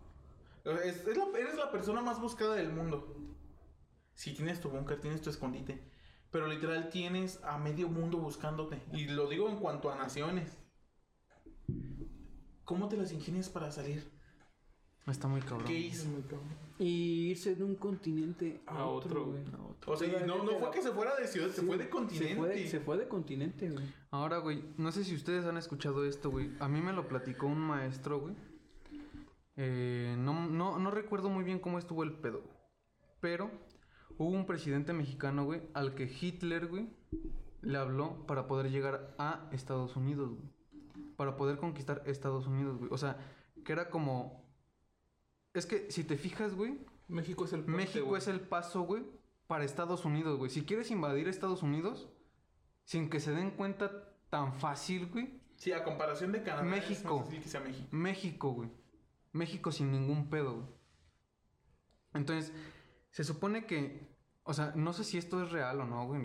Es- 0.66 1.06
es 1.06 1.18
la- 1.18 1.38
eres 1.40 1.56
la 1.56 1.72
persona 1.72 2.02
más 2.02 2.20
buscada 2.22 2.56
del 2.56 2.70
mundo. 2.72 3.16
Si 4.14 4.34
tienes 4.34 4.62
tu 4.62 4.70
búnker, 4.70 5.00
tienes 5.00 5.22
tu 5.22 5.30
escondite. 5.30 5.84
Pero 6.32 6.48
literal 6.48 6.90
tienes 6.90 7.44
a 7.44 7.58
medio 7.58 7.90
mundo 7.90 8.18
buscándote. 8.18 8.82
Y 8.92 9.06
lo 9.06 9.28
digo 9.30 9.50
en 9.50 9.58
cuanto 9.58 9.92
a 9.92 9.96
naciones. 9.96 10.58
¿Cómo 12.66 12.88
te 12.88 12.98
las 12.98 13.12
ingenias 13.12 13.50
para 13.50 13.72
salir? 13.72 14.12
Está 15.06 15.28
muy 15.28 15.42
cabrón. 15.42 15.66
¿Qué 15.66 15.78
hizo? 15.78 16.08
Y 16.80 17.32
irse 17.32 17.56
de 17.56 17.64
un 17.64 17.76
continente 17.76 18.62
a, 18.66 18.78
A 18.80 18.86
otro, 18.86 19.10
otro, 19.10 19.26
güey. 19.26 19.44
O 19.86 19.98
sea, 19.98 20.08
y 20.08 20.26
no, 20.26 20.44
no 20.44 20.58
fue 20.60 20.72
que 20.72 20.82
se 20.82 20.92
fuera 20.92 21.16
de 21.16 21.28
ciudad, 21.28 21.50
se 21.50 21.62
fue 21.62 21.78
de 21.78 21.90
continente. 21.90 22.30
Se 22.30 22.36
fue, 22.36 22.68
se 22.68 22.80
fue 22.80 22.98
de 22.98 23.08
continente, 23.08 23.70
güey. 23.70 23.86
Ahora, 24.12 24.38
güey, 24.38 24.64
no 24.78 24.92
sé 24.94 25.04
si 25.04 25.14
ustedes 25.14 25.46
han 25.46 25.58
escuchado 25.58 26.06
esto, 26.06 26.30
güey. 26.30 26.52
A 26.60 26.70
mí 26.70 26.80
me 26.80 26.94
lo 26.94 27.08
platicó 27.10 27.48
un 27.48 27.60
maestro, 27.60 28.22
güey. 28.22 28.36
Eh, 29.58 30.16
no, 30.18 30.48
no, 30.48 30.80
no 30.80 30.90
recuerdo 30.90 31.30
muy 31.30 31.44
bien 31.44 31.60
cómo 31.60 31.80
estuvo 31.80 32.04
el 32.04 32.14
pedo. 32.14 32.42
Pero 33.20 33.52
hubo 34.18 34.30
un 34.30 34.46
presidente 34.46 34.94
mexicano, 34.94 35.46
güey, 35.46 35.62
al 35.74 35.96
que 35.96 36.04
Hitler, 36.04 36.68
güey, 36.68 36.90
le 37.62 37.78
habló 37.78 38.26
para 38.26 38.48
poder 38.48 38.70
llegar 38.72 39.16
a 39.18 39.50
Estados 39.52 39.96
Unidos, 39.96 40.32
güey. 40.32 40.50
Para 41.16 41.38
poder 41.38 41.58
conquistar 41.58 42.04
Estados 42.06 42.48
Unidos, 42.48 42.78
güey. 42.78 42.90
O 42.92 42.98
sea, 42.98 43.18
que 43.64 43.72
era 43.72 43.90
como... 43.90 44.44
Es 45.54 45.66
que 45.66 45.92
si 45.92 46.04
te 46.04 46.18
fijas, 46.18 46.56
güey, 46.56 46.80
México 47.08 47.46
es 47.46 47.54
el 47.54 47.64
puente, 47.64 47.78
México 47.78 48.06
güey. 48.08 48.22
es 48.22 48.28
el 48.28 48.42
paso, 48.42 48.82
güey, 48.82 49.04
para 49.48 49.64
Estados 49.64 50.04
Unidos, 50.06 50.38
güey. 50.38 50.50
Si 50.50 50.64
quieres 50.66 50.90
invadir 50.90 51.28
Estados 51.28 51.62
Unidos, 51.62 52.10
sin 52.86 53.10
que 53.10 53.20
se 53.20 53.32
den 53.32 53.52
cuenta 53.52 54.10
tan 54.30 54.54
fácil, 54.54 55.08
güey. 55.08 55.40
Sí, 55.56 55.72
a 55.72 55.84
comparación 55.84 56.32
de 56.32 56.42
Canadá. 56.42 56.64
México. 56.64 56.92
Es 56.92 57.04
más 57.04 57.24
fácil 57.26 57.42
que 57.42 57.50
sea 57.50 57.62
México. 57.62 57.88
México, 57.92 58.52
güey. 58.52 58.70
México 59.32 59.72
sin 59.72 59.92
ningún 59.92 60.30
pedo, 60.30 60.56
güey. 60.56 60.68
Entonces, 62.16 62.52
se 63.14 63.24
supone 63.24 63.68
que, 63.68 64.18
o 64.42 64.56
sea, 64.56 64.74
no 64.76 64.92
sé 64.92 65.04
si 65.04 65.20
esto 65.20 65.44
es 65.44 65.52
real 65.52 65.80
o 65.80 65.86
no, 65.86 66.08
güey. 66.08 66.24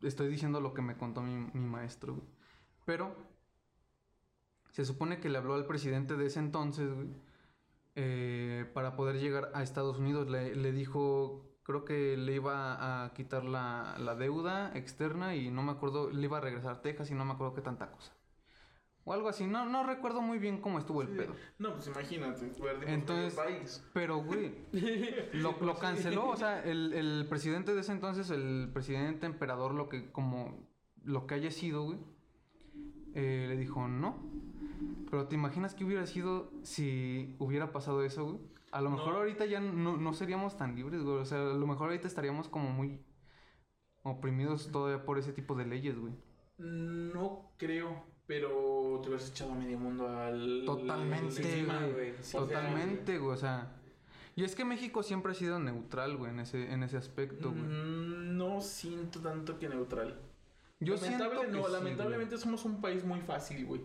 Estoy 0.00 0.28
diciendo 0.28 0.62
lo 0.62 0.72
que 0.72 0.80
me 0.80 0.96
contó 0.96 1.20
mi, 1.20 1.34
mi 1.52 1.66
maestro. 1.66 2.22
Pero, 2.86 3.14
se 4.70 4.86
supone 4.86 5.20
que 5.20 5.28
le 5.28 5.36
habló 5.36 5.52
al 5.54 5.66
presidente 5.66 6.16
de 6.16 6.26
ese 6.26 6.38
entonces, 6.38 6.88
eh, 7.96 8.64
para 8.72 8.96
poder 8.96 9.20
llegar 9.20 9.50
a 9.52 9.62
Estados 9.62 9.98
Unidos. 9.98 10.30
Le, 10.30 10.56
le 10.56 10.72
dijo, 10.72 11.44
creo 11.64 11.84
que 11.84 12.16
le 12.16 12.34
iba 12.36 13.04
a 13.04 13.12
quitar 13.12 13.44
la, 13.44 13.96
la 13.98 14.14
deuda 14.14 14.72
externa 14.74 15.36
y 15.36 15.50
no 15.50 15.62
me 15.62 15.72
acuerdo, 15.72 16.10
le 16.10 16.22
iba 16.24 16.38
a 16.38 16.40
regresar 16.40 16.76
a 16.76 16.80
Texas 16.80 17.10
y 17.10 17.14
no 17.14 17.26
me 17.26 17.32
acuerdo 17.32 17.52
qué 17.52 17.60
tanta 17.60 17.90
cosa. 17.90 18.14
O 19.04 19.12
algo 19.12 19.28
así, 19.28 19.46
no, 19.46 19.64
no 19.66 19.82
recuerdo 19.84 20.20
muy 20.22 20.38
bien 20.38 20.60
cómo 20.60 20.78
estuvo 20.78 21.02
el 21.02 21.08
pedo. 21.08 21.34
No, 21.58 21.72
pues 21.74 21.88
imagínate, 21.88 22.52
Entonces- 22.86 23.34
país. 23.34 23.84
Pero, 23.92 24.22
güey, 24.22 24.54
lo, 25.32 25.56
lo 25.60 25.74
canceló. 25.76 26.28
O 26.28 26.36
sea, 26.36 26.62
el, 26.62 26.92
el 26.92 27.26
presidente 27.28 27.74
de 27.74 27.80
ese 27.80 27.92
entonces, 27.92 28.30
el 28.30 28.70
presidente 28.72 29.26
emperador, 29.26 29.74
lo 29.74 29.88
que 29.88 30.12
como 30.12 30.68
lo 31.04 31.26
que 31.26 31.34
haya 31.34 31.50
sido, 31.50 31.82
güey, 31.82 31.98
eh, 33.14 33.46
le 33.48 33.56
dijo 33.56 33.88
no. 33.88 34.16
Pero 35.10 35.26
te 35.26 35.34
imaginas 35.34 35.74
que 35.74 35.84
hubiera 35.84 36.06
sido 36.06 36.50
si 36.62 37.34
hubiera 37.40 37.72
pasado 37.72 38.04
eso, 38.04 38.24
güey. 38.24 38.38
A 38.70 38.80
lo 38.80 38.88
mejor 38.90 39.12
No. 39.12 39.18
ahorita 39.18 39.44
ya 39.46 39.60
no, 39.60 39.96
no 39.96 40.14
seríamos 40.14 40.56
tan 40.56 40.74
libres, 40.76 41.02
güey. 41.02 41.16
O 41.18 41.24
sea, 41.24 41.38
a 41.40 41.54
lo 41.54 41.66
mejor 41.66 41.88
ahorita 41.88 42.06
estaríamos 42.06 42.48
como 42.48 42.70
muy 42.70 43.04
oprimidos 44.02 44.70
todavía 44.72 45.04
por 45.04 45.18
ese 45.18 45.32
tipo 45.32 45.54
de 45.54 45.66
leyes, 45.66 45.98
güey. 45.98 46.14
No 46.58 47.52
creo, 47.58 48.04
pero 48.32 48.98
te 49.02 49.08
hubieras 49.10 49.28
echado 49.28 49.52
a 49.52 49.54
medio 49.54 49.78
mundo 49.78 50.08
al. 50.08 50.62
Totalmente, 50.64 51.64
güey. 51.92 52.14
Sí, 52.22 52.32
Totalmente, 52.32 53.18
güey. 53.18 53.34
O 53.34 53.36
sea. 53.36 53.70
Y 54.34 54.44
es 54.44 54.54
que 54.54 54.64
México 54.64 55.02
siempre 55.02 55.32
ha 55.32 55.34
sido 55.34 55.58
neutral, 55.58 56.16
güey, 56.16 56.30
en 56.30 56.40
ese, 56.40 56.72
en 56.72 56.82
ese 56.82 56.96
aspecto, 56.96 57.50
güey. 57.50 57.60
Mm, 57.62 58.38
No 58.38 58.62
siento 58.62 59.20
tanto 59.20 59.58
que 59.58 59.68
neutral. 59.68 60.18
Yo 60.80 60.94
Lamentable- 60.94 61.06
siento 61.06 61.40
que 61.42 61.48
no, 61.48 61.66
sí, 61.66 61.72
lamentablemente 61.72 62.38
somos 62.38 62.64
un 62.64 62.80
país 62.80 63.04
muy 63.04 63.20
fácil, 63.20 63.66
güey. 63.66 63.82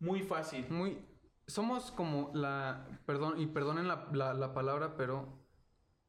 Muy 0.00 0.22
fácil. 0.22 0.66
Muy... 0.68 0.98
Somos 1.46 1.92
como 1.92 2.32
la... 2.34 2.88
Perdón, 3.06 3.40
y 3.40 3.46
perdonen 3.46 3.86
la, 3.86 4.08
la, 4.12 4.34
la 4.34 4.52
palabra, 4.52 4.96
pero... 4.96 5.28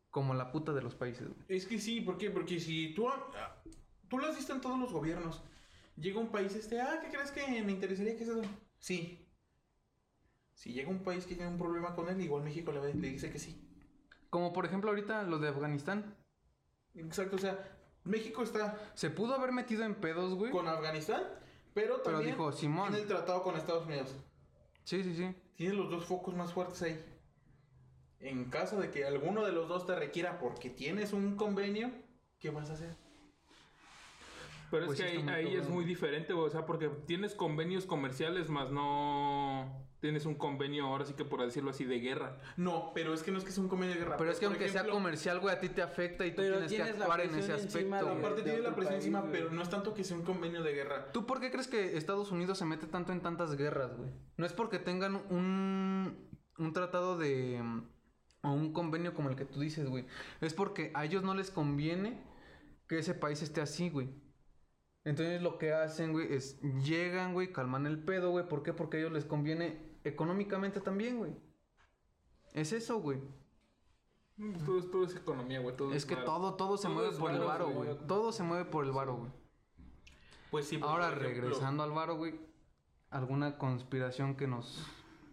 Como 0.10 0.34
la 0.34 0.52
puta 0.52 0.74
de 0.74 0.82
los 0.82 0.96
países, 0.96 1.28
güey. 1.28 1.40
Es 1.48 1.68
que 1.68 1.78
sí, 1.78 2.02
¿por 2.02 2.18
qué? 2.18 2.32
Porque 2.32 2.60
si 2.60 2.94
tú, 2.96 3.08
ah, 3.10 3.62
tú 4.10 4.18
lo 4.18 4.26
has 4.26 4.36
visto 4.36 4.54
en 4.54 4.62
todos 4.62 4.80
los 4.80 4.92
gobiernos. 4.92 5.44
Llega 5.98 6.20
un 6.20 6.28
país 6.30 6.54
este, 6.56 6.82
ah, 6.82 7.00
¿qué 7.02 7.10
crees 7.10 7.32
que 7.32 7.64
me 7.64 7.72
interesaría 7.72 8.18
que 8.18 8.24
eso? 8.24 8.42
Sí. 8.80 9.26
Si 10.54 10.74
llega 10.74 10.90
un 10.90 11.04
país 11.04 11.26
que 11.26 11.36
tiene 11.36 11.52
un 11.52 11.58
problema 11.58 11.96
con 11.96 12.10
él, 12.10 12.20
igual 12.22 12.44
México 12.44 12.72
le, 12.72 12.94
le 12.94 13.10
dice 13.10 13.32
que 13.32 13.40
sí. 13.40 13.62
Como 14.30 14.52
por 14.54 14.66
ejemplo 14.66 14.90
ahorita 14.90 15.24
lo 15.24 15.40
de 15.40 15.50
Afganistán. 15.50 16.16
Exacto, 16.94 17.36
o 17.38 17.40
sea, 17.40 17.58
México 18.04 18.44
está 18.44 18.78
Se 18.94 19.10
pudo 19.10 19.36
haber 19.36 19.52
metido 19.52 19.84
en 19.84 19.96
pedos, 19.96 20.34
güey. 20.36 20.52
con 20.52 20.68
Afganistán, 20.68 21.24
pero 21.74 22.02
Pero 22.04 22.18
también 22.18 22.32
dijo, 22.36 22.52
Simón. 22.52 22.90
tiene 22.90 23.02
el 23.04 23.08
tratado 23.08 23.44
con 23.44 23.56
Estados 23.56 23.86
Unidos. 23.86 24.16
Sí, 24.84 25.04
sí, 25.04 25.16
sí. 25.16 25.34
Tiene 25.56 25.74
los 25.76 25.90
dos 25.90 26.06
focos 26.06 26.36
más 26.36 26.54
fuertes 26.54 26.82
ahí. 26.84 27.04
En 28.20 28.50
caso 28.50 28.80
de 28.80 28.92
que 28.92 29.06
alguno 29.06 29.46
de 29.46 29.52
los 29.52 29.68
dos 29.68 29.86
te 29.86 29.96
requiera 29.96 30.40
porque 30.40 30.70
tienes 30.70 31.14
un 31.14 31.36
convenio, 31.36 31.92
¿qué 32.40 32.50
vas 32.50 32.70
a 32.70 32.74
hacer? 32.74 32.96
Pero 34.72 34.86
Pues 34.88 35.00
es 35.00 35.10
sí 35.12 35.24
que 35.24 35.32
ahí, 35.32 35.56
es 35.56 35.70
muy 35.70 35.86
diferente, 35.86 36.34
güey. 36.34 36.48
O 36.48 36.50
sea, 36.50 36.66
porque 36.66 36.90
tienes 37.06 37.36
convenios 37.36 37.86
comerciales, 37.86 38.50
más 38.50 38.72
no 38.72 39.86
tienes 40.00 40.26
un 40.28 40.36
convenio, 40.36 40.86
ahora 40.86 41.04
sí 41.04 41.14
que 41.14 41.26
por 41.26 41.42
decirlo 41.42 41.72
así, 41.72 41.84
de 41.84 42.00
guerra. 42.00 42.38
No, 42.58 42.92
pero 42.94 43.14
es 43.14 43.24
que 43.24 43.32
no 43.32 43.40
es 43.40 43.44
que 43.44 43.52
sea 43.52 43.64
un 43.64 43.70
convenio 43.70 43.96
de 43.96 44.02
guerra. 44.02 44.18
Pero 44.18 44.30
es 44.32 44.40
que 44.40 44.46
aunque 44.46 44.70
sea 44.70 44.88
comercial, 44.88 45.40
güey, 45.40 45.56
a 45.56 45.60
ti 45.60 45.70
te 45.70 45.82
afecta 45.82 46.26
y 46.26 46.32
tú 46.32 46.42
tienes 46.42 46.62
que 46.64 46.68
tienes 46.68 47.00
actuar 47.00 47.22
en 47.22 47.36
ese 47.36 47.54
aspecto. 47.54 48.06
de-. 48.06 48.12
Aparte 48.12 48.42
tiene 48.44 48.60
la 48.60 48.76
presión 48.76 48.94
país, 48.94 49.06
encima, 49.06 49.22
güey. 49.22 49.32
pero 49.32 49.50
no 49.52 49.62
es 49.62 49.70
tanto 49.70 49.94
que 49.94 50.04
sea 50.04 50.16
un 50.18 50.24
convenio 50.24 50.62
de 50.62 50.74
guerra. 50.74 51.12
¿Tú 51.12 51.26
por 51.26 51.40
qué 51.40 51.50
crees 51.50 51.68
que 51.68 51.98
Estados 51.98 52.32
Unidos 52.32 52.58
se 52.58 52.66
mete 52.66 52.86
tanto 52.88 53.12
en 53.14 53.22
tantas 53.22 53.56
guerras, 53.56 53.96
güey? 53.98 54.12
No 54.38 54.46
es 54.46 54.54
porque 54.54 54.78
tengan 54.78 55.16
un, 55.32 56.30
un 56.58 56.74
tratado 56.74 57.18
de... 57.18 57.60
mm, 57.64 57.90
o 58.44 58.52
un 58.52 58.74
convenio 58.74 59.16
como 59.16 59.30
el 59.30 59.36
que 59.36 59.46
tú 59.46 59.60
dices, 59.60 59.88
güey. 59.90 60.06
Es 60.40 60.54
porque 60.54 60.92
a 60.94 61.04
ellos 61.04 61.24
no 61.24 61.34
les 61.34 61.50
conviene 61.50 62.22
que 62.88 63.00
ese 63.00 63.16
país 63.16 63.42
esté 63.42 63.60
así, 63.62 63.90
güey. 63.90 64.10
Entonces 65.06 65.42
lo 65.42 65.58
que 65.58 65.72
hacen, 65.74 66.12
güey, 66.12 66.34
es 66.34 66.60
llegan, 66.84 67.34
güey, 67.34 67.54
calman 67.54 67.86
el 67.86 68.00
pedo, 68.04 68.32
güey. 68.32 68.48
¿Por 68.48 68.64
qué? 68.64 68.74
Porque 68.74 68.98
a 68.98 69.00
ellos 69.02 69.14
les 69.14 69.24
conviene 69.26 69.80
económicamente 70.04 70.82
también, 70.82 71.18
güey. 71.20 71.32
Es 72.54 72.74
eso, 72.74 73.00
güey. 73.00 73.20
Todo, 74.66 74.80
es- 74.80 74.92
todo 74.92 75.06
es 75.06 75.16
economía, 75.16 75.60
güey. 75.62 75.76
Todo 75.78 75.94
Es 75.94 76.06
que 76.06 76.16
varo. 76.16 76.26
todo, 76.26 76.54
todo 76.56 76.78
se 76.78 76.88
Todo 76.88 76.96
mueve 76.96 77.18
por 77.18 77.32
el 77.32 77.40
varo, 77.40 77.70
güey. 77.70 77.94
güey. 77.94 78.08
Todo 78.08 78.32
se 78.32 78.44
mueve 78.44 78.66
por 78.66 78.84
el 78.84 78.92
varo, 78.92 79.16
güey. 79.16 79.32
Pues 80.52 80.68
sí, 80.68 80.80
Ahora, 80.82 81.08
ejemplo, 81.08 81.28
regresando 81.30 81.84
al 81.84 81.92
varo, 81.92 82.18
güey. 82.18 82.36
¿Alguna 83.12 83.58
conspiración 83.58 84.36
que 84.36 84.48
nos 84.48 84.86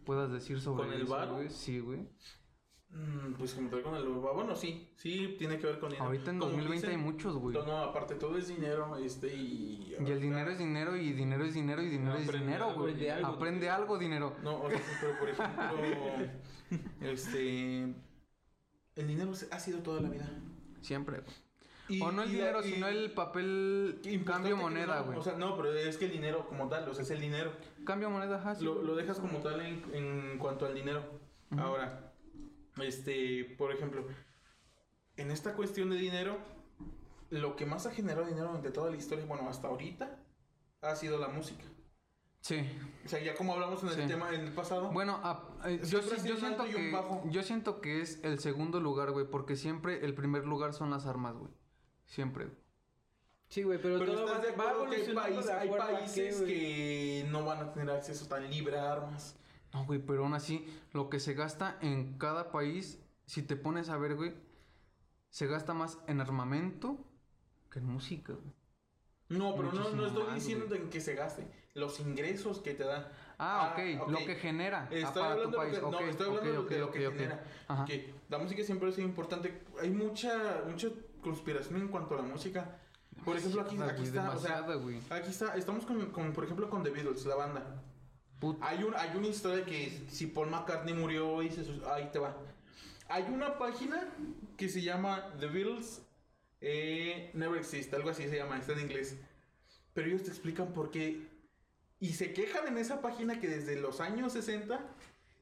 puedas 0.04 0.30
decir 0.30 0.60
sobre 0.60 0.84
¿Con 0.84 0.92
el 0.94 1.02
eso, 1.02 1.10
varo? 1.12 1.34
güey? 1.36 1.50
Sí, 1.50 1.80
güey. 1.80 2.08
Mm, 2.92 3.32
Pues 3.38 3.54
como 3.54 3.68
tal 3.70 3.82
con 3.82 3.94
el 3.94 4.04
bueno, 4.06 4.54
sí, 4.54 4.88
sí 4.96 5.34
tiene 5.38 5.58
que 5.58 5.66
ver 5.66 5.78
con 5.78 5.88
dinero. 5.90 6.04
Ahorita 6.06 6.30
en 6.30 6.38
Como 6.38 6.50
2020 6.52 6.86
hay 6.86 6.92
dicen, 6.94 7.04
muchos, 7.12 7.36
güey. 7.36 7.56
No, 7.56 7.64
no, 7.64 7.76
aparte 7.78 8.14
todo 8.16 8.36
es 8.38 8.48
dinero, 8.48 8.96
este 8.96 9.34
y. 9.34 9.94
Y 9.98 10.10
el 10.10 10.20
dinero 10.20 10.50
es 10.50 10.58
dinero 10.58 10.96
y 10.96 11.12
dinero 11.12 11.44
es 11.44 11.54
dinero 11.54 11.82
y 11.82 11.88
dinero 11.88 12.16
es 12.18 12.32
dinero, 12.32 12.64
güey. 12.74 12.76
aprende 12.92 13.10
algo. 13.10 13.26
Aprende 13.28 13.70
algo, 13.70 13.98
dinero. 13.98 14.36
No, 14.42 14.62
o 14.62 14.70
sea, 14.70 14.78
sí, 14.78 14.84
pero 15.00 15.18
por 15.18 15.28
ejemplo, 15.28 15.78
este. 17.00 17.94
El 18.94 19.08
dinero 19.08 19.32
ha 19.50 19.58
sido 19.58 19.78
toda 19.80 20.00
la 20.02 20.10
vida. 20.10 20.28
Siempre, 20.80 21.20
güey. 21.20 21.34
Y- 21.88 22.00
o 22.00 22.12
no 22.12 22.22
el 22.22 22.30
y 22.30 22.32
dinero, 22.34 22.60
y- 22.64 22.72
sino 22.72 22.86
el 22.88 23.10
papel 23.10 24.00
cambio 24.24 24.56
moneda, 24.56 25.00
no, 25.00 25.04
güey. 25.06 25.18
O 25.18 25.22
sea, 25.22 25.34
no, 25.36 25.56
pero 25.56 25.72
es 25.74 25.96
que 25.96 26.04
el 26.06 26.12
dinero 26.12 26.46
como 26.46 26.68
tal, 26.68 26.88
o 26.88 26.94
sea, 26.94 27.02
es 27.02 27.10
el 27.10 27.20
dinero. 27.20 27.52
cambio 27.84 28.08
moneda, 28.08 28.36
ajá, 28.36 28.54
sí, 28.54 28.64
Lo, 28.64 28.82
lo 28.82 28.94
dejas 28.94 29.18
como 29.18 29.38
tal 29.38 29.60
en, 29.60 29.82
en 29.92 30.38
cuanto 30.38 30.64
al 30.66 30.74
dinero. 30.74 31.02
Ahora, 31.58 32.11
este, 32.80 33.44
por 33.58 33.72
ejemplo, 33.72 34.04
en 35.16 35.30
esta 35.30 35.54
cuestión 35.54 35.90
de 35.90 35.96
dinero, 35.96 36.38
lo 37.30 37.56
que 37.56 37.66
más 37.66 37.86
ha 37.86 37.90
generado 37.92 38.26
dinero 38.26 38.48
durante 38.48 38.70
toda 38.70 38.90
la 38.90 38.96
historia, 38.96 39.24
bueno, 39.26 39.48
hasta 39.48 39.68
ahorita, 39.68 40.18
ha 40.82 40.96
sido 40.96 41.18
la 41.18 41.28
música. 41.28 41.64
Sí. 42.40 42.58
O 43.04 43.08
sea, 43.08 43.22
ya 43.22 43.34
como 43.36 43.52
hablamos 43.54 43.82
en 43.84 43.90
el 43.90 43.94
Sí. 43.94 44.06
tema 44.08 44.34
en 44.34 44.40
el 44.40 44.52
pasado, 44.52 44.90
Bueno, 44.90 45.20
ah, 45.22 45.48
eh, 45.64 45.80
yo, 45.84 46.02
siento 46.02 46.64
que 46.64 46.90
bajo. 46.90 47.22
yo 47.30 47.42
siento 47.44 47.80
que 47.80 48.00
es 48.00 48.18
el 48.24 48.40
segundo 48.40 48.80
lugar, 48.80 49.12
güey, 49.12 49.26
porque 49.26 49.54
siempre 49.54 50.04
el 50.04 50.14
primer 50.14 50.44
lugar 50.44 50.74
son 50.74 50.90
las 50.90 51.06
armas, 51.06 51.36
güey. 51.36 51.52
Siempre. 52.06 52.46
güey. 52.46 52.56
Sí, 53.48 53.62
güey, 53.62 53.78
pero, 53.80 53.98
pero 53.98 54.12
todo 54.14 54.24
va, 54.24 54.32
estás 54.38 54.42
de 54.50 54.56
va 54.56 54.70
acuerdo 54.70 54.90
que 54.90 54.96
hay, 54.96 55.06
de 55.44 55.52
hay 55.52 55.68
a 55.68 55.76
países 55.76 56.40
güey. 56.40 56.52
que 56.52 57.26
no 57.30 57.44
van 57.44 57.58
a 57.58 57.72
tener 57.72 57.90
acceso 57.94 58.26
tan 58.26 58.50
libre 58.50 58.76
a 58.78 58.90
armas. 58.92 59.36
No, 59.72 59.86
güey, 59.86 60.00
pero 60.00 60.24
aún 60.24 60.34
así, 60.34 60.66
lo 60.92 61.08
que 61.08 61.20
se 61.20 61.34
gasta 61.34 61.78
en 61.80 62.18
cada 62.18 62.50
país, 62.50 63.02
si 63.26 63.42
te 63.42 63.56
pones 63.56 63.88
a 63.88 63.96
ver, 63.96 64.16
güey, 64.16 64.34
se 65.30 65.46
gasta 65.46 65.72
más 65.72 65.98
en 66.06 66.20
armamento 66.20 66.98
que 67.70 67.78
en 67.78 67.86
música, 67.86 68.34
güey. 68.34 68.54
No, 69.28 69.54
pero 69.56 69.72
no, 69.72 69.90
no 69.90 70.06
estoy 70.06 70.34
diciendo 70.34 70.66
güey. 70.68 70.82
en 70.82 70.90
que 70.90 71.00
se 71.00 71.14
gaste. 71.14 71.46
Los 71.74 72.00
ingresos 72.00 72.58
que 72.58 72.74
te 72.74 72.84
da. 72.84 73.10
Ah, 73.38 73.72
ok, 73.72 74.02
ok. 74.02 74.10
lo 74.10 74.18
que 74.18 74.34
genera 74.36 74.82
ah, 74.82 74.94
Estoy 74.94 75.22
para 75.22 75.32
hablando 75.32 75.56
tu 75.56 75.64
de 75.64 75.70
país. 75.70 75.82
lo 75.82 75.90
que, 75.90 75.96
ok, 75.96 76.02
no, 76.02 76.10
estoy 76.10 76.26
hablando 76.26 76.60
ok, 76.60 76.68
de 76.68 76.78
lo 76.78 76.86
ok, 76.86 76.92
que 76.92 77.00
genera. 77.00 77.44
Ajá. 77.66 77.84
Que 77.86 78.14
la 78.28 78.38
música 78.38 78.62
siempre 78.62 78.92
sido 78.92 79.08
importante. 79.08 79.62
Hay 79.80 79.90
mucha, 79.90 80.62
mucha 80.68 80.88
conspiración 81.22 81.80
en 81.80 81.88
cuanto 81.88 82.14
a 82.14 82.18
la 82.18 82.24
música. 82.24 82.78
Por 83.24 83.36
ejemplo, 83.36 83.62
aquí, 83.62 83.76
aquí 83.80 83.94
güey, 83.96 84.08
está, 84.08 84.30
o 84.30 84.38
sea, 84.38 84.66
aquí 85.10 85.30
está, 85.30 85.56
estamos 85.56 85.86
con, 85.86 86.10
con, 86.10 86.32
por 86.32 86.44
ejemplo, 86.44 86.68
con 86.68 86.82
The 86.82 86.90
Beatles, 86.90 87.24
la 87.24 87.36
banda. 87.36 87.82
Puta. 88.42 88.68
Hay, 88.68 88.82
un, 88.82 88.92
hay 88.96 89.16
una 89.16 89.28
historia 89.28 89.64
que 89.64 90.02
si 90.10 90.26
Paul 90.26 90.50
McCartney 90.50 90.94
murió 90.94 91.40
y 91.44 91.50
se 91.50 91.64
ahí 91.86 92.10
te 92.12 92.18
va. 92.18 92.36
Hay 93.08 93.22
una 93.32 93.56
página 93.56 94.08
que 94.56 94.68
se 94.68 94.82
llama 94.82 95.32
The 95.38 95.46
Beatles 95.46 96.02
eh, 96.60 97.30
Never 97.34 97.56
Exist, 97.56 97.94
algo 97.94 98.10
así 98.10 98.24
se 98.24 98.36
llama, 98.36 98.58
está 98.58 98.72
en 98.72 98.80
inglés. 98.80 99.16
Pero 99.94 100.08
ellos 100.08 100.24
te 100.24 100.30
explican 100.30 100.72
por 100.72 100.90
qué. 100.90 101.22
Y 102.00 102.14
se 102.14 102.32
quejan 102.32 102.66
en 102.66 102.78
esa 102.78 103.00
página 103.00 103.38
que 103.38 103.46
desde 103.46 103.80
los 103.80 104.00
años 104.00 104.32
60 104.32 104.80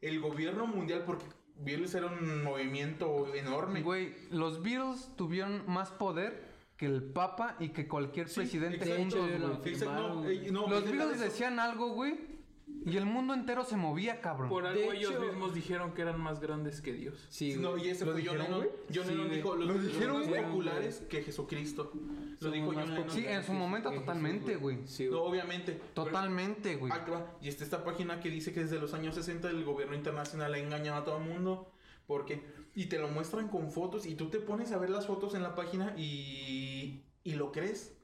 el 0.02 0.20
gobierno 0.20 0.66
mundial, 0.66 1.04
porque 1.06 1.24
Beatles 1.56 1.94
era 1.94 2.06
un 2.08 2.44
movimiento 2.44 3.34
enorme. 3.34 3.80
Güey, 3.80 4.14
los 4.30 4.62
Beatles 4.62 5.08
tuvieron 5.16 5.64
más 5.66 5.90
poder 5.90 6.50
que 6.76 6.84
el 6.84 7.02
Papa 7.02 7.56
y 7.60 7.70
que 7.70 7.88
cualquier 7.88 8.28
Sí, 8.28 8.40
presidente 8.40 8.76
exacto, 8.76 9.26
lo 9.38 9.48
no, 9.92 10.28
eh, 10.28 10.48
no, 10.52 10.68
Los 10.68 10.84
Beatles 10.84 11.20
decían 11.20 11.58
algo, 11.58 11.92
güey, 11.94 12.39
y 12.86 12.96
el 12.96 13.04
mundo 13.06 13.34
entero 13.34 13.64
se 13.64 13.76
movía, 13.76 14.20
cabrón. 14.20 14.48
Por 14.48 14.66
algo 14.66 14.80
De 14.80 14.96
ellos 14.96 15.10
hecho- 15.12 15.20
mismos 15.20 15.54
dijeron 15.54 15.92
que 15.92 16.02
eran 16.02 16.20
más 16.20 16.40
grandes 16.40 16.80
que 16.80 16.92
Dios. 16.92 17.26
Sí, 17.28 17.56
no, 17.56 17.76
y 17.76 17.88
ese 17.88 18.04
¿Lo 18.06 18.12
fue 18.12 18.22
John 18.24 18.36
dijeron, 18.38 18.44
Lennon. 18.44 18.58
güey? 18.58 18.70
John 18.94 19.06
Lennon 19.08 19.30
dijo, 19.30 19.56
los, 19.56 19.66
¿Lo 19.68 19.74
los 19.74 19.86
dijeron, 19.86 20.18
más 20.20 20.28
güey? 20.28 20.42
populares 20.44 21.02
que 21.08 21.22
Jesucristo. 21.22 21.92
Lo 21.94 22.00
Somos 22.38 22.52
dijo 22.54 22.72
John 22.74 22.94
Lennon. 22.94 23.10
Sí, 23.10 23.26
en 23.26 23.44
su 23.44 23.52
momento 23.52 23.90
totalmente, 23.92 24.56
güey. 24.56 24.78
Sí, 24.86 25.08
No, 25.10 25.22
obviamente. 25.22 25.80
Totalmente, 25.94 26.76
güey. 26.76 26.92
Y 27.42 27.48
está 27.48 27.64
esta 27.64 27.84
página 27.84 28.20
que 28.20 28.30
dice 28.30 28.52
que 28.52 28.60
desde 28.60 28.78
los 28.80 28.94
años 28.94 29.14
60 29.14 29.50
el 29.50 29.64
gobierno 29.64 29.94
internacional 29.94 30.54
ha 30.54 30.58
engañado 30.58 31.00
a 31.00 31.04
todo 31.04 31.18
el 31.18 31.24
mundo. 31.24 31.70
Porque, 32.06 32.42
y 32.74 32.86
te 32.86 32.98
lo 32.98 33.06
muestran 33.08 33.48
con 33.48 33.70
fotos 33.70 34.04
y 34.04 34.16
tú 34.16 34.30
te 34.30 34.40
pones 34.40 34.72
a 34.72 34.78
ver 34.78 34.90
las 34.90 35.06
fotos 35.06 35.34
en 35.34 35.42
la 35.44 35.54
página 35.54 35.94
y, 35.96 37.04
y 37.22 37.34
lo 37.34 37.52
crees. 37.52 37.94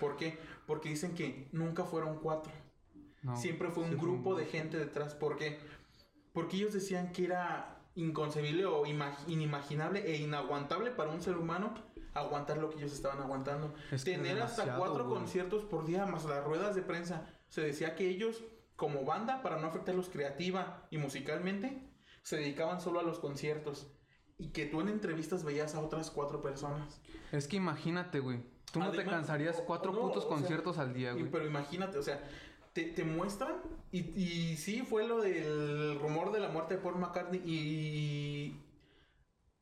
¿Por 0.00 0.16
qué? 0.16 0.38
Porque 0.66 0.88
dicen 0.88 1.14
que 1.14 1.48
nunca 1.52 1.84
fueron 1.84 2.18
cuatro. 2.20 2.50
No, 3.26 3.36
Siempre 3.36 3.70
fue 3.70 3.82
un 3.84 3.90
sí 3.90 3.96
grupo 3.96 4.34
de 4.36 4.46
gente 4.46 4.78
detrás. 4.78 5.14
¿Por 5.14 5.36
qué? 5.36 5.58
Porque 6.32 6.56
ellos 6.56 6.72
decían 6.72 7.12
que 7.12 7.24
era 7.24 7.82
inconcebible 7.94 8.66
o 8.66 8.84
ima- 8.86 9.16
inimaginable 9.26 10.04
e 10.10 10.16
inaguantable 10.18 10.90
para 10.90 11.10
un 11.10 11.20
ser 11.22 11.36
humano 11.36 11.74
aguantar 12.14 12.58
lo 12.58 12.70
que 12.70 12.76
ellos 12.78 12.92
estaban 12.92 13.20
aguantando. 13.20 13.74
Es 13.90 14.04
que 14.04 14.12
Tener 14.12 14.40
hasta 14.40 14.76
cuatro 14.76 15.04
güey. 15.06 15.18
conciertos 15.18 15.64
por 15.64 15.84
día 15.86 16.06
más 16.06 16.24
las 16.24 16.44
ruedas 16.44 16.74
de 16.74 16.82
prensa. 16.82 17.26
Se 17.48 17.60
decía 17.62 17.94
que 17.94 18.08
ellos, 18.08 18.42
como 18.76 19.04
banda, 19.04 19.42
para 19.42 19.58
no 19.58 19.66
afectarlos 19.66 20.08
creativa 20.08 20.86
y 20.90 20.98
musicalmente, 20.98 21.82
se 22.22 22.36
dedicaban 22.36 22.80
solo 22.80 23.00
a 23.00 23.02
los 23.02 23.18
conciertos. 23.18 23.92
Y 24.38 24.48
que 24.52 24.66
tú 24.66 24.80
en 24.82 24.88
entrevistas 24.88 25.44
veías 25.44 25.74
a 25.74 25.80
otras 25.80 26.10
cuatro 26.10 26.42
personas. 26.42 27.00
Es 27.32 27.48
que 27.48 27.56
imagínate, 27.56 28.20
güey. 28.20 28.42
Tú 28.72 28.80
no 28.80 28.90
te 28.90 29.04
cansarías 29.04 29.62
cuatro 29.66 29.92
o 29.92 29.94
no, 29.94 30.00
putos 30.02 30.24
sea, 30.24 30.28
conciertos 30.32 30.76
al 30.78 30.92
día, 30.92 31.12
güey. 31.12 31.30
pero 31.30 31.46
imagínate, 31.46 31.96
o 31.98 32.02
sea, 32.02 32.22
te, 32.76 32.84
te 32.84 33.04
muestran 33.04 33.54
y, 33.90 34.00
y 34.20 34.56
sí 34.58 34.82
fue 34.82 35.08
lo 35.08 35.22
del 35.22 35.98
rumor 35.98 36.30
de 36.30 36.40
la 36.40 36.50
muerte 36.50 36.74
de 36.74 36.82
Paul 36.82 36.98
McCartney 36.98 37.40
y 37.42 38.60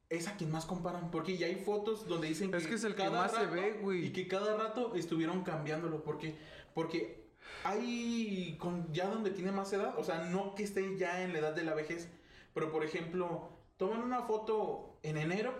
es 0.08 0.26
a 0.26 0.36
quien 0.36 0.50
más 0.50 0.66
comparan, 0.66 1.12
porque 1.12 1.36
ya 1.36 1.46
hay 1.46 1.54
fotos 1.54 2.08
donde 2.08 2.26
dicen 2.26 2.50
que 2.50 2.56
Es 2.56 2.66
que 2.66 2.74
es 2.74 2.82
el 2.82 2.96
que 2.96 3.08
más 3.08 3.30
se 3.30 3.46
ve, 3.46 3.78
güey. 3.80 4.06
Y 4.06 4.12
que 4.12 4.26
cada 4.26 4.56
rato 4.56 4.96
estuvieron 4.96 5.44
cambiándolo, 5.44 6.02
porque 6.02 6.34
porque 6.74 7.24
hay 7.62 8.56
con 8.58 8.92
ya 8.92 9.06
donde 9.06 9.30
tiene 9.30 9.52
más 9.52 9.72
edad, 9.72 9.96
o 9.96 10.02
sea, 10.02 10.24
no 10.24 10.56
que 10.56 10.64
esté 10.64 10.98
ya 10.98 11.22
en 11.22 11.32
la 11.32 11.38
edad 11.38 11.54
de 11.54 11.62
la 11.62 11.74
vejez, 11.74 12.08
pero 12.52 12.72
por 12.72 12.84
ejemplo, 12.84 13.48
toman 13.76 14.02
una 14.02 14.22
foto 14.22 14.98
en 15.04 15.18
enero 15.18 15.54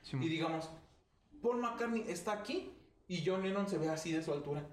Sí, 0.00 0.16
y 0.18 0.28
digamos, 0.28 0.70
Paul 1.42 1.58
McCartney 1.58 2.06
está 2.08 2.32
aquí 2.32 2.72
y 3.08 3.22
John 3.26 3.42
Lennon 3.42 3.68
se 3.68 3.76
ve 3.76 3.90
así 3.90 4.10
de 4.10 4.22
su 4.22 4.32
altura. 4.32 4.66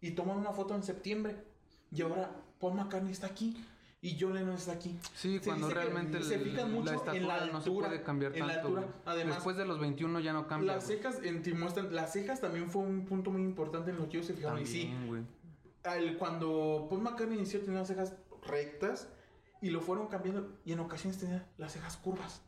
Y 0.00 0.12
toman 0.12 0.36
una 0.36 0.52
foto 0.52 0.76
en 0.76 0.84
septiembre 0.84 1.47
y 1.90 2.02
ahora 2.02 2.30
Paul 2.60 2.74
McCartney 2.74 3.12
está 3.12 3.26
aquí 3.28 3.64
y 4.00 4.16
John 4.20 4.34
Lennon 4.34 4.54
está 4.54 4.72
aquí. 4.72 4.96
Sí, 5.14 5.38
Se 5.38 5.44
cuando 5.46 5.68
realmente 5.70 6.22
se 6.22 6.38
fijan 6.38 6.72
mucho 6.72 6.84
la 6.86 6.90
en 6.92 6.96
estatura 6.98 7.26
la 7.38 7.46
no 7.46 7.60
se 7.60 7.68
altura, 7.68 7.88
puede 7.88 8.02
cambiar 8.02 8.36
en 8.36 8.46
la 8.46 8.52
tanto. 8.54 8.68
altura. 8.68 8.82
güey. 8.82 8.94
Además, 9.06 9.34
Después 9.36 9.56
de 9.56 9.64
los 9.64 9.80
21 9.80 10.20
ya 10.20 10.32
no 10.32 10.46
cambia. 10.46 10.74
Las 10.74 10.84
güey. 10.86 10.96
cejas, 10.98 11.18
en, 11.24 11.42
te 11.42 11.52
muestran, 11.54 11.94
las 11.94 12.12
cejas 12.12 12.40
también 12.40 12.70
fue 12.70 12.82
un 12.82 13.04
punto 13.06 13.30
muy 13.30 13.42
importante 13.42 13.90
en 13.90 13.96
lo 13.98 14.08
que 14.08 14.18
ellos 14.18 14.26
se 14.26 14.34
fijaron. 14.34 14.60
Y 14.60 14.66
sí, 14.66 14.82
También, 14.84 15.06
güey. 15.08 15.22
al- 15.84 16.16
cuando 16.16 16.86
Paul 16.88 17.02
McCartney 17.02 17.36
inició 17.38 17.60
tenía 17.60 17.80
las 17.80 17.88
cejas 17.88 18.14
rectas 18.46 19.08
y 19.60 19.70
lo 19.70 19.80
fueron 19.80 20.06
cambiando 20.06 20.56
y 20.64 20.72
en 20.72 20.80
ocasiones 20.80 21.18
tenía 21.18 21.46
las 21.56 21.72
cejas 21.72 21.96
curvas. 21.96 22.42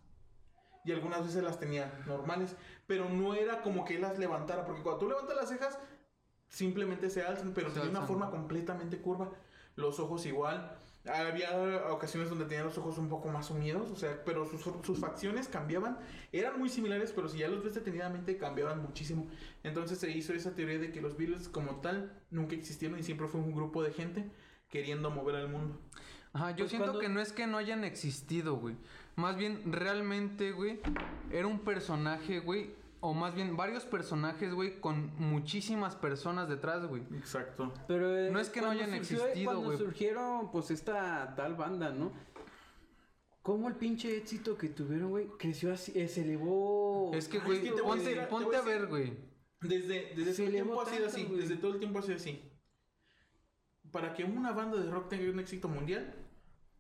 Y 0.85 0.93
algunas 0.93 1.25
veces 1.27 1.43
las 1.43 1.59
tenía 1.59 1.93
normales, 2.07 2.55
pero 2.87 3.09
no 3.11 3.35
era 3.35 3.61
como 3.61 3.85
que 3.85 3.97
él 3.97 4.03
las 4.03 4.19
levantara, 4.19 4.65
porque 4.65 4.83
cuando 4.83 5.01
tú 5.01 5.09
levantas 5.09 5.37
las 5.37 5.49
cejas 5.49 5.79
simplemente 6.51 7.09
se 7.09 7.23
alzan, 7.23 7.53
pero 7.55 7.69
Se 7.71 7.77
tenía 7.81 7.91
una 7.99 8.07
forma 8.07 8.29
completamente 8.31 8.99
curva. 8.99 9.31
Los 9.77 9.99
ojos 10.01 10.27
igual. 10.27 10.77
Había 11.07 11.87
ocasiones 11.91 12.29
donde 12.29 12.45
tenía 12.45 12.63
los 12.65 12.77
ojos 12.77 12.99
un 12.99 13.09
poco 13.09 13.29
más 13.31 13.51
unidos, 13.51 13.91
o 13.91 13.97
sea, 13.97 14.23
pero 14.27 14.45
sus, 14.45 14.63
sus 14.85 14.99
facciones 14.99 15.49
cambiaban. 15.49 15.97
Eran 16.31 16.59
muy 16.59 16.69
similares, 16.69 17.13
pero 17.13 17.27
si 17.31 17.39
ya 17.39 17.49
los 17.49 17.65
ves 17.65 17.75
detenidamente 17.75 18.37
cambiaban 18.37 18.83
muchísimo. 18.83 19.27
Entonces 19.63 19.99
se 19.99 20.11
hizo 20.11 20.35
esa 20.35 20.55
teoría 20.55 20.79
de 20.79 20.93
que 20.93 21.01
los 21.01 21.17
Beatles 21.17 21.49
como 21.49 21.77
tal 21.81 22.13
nunca 22.31 22.55
existieron 22.55 22.99
y 22.99 23.03
siempre 23.03 23.29
fue 23.29 23.41
un 23.41 23.55
grupo 23.55 23.83
de 23.83 23.93
gente 23.93 24.31
queriendo 24.69 25.11
mover 25.11 25.37
al 25.37 25.49
mundo. 25.49 25.81
Ajá, 26.35 26.51
yo 26.51 26.59
Pues 26.59 26.71
siento 26.71 26.87
cuando- 26.89 27.01
que 27.01 27.09
no 27.09 27.21
es 27.21 27.33
que 27.33 27.47
no 27.47 27.57
hayan 27.57 27.83
existido, 27.85 28.57
güey. 28.57 28.77
Más 29.17 29.37
bien, 29.37 29.73
realmente, 29.73 30.53
güey, 30.53 30.81
era 31.31 31.47
un 31.47 31.61
personaje, 31.61 32.41
güey. 32.41 32.75
O 33.03 33.15
más 33.15 33.35
bien, 33.35 33.57
varios 33.57 33.85
personajes, 33.85 34.53
güey, 34.53 34.79
con 34.79 35.11
muchísimas 35.19 35.97
personas 35.97 36.49
detrás, 36.51 36.87
güey. 36.87 37.03
Exacto. 37.17 37.73
Pero 37.89 38.15
eh, 38.17 38.31
No 38.31 38.39
es 38.39 38.51
que 38.51 38.61
no 38.61 38.71
hayan 38.71 38.91
surgió- 38.91 38.99
existido, 39.25 39.45
Cuando 39.53 39.65
güey. 39.67 39.79
surgieron, 39.79 40.51
pues, 40.53 40.71
esta 40.71 41.35
tal 41.35 41.55
banda, 41.55 41.91
¿no? 41.91 42.13
¿Cómo 43.43 43.69
el 43.69 43.77
pinche 43.77 44.19
éxito 44.19 44.59
que 44.59 44.69
tuvieron, 44.69 45.09
güey, 45.11 45.29
creció 45.39 45.73
así, 45.73 45.99
eh, 45.99 46.09
se 46.09 46.23
elevó? 46.23 47.11
Es 47.15 47.27
que, 47.27 47.39
Ah, 47.39 47.43
güey, 47.47 47.59
es 47.59 47.65
que 47.65 47.71
te 47.71 47.81
voy 47.81 47.91
a 47.91 47.95
ponte, 47.95 48.11
decir- 48.15 48.29
ponte 48.29 48.57
a 48.57 48.59
a 48.59 48.63
ver, 48.63 48.87
güey. 48.87 49.17
Desde, 49.63 50.15
desde 50.15 50.33
Se 50.35 50.37
todo 50.43 50.47
el 50.47 50.53
tiempo 50.53 50.81
ha 50.83 50.87
sido 50.87 51.07
así. 51.07 51.25
güey. 51.25 51.41
Desde 51.41 51.57
todo 51.57 51.73
el 51.73 51.79
tiempo 51.79 51.99
ha 51.99 52.03
sido 52.03 52.17
así. 52.17 52.53
Para 53.91 54.13
que 54.15 54.25
una 54.25 54.53
banda 54.53 54.79
de 54.79 54.91
rock 54.91 55.09
tenga 55.09 55.31
un 55.31 55.41
éxito 55.41 55.69
mundial, 55.69 56.15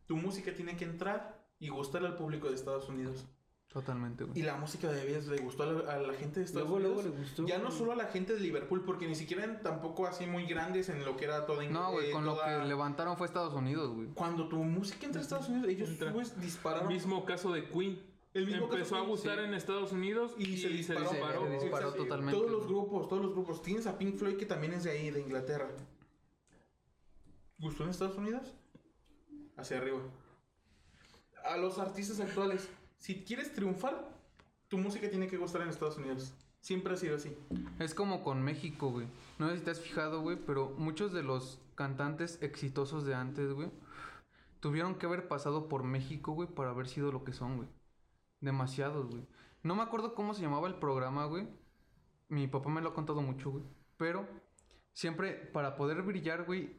tu 0.06 0.16
música 0.16 0.54
tiene 0.54 0.76
que 0.76 0.84
entrar 0.84 1.42
y 1.58 1.70
gustarle 1.70 2.08
al 2.08 2.16
público 2.16 2.48
de 2.48 2.54
Estados 2.56 2.88
Unidos. 2.90 3.26
Totalmente, 3.72 4.24
Y 4.24 4.26
güey. 4.26 4.42
la 4.42 4.56
música 4.56 4.90
de 4.90 5.04
Beatles 5.04 5.28
le 5.28 5.38
gustó 5.38 5.62
a 5.62 5.66
la, 5.66 5.92
a 5.94 5.98
la 5.98 6.12
gente 6.14 6.40
de 6.40 6.46
Estados 6.46 6.68
Luego, 6.68 6.80
luego 6.80 7.00
Unidos. 7.02 7.14
le 7.16 7.22
gustó, 7.22 7.46
ya 7.46 7.58
no 7.58 7.70
solo 7.70 7.92
a 7.92 7.94
la 7.94 8.06
gente 8.06 8.34
de 8.34 8.40
Liverpool, 8.40 8.84
porque 8.84 9.06
ni 9.06 9.14
siquiera 9.14 9.44
eran 9.44 9.62
tampoco 9.62 10.08
así 10.08 10.26
muy 10.26 10.44
grandes 10.44 10.88
en 10.88 11.04
lo 11.04 11.16
que 11.16 11.26
era 11.26 11.46
toda 11.46 11.64
No, 11.66 11.92
güey, 11.92 12.10
con 12.10 12.24
lo 12.24 12.36
que 12.36 12.64
levantaron 12.66 13.16
fue 13.16 13.28
Estados 13.28 13.54
Unidos, 13.54 13.94
güey. 13.94 14.08
Cuando 14.08 14.48
tu 14.48 14.56
música 14.64 15.06
entra 15.06 15.20
a 15.20 15.22
Estados 15.22 15.48
Unidos, 15.48 15.68
ellos 15.68 15.88
Entra. 15.88 16.12
pues 16.12 16.40
dispararon. 16.40 16.88
Mismo 16.88 17.24
caso 17.24 17.52
de 17.52 17.68
Queen. 17.68 18.02
El 18.34 18.46
mismo 18.46 18.66
caso 18.66 18.76
Empezó 18.78 18.96
a 18.96 19.00
gustar 19.02 19.38
sí. 19.38 19.44
en 19.44 19.54
Estados 19.54 19.92
Unidos 19.92 20.34
y, 20.36 20.56
se 20.56 20.68
disparó. 20.68 21.08
Se 21.08 21.50
disparó 21.50 21.92
totalmente, 21.94 22.36
Todos 22.36 22.50
los 22.50 22.66
grupos, 22.66 23.08
todos 23.08 23.22
los 23.22 23.32
grupos. 23.32 23.62
Tienes 23.62 23.86
a 23.86 23.96
Pink 23.98 24.16
Floyd 24.16 24.36
que 24.36 24.46
también 24.46 24.72
es 24.72 24.82
de 24.82 24.90
ahí, 24.90 25.10
de 25.10 25.20
Inglaterra. 25.20 25.68
¿Gustó 27.58 27.84
en 27.84 27.90
Estados 27.90 28.16
Unidos? 28.16 28.52
Hacia 29.56 29.78
arriba. 29.78 30.00
A 31.44 31.56
los 31.56 31.78
artistas 31.78 32.20
actuales, 32.20 32.68
si 33.00 33.24
quieres 33.24 33.52
triunfar, 33.54 34.08
tu 34.68 34.78
música 34.78 35.08
tiene 35.10 35.26
que 35.26 35.38
gustar 35.38 35.62
en 35.62 35.70
Estados 35.70 35.96
Unidos. 35.96 36.34
Siempre 36.60 36.92
ha 36.92 36.96
sido 36.96 37.16
así. 37.16 37.34
Es 37.78 37.94
como 37.94 38.22
con 38.22 38.42
México, 38.42 38.90
güey. 38.90 39.06
No 39.38 39.48
sé 39.48 39.56
si 39.56 39.64
te 39.64 39.70
has 39.70 39.80
fijado, 39.80 40.20
güey, 40.20 40.36
pero 40.36 40.74
muchos 40.76 41.12
de 41.12 41.22
los 41.22 41.58
cantantes 41.74 42.38
exitosos 42.42 43.06
de 43.06 43.14
antes, 43.14 43.52
güey, 43.54 43.70
tuvieron 44.60 44.96
que 44.96 45.06
haber 45.06 45.28
pasado 45.28 45.66
por 45.66 45.82
México, 45.82 46.32
güey, 46.32 46.46
para 46.46 46.70
haber 46.70 46.86
sido 46.86 47.10
lo 47.10 47.24
que 47.24 47.32
son, 47.32 47.56
güey. 47.56 47.68
Demasiados, 48.40 49.10
güey. 49.10 49.26
No 49.62 49.74
me 49.74 49.82
acuerdo 49.82 50.14
cómo 50.14 50.34
se 50.34 50.42
llamaba 50.42 50.68
el 50.68 50.74
programa, 50.74 51.24
güey. 51.24 51.48
Mi 52.28 52.46
papá 52.48 52.68
me 52.68 52.82
lo 52.82 52.90
ha 52.90 52.94
contado 52.94 53.22
mucho, 53.22 53.50
güey. 53.50 53.64
Pero 53.96 54.28
siempre 54.92 55.32
para 55.32 55.74
poder 55.74 56.02
brillar, 56.02 56.44
güey, 56.44 56.76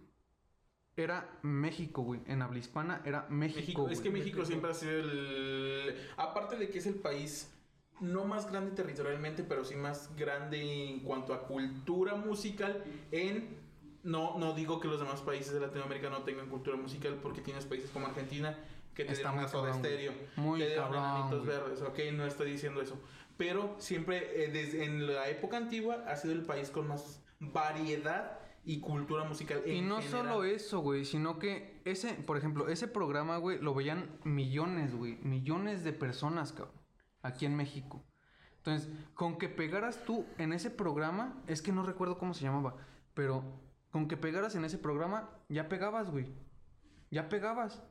era 0.97 1.39
México, 1.41 2.01
güey. 2.01 2.21
En 2.27 2.41
habla 2.41 2.59
hispana 2.59 3.01
era 3.05 3.25
México. 3.29 3.59
México 3.59 3.89
es 3.89 4.01
que 4.01 4.11
México 4.11 4.45
siempre 4.45 4.71
ha 4.71 4.73
sido 4.73 4.99
el. 4.99 5.95
Aparte 6.17 6.57
de 6.57 6.69
que 6.69 6.79
es 6.79 6.85
el 6.85 6.95
país 6.95 7.51
no 7.99 8.25
más 8.25 8.49
grande 8.49 8.71
territorialmente, 8.71 9.43
pero 9.43 9.63
sí 9.63 9.75
más 9.75 10.15
grande 10.15 10.89
en 10.89 10.99
cuanto 11.01 11.33
a 11.33 11.43
cultura 11.43 12.15
musical 12.15 12.83
en 13.11 13.61
no 14.03 14.39
no 14.39 14.53
digo 14.53 14.79
que 14.79 14.87
los 14.87 14.99
demás 14.99 15.21
países 15.21 15.53
de 15.53 15.59
Latinoamérica 15.59 16.09
no 16.09 16.23
tengan 16.23 16.49
cultura 16.49 16.75
musical 16.75 17.19
porque 17.21 17.41
tienes 17.41 17.65
países 17.65 17.91
como 17.91 18.07
Argentina 18.07 18.57
que 18.95 19.05
te 19.05 19.21
dan 19.21 19.35
güey. 19.35 19.71
estéreo, 19.71 20.13
Muy 20.35 20.59
te 20.59 20.75
cabrón, 20.75 21.45
verdes, 21.45 21.81
ok, 21.81 21.99
no 22.13 22.25
estoy 22.25 22.51
diciendo 22.51 22.81
eso, 22.81 22.99
pero 23.37 23.75
siempre 23.77 24.43
eh, 24.43 24.49
desde 24.49 24.83
en 24.83 25.13
la 25.13 25.29
época 25.29 25.57
antigua 25.57 26.03
ha 26.07 26.15
sido 26.15 26.33
el 26.33 26.41
país 26.41 26.69
con 26.71 26.87
más 26.87 27.21
variedad 27.39 28.40
y 28.63 28.79
cultura 28.79 29.23
musical 29.23 29.63
Y 29.65 29.79
en 29.79 29.89
no 29.89 30.01
general. 30.01 30.25
solo 30.25 30.43
eso, 30.43 30.79
güey, 30.79 31.05
sino 31.05 31.39
que 31.39 31.81
ese, 31.85 32.13
por 32.13 32.37
ejemplo, 32.37 32.69
ese 32.69 32.87
programa, 32.87 33.37
güey, 33.37 33.59
lo 33.59 33.73
veían 33.73 34.09
millones, 34.23 34.95
güey, 34.95 35.17
millones 35.23 35.83
de 35.83 35.93
personas, 35.93 36.51
cabrón, 36.53 36.75
aquí 37.23 37.45
en 37.45 37.55
México. 37.55 38.03
Entonces, 38.57 38.89
con 39.15 39.37
que 39.37 39.49
pegaras 39.49 40.05
tú 40.05 40.25
en 40.37 40.53
ese 40.53 40.69
programa, 40.69 41.41
es 41.47 41.61
que 41.61 41.71
no 41.71 41.83
recuerdo 41.83 42.19
cómo 42.19 42.33
se 42.35 42.43
llamaba, 42.43 42.75
pero 43.15 43.43
con 43.89 44.07
que 44.07 44.17
pegaras 44.17 44.55
en 44.55 44.65
ese 44.65 44.77
programa, 44.77 45.29
ya 45.49 45.67
pegabas, 45.67 46.11
güey. 46.11 46.27
Ya 47.09 47.27
pegabas. 47.27 47.81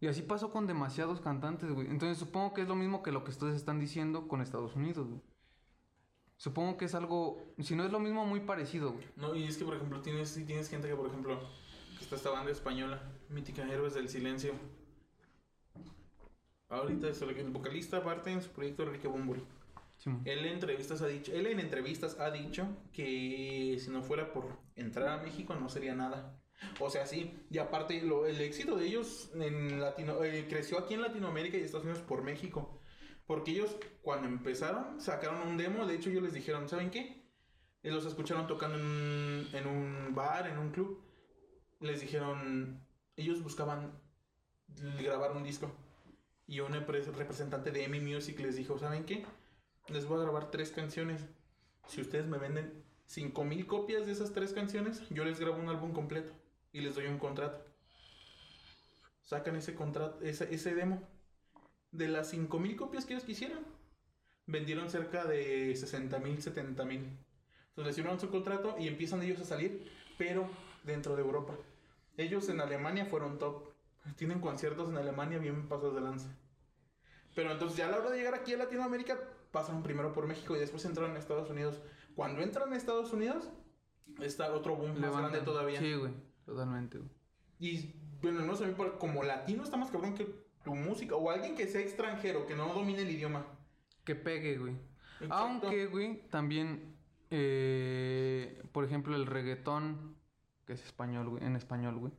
Y 0.00 0.06
así 0.06 0.22
pasó 0.22 0.52
con 0.52 0.66
demasiados 0.66 1.20
cantantes, 1.20 1.72
güey. 1.72 1.88
Entonces, 1.88 2.18
supongo 2.18 2.52
que 2.54 2.62
es 2.62 2.68
lo 2.68 2.76
mismo 2.76 3.02
que 3.02 3.10
lo 3.10 3.24
que 3.24 3.30
ustedes 3.30 3.56
están 3.56 3.80
diciendo 3.80 4.28
con 4.28 4.40
Estados 4.42 4.76
Unidos, 4.76 5.08
güey. 5.08 5.22
Supongo 6.38 6.76
que 6.76 6.84
es 6.86 6.94
algo, 6.94 7.52
si 7.58 7.74
no 7.74 7.84
es 7.84 7.90
lo 7.92 7.98
mismo, 7.98 8.24
muy 8.24 8.40
parecido, 8.40 8.92
güey. 8.92 9.04
No, 9.16 9.34
y 9.34 9.44
es 9.44 9.56
que, 9.58 9.64
por 9.64 9.74
ejemplo, 9.74 10.00
tienes, 10.00 10.28
sí 10.30 10.44
tienes 10.44 10.70
gente 10.70 10.88
que, 10.88 10.94
por 10.94 11.08
ejemplo, 11.08 11.38
que 11.98 12.04
está 12.04 12.14
esta 12.14 12.30
banda 12.30 12.50
española, 12.52 13.02
mítica 13.28 13.62
Héroes 13.70 13.94
del 13.94 14.08
Silencio. 14.08 14.52
Ahorita 16.68 17.08
es 17.08 17.20
el 17.22 17.50
vocalista 17.50 17.96
aparte 17.98 18.30
en 18.30 18.42
su 18.42 18.50
proyecto 18.50 18.82
Enrique 18.84 19.08
Bumburi. 19.08 19.42
Simón. 19.96 20.22
Él 20.26 20.40
en 20.44 20.52
entrevistas 20.54 21.02
ha 21.02 21.08
dicho, 21.08 21.32
él 21.32 21.46
en 21.46 21.58
entrevistas 21.58 22.20
ha 22.20 22.30
dicho 22.30 22.68
que 22.92 23.76
si 23.80 23.90
no 23.90 24.02
fuera 24.02 24.32
por 24.32 24.46
entrar 24.76 25.08
a 25.08 25.22
México 25.22 25.56
no 25.56 25.68
sería 25.68 25.94
nada. 25.94 26.38
O 26.78 26.88
sea, 26.90 27.06
sí, 27.06 27.36
y 27.50 27.58
aparte 27.58 28.00
lo- 28.02 28.26
el 28.26 28.40
éxito 28.40 28.76
de 28.76 28.86
ellos 28.86 29.30
en 29.34 29.80
Latino, 29.80 30.22
eh, 30.22 30.46
creció 30.48 30.78
aquí 30.78 30.94
en 30.94 31.02
Latinoamérica 31.02 31.56
y 31.56 31.62
Estados 31.62 31.84
Unidos 31.84 32.02
por 32.02 32.22
México. 32.22 32.80
Porque 33.28 33.52
ellos 33.52 33.76
cuando 34.02 34.26
empezaron 34.26 35.00
sacaron 35.00 35.46
un 35.46 35.56
demo, 35.56 35.86
de 35.86 35.94
hecho 35.94 36.10
ellos 36.10 36.22
les 36.24 36.32
dijeron, 36.32 36.68
¿saben 36.68 36.90
qué? 36.90 37.22
Eh, 37.84 37.90
los 37.92 38.04
escucharon 38.06 38.48
tocando 38.48 38.76
en 38.78 38.84
un, 38.84 39.48
en 39.52 39.66
un 39.68 40.14
bar, 40.14 40.48
en 40.48 40.58
un 40.58 40.70
club. 40.72 41.00
Les 41.78 42.00
dijeron, 42.00 42.80
ellos 43.16 43.40
buscaban 43.42 43.92
grabar 45.00 45.32
un 45.36 45.44
disco. 45.44 45.70
Y 46.46 46.60
un 46.60 46.72
epre- 46.72 47.04
representante 47.14 47.70
de 47.70 47.84
EMI 47.84 48.00
Music 48.00 48.40
les 48.40 48.56
dijo, 48.56 48.78
¿saben 48.78 49.04
qué? 49.04 49.24
Les 49.88 50.06
voy 50.06 50.18
a 50.18 50.22
grabar 50.22 50.50
tres 50.50 50.70
canciones. 50.72 51.20
Si 51.86 52.00
ustedes 52.00 52.26
me 52.26 52.38
venden 52.38 52.82
5000 53.06 53.66
copias 53.66 54.06
de 54.06 54.12
esas 54.12 54.32
tres 54.32 54.52
canciones, 54.54 55.06
yo 55.10 55.24
les 55.24 55.38
grabo 55.38 55.58
un 55.58 55.68
álbum 55.68 55.92
completo 55.92 56.32
y 56.72 56.80
les 56.80 56.94
doy 56.94 57.06
un 57.06 57.18
contrato. 57.18 57.62
Sacan 59.24 59.56
ese 59.56 59.74
contrato, 59.74 60.18
ese, 60.22 60.52
ese 60.54 60.74
demo. 60.74 61.06
De 61.90 62.08
las 62.08 62.30
5000 62.30 62.76
copias 62.76 63.06
que 63.06 63.14
ellos 63.14 63.24
quisieran, 63.24 63.64
vendieron 64.46 64.90
cerca 64.90 65.24
de 65.24 65.74
60 65.74 66.18
mil, 66.18 66.42
70 66.42 66.84
mil. 66.84 66.98
Entonces 66.98 67.86
les 67.86 67.98
hicieron 67.98 68.18
su 68.18 68.30
contrato 68.30 68.76
y 68.78 68.88
empiezan 68.88 69.22
ellos 69.22 69.40
a 69.40 69.44
salir, 69.44 69.90
pero 70.18 70.48
dentro 70.84 71.16
de 71.16 71.22
Europa. 71.22 71.54
Ellos 72.16 72.48
en 72.48 72.60
Alemania 72.60 73.06
fueron 73.06 73.38
top. 73.38 73.68
Tienen 74.16 74.40
conciertos 74.40 74.88
en 74.88 74.96
Alemania 74.96 75.38
bien 75.38 75.68
pasos 75.68 75.94
de 75.94 76.00
lanza. 76.00 76.28
Pero 77.34 77.52
entonces 77.52 77.78
ya 77.78 77.86
a 77.86 77.90
la 77.90 77.98
hora 77.98 78.10
de 78.10 78.18
llegar 78.18 78.34
aquí 78.34 78.54
a 78.54 78.56
Latinoamérica, 78.56 79.18
pasaron 79.52 79.82
primero 79.82 80.12
por 80.12 80.26
México 80.26 80.56
y 80.56 80.58
después 80.58 80.84
entraron 80.84 81.14
a 81.14 81.18
Estados 81.18 81.48
Unidos. 81.50 81.80
Cuando 82.16 82.42
entran 82.42 82.72
a 82.72 82.76
Estados 82.76 83.12
Unidos, 83.12 83.48
está 84.20 84.52
otro 84.52 84.76
boom 84.76 84.98
más 85.00 85.16
grande 85.16 85.40
todavía. 85.40 85.78
Sí, 85.78 85.94
güey, 85.94 86.12
totalmente, 86.44 86.98
güey. 86.98 87.10
Y 87.60 87.94
bueno, 88.20 88.40
no 88.40 88.56
sé, 88.56 88.74
como 88.98 89.22
latino 89.22 89.62
está 89.62 89.76
más 89.76 89.90
cabrón 89.90 90.14
que 90.14 90.47
tu 90.64 90.74
música. 90.74 91.14
O 91.16 91.30
alguien 91.30 91.54
que 91.56 91.66
sea 91.66 91.80
extranjero, 91.80 92.46
que 92.46 92.54
no 92.54 92.72
domine 92.72 93.02
el 93.02 93.10
idioma. 93.10 93.44
Que 94.04 94.14
pegue, 94.14 94.58
güey. 94.58 94.74
Exacto. 95.20 95.34
Aunque, 95.34 95.86
güey, 95.86 96.22
también, 96.30 96.94
eh, 97.30 98.62
por 98.72 98.84
ejemplo, 98.84 99.16
el 99.16 99.26
reggaetón, 99.26 100.16
que 100.66 100.74
es 100.74 100.84
español, 100.84 101.28
güey, 101.30 101.44
en 101.44 101.56
español, 101.56 101.96
güey, 101.98 102.12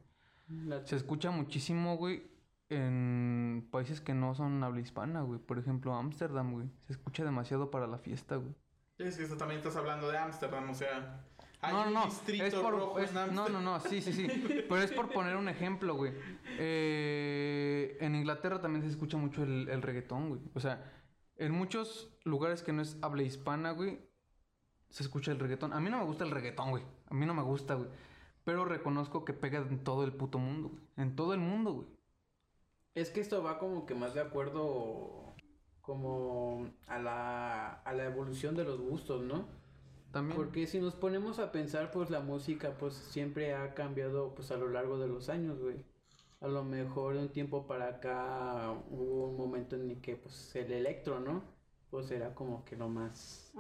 La- 0.50 0.86
se 0.86 0.96
escucha 0.96 1.32
muchísimo, 1.32 1.98
güey, 1.98 2.24
en 2.70 3.68
países 3.72 4.02
que 4.02 4.14
no 4.14 4.36
son 4.36 4.64
habla 4.64 4.82
hispana, 4.82 5.22
güey. 5.22 5.40
Por 5.40 5.58
ejemplo, 5.60 5.94
Ámsterdam, 5.96 6.52
güey. 6.54 6.68
Se 6.88 6.94
escucha 6.94 7.24
demasiado 7.24 7.72
para 7.72 7.88
la 7.88 7.98
fiesta, 7.98 8.36
güey. 8.36 8.54
Es 8.98 9.18
que 9.18 9.26
también 9.36 9.60
estás 9.60 9.76
hablando 9.76 10.10
de 10.12 10.18
Ámsterdam, 10.18 10.70
o 10.70 10.74
sea. 10.76 11.24
Hay 11.62 11.74
No, 11.74 11.86
no, 11.86 11.92
no. 11.92 12.08
Es 12.08 12.56
por, 12.56 12.74
rojo 12.74 13.00
es- 13.00 13.14
en 13.14 13.36
no, 13.36 13.50
no, 13.50 13.60
no, 13.62 13.80
sí, 13.82 14.02
sí, 14.02 14.14
sí. 14.14 14.28
Pero 14.70 14.78
es 14.82 14.92
por 14.92 15.10
poner 15.12 15.36
un 15.36 15.50
ejemplo, 15.50 15.96
güey. 15.96 16.14
Eh, 16.58 17.98
en 18.00 18.16
Inglaterra 18.16 18.62
también 18.62 18.84
se 18.84 18.90
escucha 18.90 19.18
mucho 19.18 19.44
el, 19.44 19.68
el 19.70 19.82
reggaetón, 19.82 20.30
güey. 20.30 20.42
O 20.54 20.60
sea, 20.60 20.92
en 21.36 21.52
muchos 21.52 22.14
lugares 22.24 22.64
que 22.64 22.72
no 22.72 22.82
es 22.82 22.98
habla 23.02 23.24
hispana, 23.24 23.72
güey, 23.72 24.00
se 24.90 25.04
escucha 25.04 25.32
el 25.32 25.40
reggaetón. 25.40 25.74
A 25.74 25.80
mí 25.80 25.90
no 25.90 25.98
me 25.98 26.06
gusta 26.06 26.24
el 26.24 26.32
reggaetón, 26.32 26.70
güey. 26.72 26.84
A 27.10 27.14
mí 27.14 27.26
no 27.26 27.34
me 27.34 27.44
gusta, 27.44 27.76
güey. 27.76 27.90
Pero 28.46 28.66
reconozco 28.66 29.26
que 29.26 29.34
pega 29.34 29.60
en 29.60 29.84
todo 29.84 30.04
el 30.06 30.14
puto 30.14 30.40
mundo, 30.40 30.70
güey. 30.70 30.84
En 30.98 31.16
todo 31.16 31.34
el 31.34 31.40
mundo, 31.42 31.74
güey. 31.74 31.88
Es 32.96 33.10
que 33.12 33.20
esto 33.20 33.44
va 33.44 33.60
como 33.60 33.86
que 33.86 33.96
más 33.96 34.14
de 34.14 34.22
acuerdo 34.22 35.34
como 35.82 36.70
a 36.88 37.00
la, 37.00 37.74
a 37.74 37.94
la 37.94 38.06
evolución 38.06 38.56
de 38.56 38.64
los 38.64 38.80
gustos, 38.80 39.24
¿no? 39.24 39.48
También. 40.12 40.36
Porque 40.38 40.66
si 40.68 40.80
nos 40.80 40.96
ponemos 40.96 41.40
a 41.40 41.52
pensar, 41.52 41.92
pues 41.92 42.10
la 42.10 42.20
música 42.22 42.78
pues 42.78 42.94
siempre 42.96 43.54
ha 43.54 43.74
cambiado 43.74 44.34
pues 44.34 44.52
a 44.52 44.58
lo 44.58 44.70
largo 44.70 44.98
de 44.98 45.08
los 45.08 45.30
años, 45.30 45.60
güey. 45.60 45.78
A 46.42 46.48
lo 46.48 46.64
mejor 46.64 47.16
de 47.16 47.20
un 47.22 47.30
tiempo 47.30 47.68
para 47.68 47.88
acá 47.88 48.72
hubo 48.90 49.28
un 49.30 49.38
momento 49.38 49.76
en 49.76 49.90
el 49.90 50.02
que 50.02 50.16
pues 50.16 50.56
el 50.56 50.72
electro, 50.72 51.20
¿no? 51.20 51.44
Pues 51.90 52.12
era 52.12 52.34
como 52.34 52.64
que 52.66 52.76
lo 52.78 52.88
más, 52.88 53.52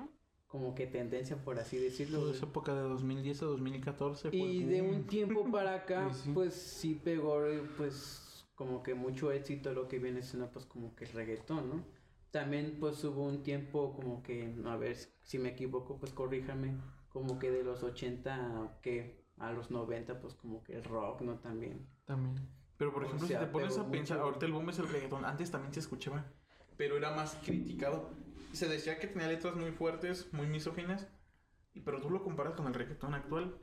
como 0.47 0.73
que 0.75 0.87
tendencia 0.87 1.35
por 1.43 1.59
así 1.59 1.77
decirlo. 1.77 2.19
Toda 2.19 2.31
esa 2.33 2.45
época 2.45 2.73
de 2.73 2.81
2010 2.81 3.41
a 3.43 3.45
2014 3.45 4.29
fue 4.29 4.37
Y 4.39 4.63
de 4.63 4.81
un 4.81 5.07
tiempo 5.07 5.51
para 5.51 5.75
acá, 5.75 6.13
Sí, 6.13 6.21
sí. 6.25 6.31
pues 6.33 6.53
sí 6.53 6.95
pegó, 7.03 7.41
pues 7.77 8.45
como 8.55 8.81
que 8.83 8.93
mucho 8.93 9.31
éxito 9.31 9.73
lo 9.73 9.87
que 9.87 9.99
viene 9.99 10.21
siendo 10.21 10.49
pues 10.51 10.65
como 10.65 10.95
que 10.95 11.05
el 11.05 11.11
reggaetón, 11.11 11.69
¿no? 11.69 11.98
También 12.31 12.77
pues 12.79 13.03
hubo 13.03 13.23
un 13.25 13.43
tiempo 13.43 13.93
como 13.95 14.21
que, 14.21 14.55
a 14.65 14.75
ver 14.77 14.95
si 15.23 15.39
me 15.39 15.49
equivoco, 15.49 15.99
pues 15.99 16.13
corríjame, 16.13 16.77
como 17.09 17.39
que 17.39 17.49
de 17.51 17.63
los 17.63 17.81
80 17.83 18.79
que 18.81 19.25
a 19.37 19.51
los 19.51 19.71
90 19.71 20.19
pues 20.21 20.35
como 20.35 20.63
que 20.63 20.73
el 20.75 20.83
rock, 20.83 21.21
¿no? 21.21 21.39
También. 21.39 21.87
También. 22.05 22.35
Pero 22.77 22.93
por 22.93 23.03
O 23.03 23.05
ejemplo, 23.05 23.27
sea, 23.27 23.39
si 23.39 23.45
te 23.45 23.51
pones 23.51 23.77
a 23.77 23.89
pensar, 23.89 24.17
mucho. 24.17 24.27
ahorita 24.27 24.45
el 24.45 24.53
boom 24.53 24.69
es 24.69 24.79
el 24.79 24.87
reggaetón. 24.89 25.25
Antes 25.25 25.51
también 25.51 25.73
se 25.73 25.79
escuchaba, 25.81 26.25
pero 26.77 26.97
era 26.97 27.11
más 27.15 27.35
criticado. 27.43 28.09
Se 28.53 28.67
decía 28.67 28.99
que 28.99 29.07
tenía 29.07 29.27
letras 29.27 29.55
muy 29.55 29.71
fuertes, 29.71 30.31
muy 30.33 30.47
misóginas. 30.47 31.07
Y 31.73 31.81
pero 31.81 32.01
tú 32.01 32.09
lo 32.09 32.23
comparas 32.23 32.53
con 32.53 32.67
el 32.67 32.73
reggaetón 32.73 33.13
actual 33.13 33.57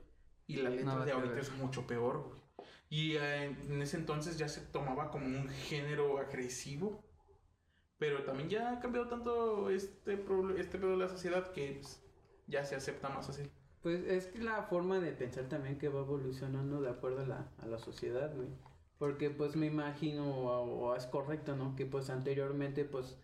y 0.47 0.57
la 0.57 0.71
letra 0.71 0.85
Nada 0.85 1.05
de 1.05 1.13
ahorita 1.13 1.35
ver. 1.35 1.43
es 1.43 1.53
mucho 1.53 1.87
peor, 1.87 2.23
güey. 2.25 2.41
Y 2.89 3.17
eh, 3.17 3.45
en 3.47 3.83
ese 3.83 3.97
entonces 3.97 4.39
ya 4.39 4.49
se 4.49 4.61
tomaba 4.61 5.11
como 5.11 5.27
un 5.27 5.49
género 5.49 6.19
agresivo. 6.19 7.05
Pero 7.99 8.23
también 8.25 8.49
ya 8.49 8.73
ha 8.73 8.81
cambiado 8.81 9.09
tanto 9.09 9.71
este, 9.71 10.23
este 10.59 10.79
pedo 10.79 10.91
de 10.91 10.97
la 10.97 11.09
sociedad 11.09 11.53
que 11.53 11.79
pues, 11.81 12.03
ya 12.47 12.65
se 12.65 12.75
acepta 12.77 13.09
más 13.09 13.29
así. 13.29 13.51
Pues 13.83 14.05
es 14.05 14.27
que 14.27 14.41
la 14.41 14.65
forma 14.65 14.99
de 15.01 15.13
pensar 15.13 15.49
también 15.49 15.79
que 15.79 15.89
va 15.89 16.01
evolucionando 16.01 16.81
de 16.81 16.91
acuerdo 16.91 17.23
a 17.23 17.27
la, 17.27 17.49
a 17.59 17.67
la 17.67 17.79
sociedad, 17.79 18.35
güey. 18.35 18.49
Porque 18.99 19.31
pues 19.31 19.57
me 19.57 19.67
imagino, 19.67 20.27
o, 20.27 20.89
o 20.89 20.95
es 20.97 21.07
correcto, 21.07 21.57
¿no? 21.57 21.77
Que 21.77 21.87
pues 21.87 22.11
anteriormente 22.11 22.85
pues 22.85 23.19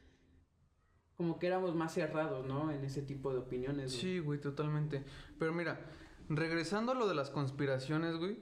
como 1.17 1.39
que 1.39 1.47
éramos 1.47 1.75
más 1.75 1.95
cerrados, 1.95 2.47
¿no? 2.47 2.71
En 2.71 2.85
ese 2.85 3.03
tipo 3.03 3.33
de 3.33 3.39
opiniones. 3.39 3.93
güey. 3.93 4.01
Sí, 4.01 4.19
güey, 4.19 4.41
totalmente. 4.41 5.05
Pero 5.39 5.53
mira, 5.53 5.81
regresando 6.29 6.93
a 6.93 6.95
lo 6.95 7.07
de 7.07 7.15
las 7.15 7.31
conspiraciones, 7.31 8.17
güey. 8.17 8.39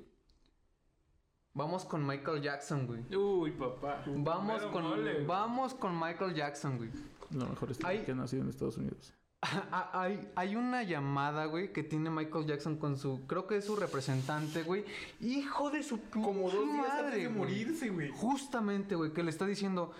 Vamos 1.53 1.85
con 1.85 2.07
Michael 2.07 2.43
Jackson, 2.43 2.87
güey. 2.87 3.15
Uy, 3.15 3.51
papá. 3.53 4.05
Vamos 4.07 4.63
con, 4.67 4.85
mole. 4.85 5.25
vamos 5.25 5.75
con 5.75 5.99
Michael 5.99 6.35
Jackson, 6.35 6.77
güey. 6.79 6.91
Lo 7.31 7.47
mejor 7.47 7.71
es 7.71 7.85
Hay- 7.85 8.05
que 8.05 8.13
ha 8.13 8.15
nacido 8.15 8.43
en 8.43 8.49
Estados 8.49 8.77
Unidos. 8.77 9.13
hay, 9.93 10.31
hay 10.37 10.55
una 10.55 10.83
llamada, 10.83 11.47
güey, 11.47 11.73
que 11.73 11.83
tiene 11.83 12.11
Michael 12.11 12.47
Jackson 12.47 12.77
con 12.77 12.97
su. 12.97 13.27
Creo 13.27 13.47
que 13.47 13.57
es 13.57 13.65
su 13.65 13.75
representante, 13.75 14.63
güey. 14.63 14.85
Hijo 15.21 15.71
de 15.71 15.83
su 15.83 16.01
Como 16.11 16.51
dos 16.51 16.71
días 16.73 16.91
antes 16.91 17.23
de 17.23 17.29
morirse, 17.31 17.89
güey. 17.89 18.11
Justamente, 18.11 18.95
güey, 18.95 19.13
que 19.13 19.23
le 19.23 19.31
está 19.31 19.47
diciendo: 19.47 19.93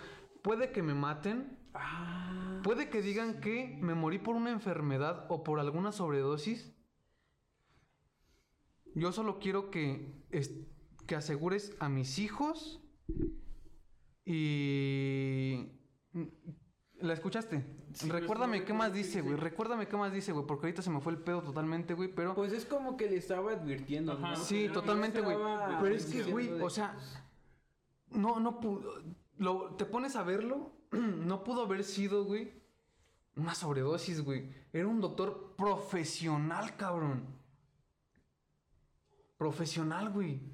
Puede 0.43 0.73
que 0.73 0.83
me 0.83 0.95
maten. 0.95 1.59
Ah. 1.75 2.61
Puede 2.63 2.91
que 2.91 3.01
digan 3.01 3.41
que 3.41 3.79
me 3.81 3.95
morí 3.95 4.19
por 4.19 4.37
una 4.37 4.51
enfermedad 4.51 5.25
o 5.31 5.43
por 5.43 5.59
alguna 5.59 5.93
sobredosis. 5.93 6.73
Yo 8.95 9.13
solo 9.13 9.39
quiero 9.39 9.71
que, 9.71 10.13
que 11.11 11.17
asegures 11.17 11.75
a 11.81 11.89
mis 11.89 12.21
hijos 12.21 12.81
y... 14.25 15.67
¿La 17.01 17.15
escuchaste? 17.15 17.67
Sí, 17.95 18.09
Recuérdame 18.09 18.59
pues, 18.59 18.67
qué 18.69 18.73
más 18.75 18.93
sí, 18.93 18.99
dice, 18.99 19.13
sí. 19.15 19.21
güey. 19.23 19.35
Recuérdame 19.35 19.89
qué 19.89 19.97
más 19.97 20.13
dice, 20.13 20.31
güey. 20.31 20.47
Porque 20.47 20.67
ahorita 20.67 20.83
se 20.83 20.91
me 20.91 21.01
fue 21.01 21.15
el 21.15 21.19
pedo 21.19 21.43
totalmente, 21.43 21.95
güey. 21.95 22.15
Pero... 22.15 22.37
Pues 22.37 22.53
es 22.53 22.65
como 22.65 22.97
que 22.97 23.11
le 23.11 23.17
estaba 23.17 23.51
advirtiendo, 23.51 24.17
¿no? 24.17 24.25
Ajá. 24.25 24.37
Sí, 24.37 24.69
no, 24.69 24.75
totalmente, 24.75 25.21
güey. 25.21 25.37
Pero 25.83 25.95
es 25.97 26.07
que, 26.07 26.23
güey, 26.23 26.47
de- 26.47 26.63
o 26.63 26.71
sea, 26.71 26.97
no, 28.11 28.39
no 28.39 28.61
pudo. 28.61 29.03
Lo, 29.39 29.75
te 29.75 29.87
pones 29.87 30.15
a 30.15 30.23
verlo, 30.23 30.71
no 30.93 31.43
pudo 31.43 31.65
haber 31.65 31.83
sido, 31.83 32.25
güey, 32.25 32.53
una 33.35 33.57
sobredosis, 33.57 34.23
güey. 34.23 34.49
Era 34.73 34.87
un 34.87 35.01
doctor 35.01 35.57
profesional, 35.57 36.77
cabrón. 36.77 37.25
Profesional, 39.39 40.11
güey. 40.11 40.50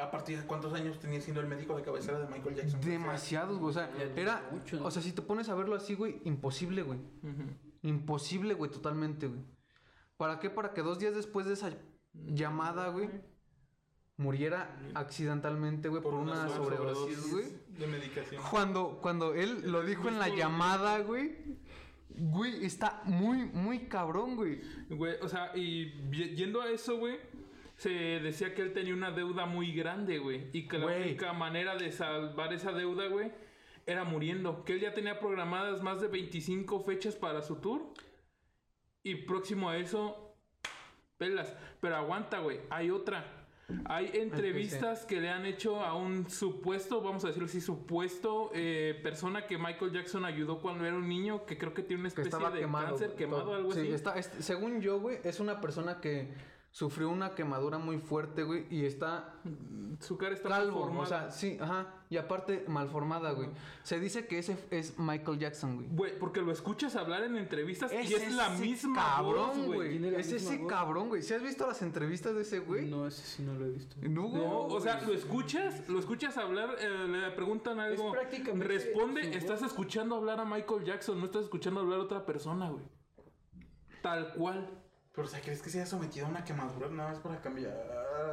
¿A 0.00 0.10
partir 0.10 0.40
de 0.40 0.46
cuántos 0.46 0.72
años 0.72 0.98
tenía 0.98 1.20
siendo 1.20 1.40
el 1.40 1.46
médico 1.46 1.76
de 1.76 1.82
cabecera 1.82 2.18
de 2.18 2.26
Michael 2.26 2.56
Jackson? 2.56 2.80
Demasiados, 2.80 3.58
güey. 3.58 3.70
O 3.70 3.72
sea, 3.72 3.90
era. 4.16 4.48
mucho, 4.50 4.76
¿no? 4.78 4.86
O 4.86 4.90
sea, 4.90 5.00
si 5.00 5.12
te 5.12 5.22
pones 5.22 5.48
a 5.48 5.54
verlo 5.54 5.76
así, 5.76 5.94
güey, 5.94 6.20
imposible, 6.24 6.82
güey. 6.82 6.98
Ujú. 6.98 7.44
Imposible, 7.82 8.54
güey, 8.54 8.70
totalmente, 8.70 9.28
güey. 9.28 9.40
¿Para 10.16 10.40
qué? 10.40 10.50
Para 10.50 10.72
que 10.72 10.82
dos 10.82 10.98
días 10.98 11.14
después 11.14 11.46
de 11.46 11.54
esa 11.54 11.70
llamada, 12.12 12.88
güey, 12.88 13.08
muriera 14.16 14.76
accidentalmente, 14.94 15.88
güey, 15.88 16.02
por, 16.02 16.14
una 16.14 16.48
sobredosis, 16.48 17.30
güey. 17.30 17.44
De 17.78 17.86
medicación. 17.86 18.42
Cuando, 18.50 18.98
cuando 19.00 19.34
él 19.34 19.70
lo 19.70 19.84
dijo 19.84 20.08
en 20.08 20.18
la 20.18 20.28
llamada, 20.28 20.98
güey. 21.00 21.62
Güey, 22.16 22.64
está 22.64 23.02
muy, 23.04 23.44
muy 23.46 23.86
cabrón, 23.86 24.36
güey. 24.36 24.60
Güey, 24.88 25.16
o 25.20 25.28
sea, 25.28 25.50
y 25.56 25.92
yendo 26.36 26.62
a 26.62 26.70
eso, 26.70 26.96
güey, 26.96 27.18
se 27.76 27.90
decía 27.90 28.54
que 28.54 28.62
él 28.62 28.72
tenía 28.72 28.94
una 28.94 29.10
deuda 29.10 29.46
muy 29.46 29.72
grande, 29.72 30.18
güey. 30.18 30.48
Y 30.52 30.68
que 30.68 30.78
la 30.78 30.84
Güey. 30.84 31.02
única 31.02 31.32
manera 31.32 31.76
de 31.76 31.90
salvar 31.92 32.52
esa 32.52 32.72
deuda, 32.72 33.08
güey, 33.08 33.32
era 33.86 34.04
muriendo. 34.04 34.64
Que 34.64 34.74
él 34.74 34.80
ya 34.80 34.94
tenía 34.94 35.18
programadas 35.18 35.82
más 35.82 36.00
de 36.00 36.08
25 36.08 36.80
fechas 36.80 37.14
para 37.16 37.42
su 37.42 37.56
tour. 37.56 37.82
Y 39.02 39.16
próximo 39.16 39.68
a 39.68 39.76
eso, 39.76 40.36
pelas. 41.18 41.54
Pero 41.80 41.96
aguanta, 41.96 42.38
güey, 42.38 42.60
hay 42.70 42.90
otra. 42.90 43.40
Hay 43.86 44.10
entrevistas 44.14 45.06
que 45.06 45.20
le 45.22 45.30
han 45.30 45.46
hecho 45.46 45.82
a 45.82 45.94
un 45.94 46.28
supuesto, 46.28 47.00
vamos 47.00 47.24
a 47.24 47.28
decirlo 47.28 47.46
así, 47.46 47.62
supuesto 47.62 48.50
eh, 48.54 49.00
persona 49.02 49.46
que 49.46 49.56
Michael 49.56 49.90
Jackson 49.90 50.26
ayudó 50.26 50.58
cuando 50.60 50.84
era 50.84 50.94
un 50.94 51.08
niño, 51.08 51.46
que 51.46 51.56
creo 51.56 51.72
que 51.72 51.82
tiene 51.82 52.02
una 52.02 52.10
Que 52.10 52.20
especie 52.20 52.28
estaba 52.38 52.50
de 52.54 52.60
quemado. 52.60 52.88
cáncer 52.88 53.14
quemado, 53.16 53.42
Todo. 53.44 53.54
algo 53.54 53.72
sí, 53.72 53.80
así. 53.80 53.90
Está, 53.92 54.18
es- 54.18 54.30
según 54.40 54.82
yo, 54.82 55.00
güey, 55.00 55.18
es 55.24 55.40
una 55.40 55.62
persona 55.62 55.98
que 56.00 56.28
sufrió 56.74 57.08
una 57.08 57.36
quemadura 57.36 57.78
muy 57.78 57.98
fuerte, 57.98 58.42
güey, 58.42 58.66
y 58.68 58.84
está 58.84 59.34
Su 60.00 60.18
cara 60.18 60.34
está 60.34 60.48
calvo. 60.48 60.80
formada. 60.80 61.02
O 61.04 61.06
sea, 61.06 61.30
sí, 61.30 61.56
ajá. 61.60 61.86
Y 62.10 62.16
aparte, 62.16 62.64
malformada, 62.66 63.30
güey. 63.30 63.48
Se 63.84 64.00
dice 64.00 64.26
que 64.26 64.40
ese 64.40 64.58
es 64.72 64.98
Michael 64.98 65.38
Jackson, 65.38 65.76
güey. 65.76 65.88
Güey, 65.92 66.18
porque 66.18 66.42
lo 66.42 66.50
escuchas 66.50 66.96
hablar 66.96 67.22
en 67.22 67.36
entrevistas 67.36 67.92
y 67.92 67.96
Ese 67.98 68.26
es 68.26 68.34
la 68.34 68.48
misma 68.50 68.96
cabrón, 68.96 69.50
voz, 69.66 69.66
güey. 69.66 70.04
Es 70.16 70.32
ese 70.32 70.58
voz. 70.58 70.68
cabrón, 70.68 71.08
güey. 71.10 71.22
¿Si 71.22 71.32
has 71.32 71.44
visto 71.44 71.64
las 71.64 71.80
entrevistas 71.80 72.34
de 72.34 72.42
ese 72.42 72.58
güey? 72.58 72.86
No, 72.86 73.06
ese 73.06 73.22
sí 73.22 73.44
no 73.44 73.54
lo 73.54 73.66
he 73.66 73.70
visto. 73.70 73.94
No, 74.02 74.22
güey. 74.24 74.42
No, 74.42 74.66
o 74.66 74.80
sea, 74.80 75.00
lo 75.02 75.12
escuchas, 75.14 75.88
lo 75.88 76.00
escuchas 76.00 76.36
hablar, 76.38 76.70
eh, 76.80 77.06
le 77.06 77.30
preguntan 77.30 77.78
algo, 77.78 78.10
prácticamente 78.10 78.66
responde, 78.66 79.36
estás 79.36 79.62
escuchando 79.62 80.16
hablar 80.16 80.40
a 80.40 80.44
Michael 80.44 80.82
Jackson, 80.82 81.20
no 81.20 81.26
estás 81.26 81.44
escuchando 81.44 81.78
hablar 81.78 82.00
a 82.00 82.02
otra 82.02 82.26
persona, 82.26 82.68
güey. 82.68 82.82
Tal 84.02 84.32
cual. 84.34 84.80
Pero, 85.14 85.28
o 85.28 85.30
sea, 85.30 85.40
¿crees 85.40 85.62
que 85.62 85.70
se 85.70 85.78
haya 85.78 85.86
sometido 85.86 86.26
a 86.26 86.28
una 86.28 86.44
quemadura 86.44 86.88
nada 86.88 87.10
más 87.10 87.20
para 87.20 87.40
cambiar? 87.40 87.72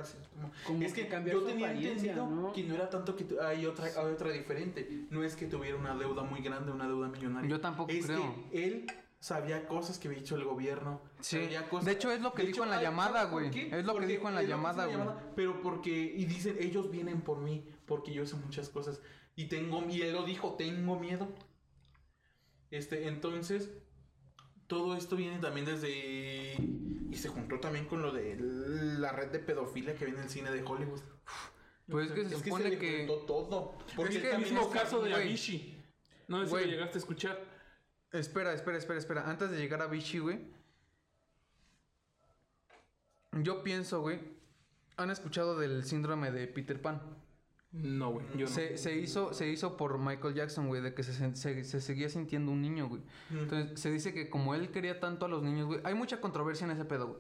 Así 0.02 0.18
como... 0.34 0.52
Como 0.66 0.82
es 0.84 0.94
que 0.94 1.04
que 1.04 1.08
cambiar 1.10 1.36
yo 1.38 1.44
tenía 1.44 1.72
entendido 1.72 2.26
¿no? 2.28 2.54
que 2.54 2.64
no 2.64 2.74
era 2.74 2.90
tanto 2.90 3.16
que 3.16 3.24
tu- 3.26 3.40
hay 3.40 3.66
otra, 3.68 3.86
hay 3.86 4.12
otra 4.12 4.32
diferente. 4.32 5.06
No 5.12 5.24
es 5.24 5.36
que 5.36 5.46
tuviera 5.46 5.78
una 5.78 5.96
deuda 5.96 6.24
muy 6.24 6.42
grande, 6.42 6.72
una 6.72 6.88
deuda 6.88 7.08
millonaria. 7.08 7.48
Yo 7.50 7.62
tampoco 7.62 7.92
es 7.92 8.06
creo. 8.08 8.36
que 8.52 8.66
él 8.66 8.88
sabía 9.20 9.68
cosas 9.68 10.00
que 10.00 10.08
había 10.08 10.22
hecho 10.22 10.36
el 10.36 10.44
gobierno. 10.44 11.02
Sí. 11.20 11.38
sabía 11.44 11.70
cosas- 11.70 11.86
De 11.86 11.92
hecho, 11.92 12.12
es 12.12 12.20
lo 12.22 12.34
que 12.34 12.42
De 12.42 12.48
dijo 12.48 12.64
en 12.64 12.72
la 12.72 12.78
ay, 12.78 12.84
llamada, 12.86 13.14
¿sabes 13.14 13.32
por 13.32 13.42
güey. 13.44 13.60
Es 13.66 13.72
lo 13.86 13.94
que 13.94 14.00
Porque 14.00 14.08
dijo 14.08 14.28
en 14.30 14.34
la 14.36 14.42
que 14.42 14.48
llamada, 14.48 14.86
güey. 14.88 15.08
Pero 15.36 15.62
porque, 15.62 15.92
y 15.92 16.26
dicen, 16.26 16.56
ellos 16.60 16.90
vienen 16.90 17.22
por 17.22 17.38
mí, 17.38 17.70
porque 17.86 18.12
yo 18.12 18.26
sé 18.26 18.36
muchas 18.38 18.70
cosas. 18.70 19.00
Y 19.36 19.46
tengo 19.50 19.82
miedo, 19.82 20.06
él 20.08 20.14
lo 20.14 20.24
dijo, 20.24 20.56
tengo 20.56 21.00
miedo. 21.00 21.28
Este, 22.72 23.08
entonces, 23.08 23.70
todo 24.72 24.96
esto 24.96 25.18
viene 25.18 25.38
también 25.40 25.66
desde. 25.66 26.56
Y 26.56 27.16
se 27.18 27.28
juntó 27.28 27.60
también 27.60 27.88
con 27.88 28.02
lo 28.02 28.14
de 28.14 28.38
la 28.40 29.12
red 29.12 29.28
de 29.28 29.40
pedofilia 29.40 29.98
que 29.98 30.06
viene 30.06 30.20
en 30.20 30.24
el 30.24 30.30
cine 30.30 30.50
de 30.50 30.64
Hollywood. 30.64 31.02
Pues 31.90 32.08
es 32.08 32.14
que 32.14 32.30
se 32.30 32.36
Es 32.36 32.42
que 32.42 32.50
supone 32.52 32.70
se 32.70 32.78
le 32.78 32.98
juntó 33.00 33.26
todo. 33.26 33.78
Porque 33.98 34.16
Es 34.16 34.22
que 34.22 34.32
el 34.32 34.38
Mismo 34.38 34.72
caso 34.72 35.02
de. 35.02 35.14
Avicii. 35.14 35.78
No 36.30 36.40
sé 36.40 36.46
si 36.46 36.66
lo 36.66 36.72
llegaste 36.72 36.98
a 36.98 37.00
escuchar. 37.00 37.44
Espera, 38.14 38.54
espera, 38.54 38.78
espera, 38.78 38.98
espera. 38.98 39.30
Antes 39.30 39.52
de 39.52 39.58
llegar 39.58 39.82
a 39.82 39.88
Vichy, 39.88 40.20
güey. 40.20 40.40
Yo 43.34 43.64
pienso, 43.64 44.00
güey. 44.00 44.22
¿Han 44.96 45.12
escuchado 45.12 45.60
del 45.60 45.84
síndrome 45.84 46.32
de 46.32 46.48
Peter 46.48 46.82
Pan? 46.82 47.02
No, 47.74 48.12
güey, 48.12 48.26
yo 48.36 48.48
no. 48.48 48.48
Se, 48.48 48.78
se 48.78 48.98
hizo, 48.98 49.34
se 49.34 49.48
hizo 49.50 49.78
por 49.78 49.98
Michael 49.98 50.34
Jackson, 50.34 50.68
güey, 50.68 50.82
de 50.82 50.94
que 50.94 51.04
se, 51.04 51.14
se- 51.14 51.36
se- 51.36 51.64
se 51.64 51.80
seguía 51.82 52.10
sintiendo 52.10 52.52
un 52.52 52.62
niño, 52.62 52.90
güey. 52.90 53.02
Entonces, 53.30 53.80
se 53.80 53.90
dice 53.90 54.14
que 54.14 54.30
como 54.30 54.54
él 54.56 54.72
quería 54.72 55.00
tanto 55.00 55.26
a 55.26 55.30
los 55.30 55.42
niños, 55.42 55.68
güey. 55.68 55.80
Hay 55.86 55.94
mucha 55.94 56.20
controversia 56.20 56.66
en 56.66 56.72
ese 56.72 56.84
pedo, 56.86 57.08
güey. 57.08 57.20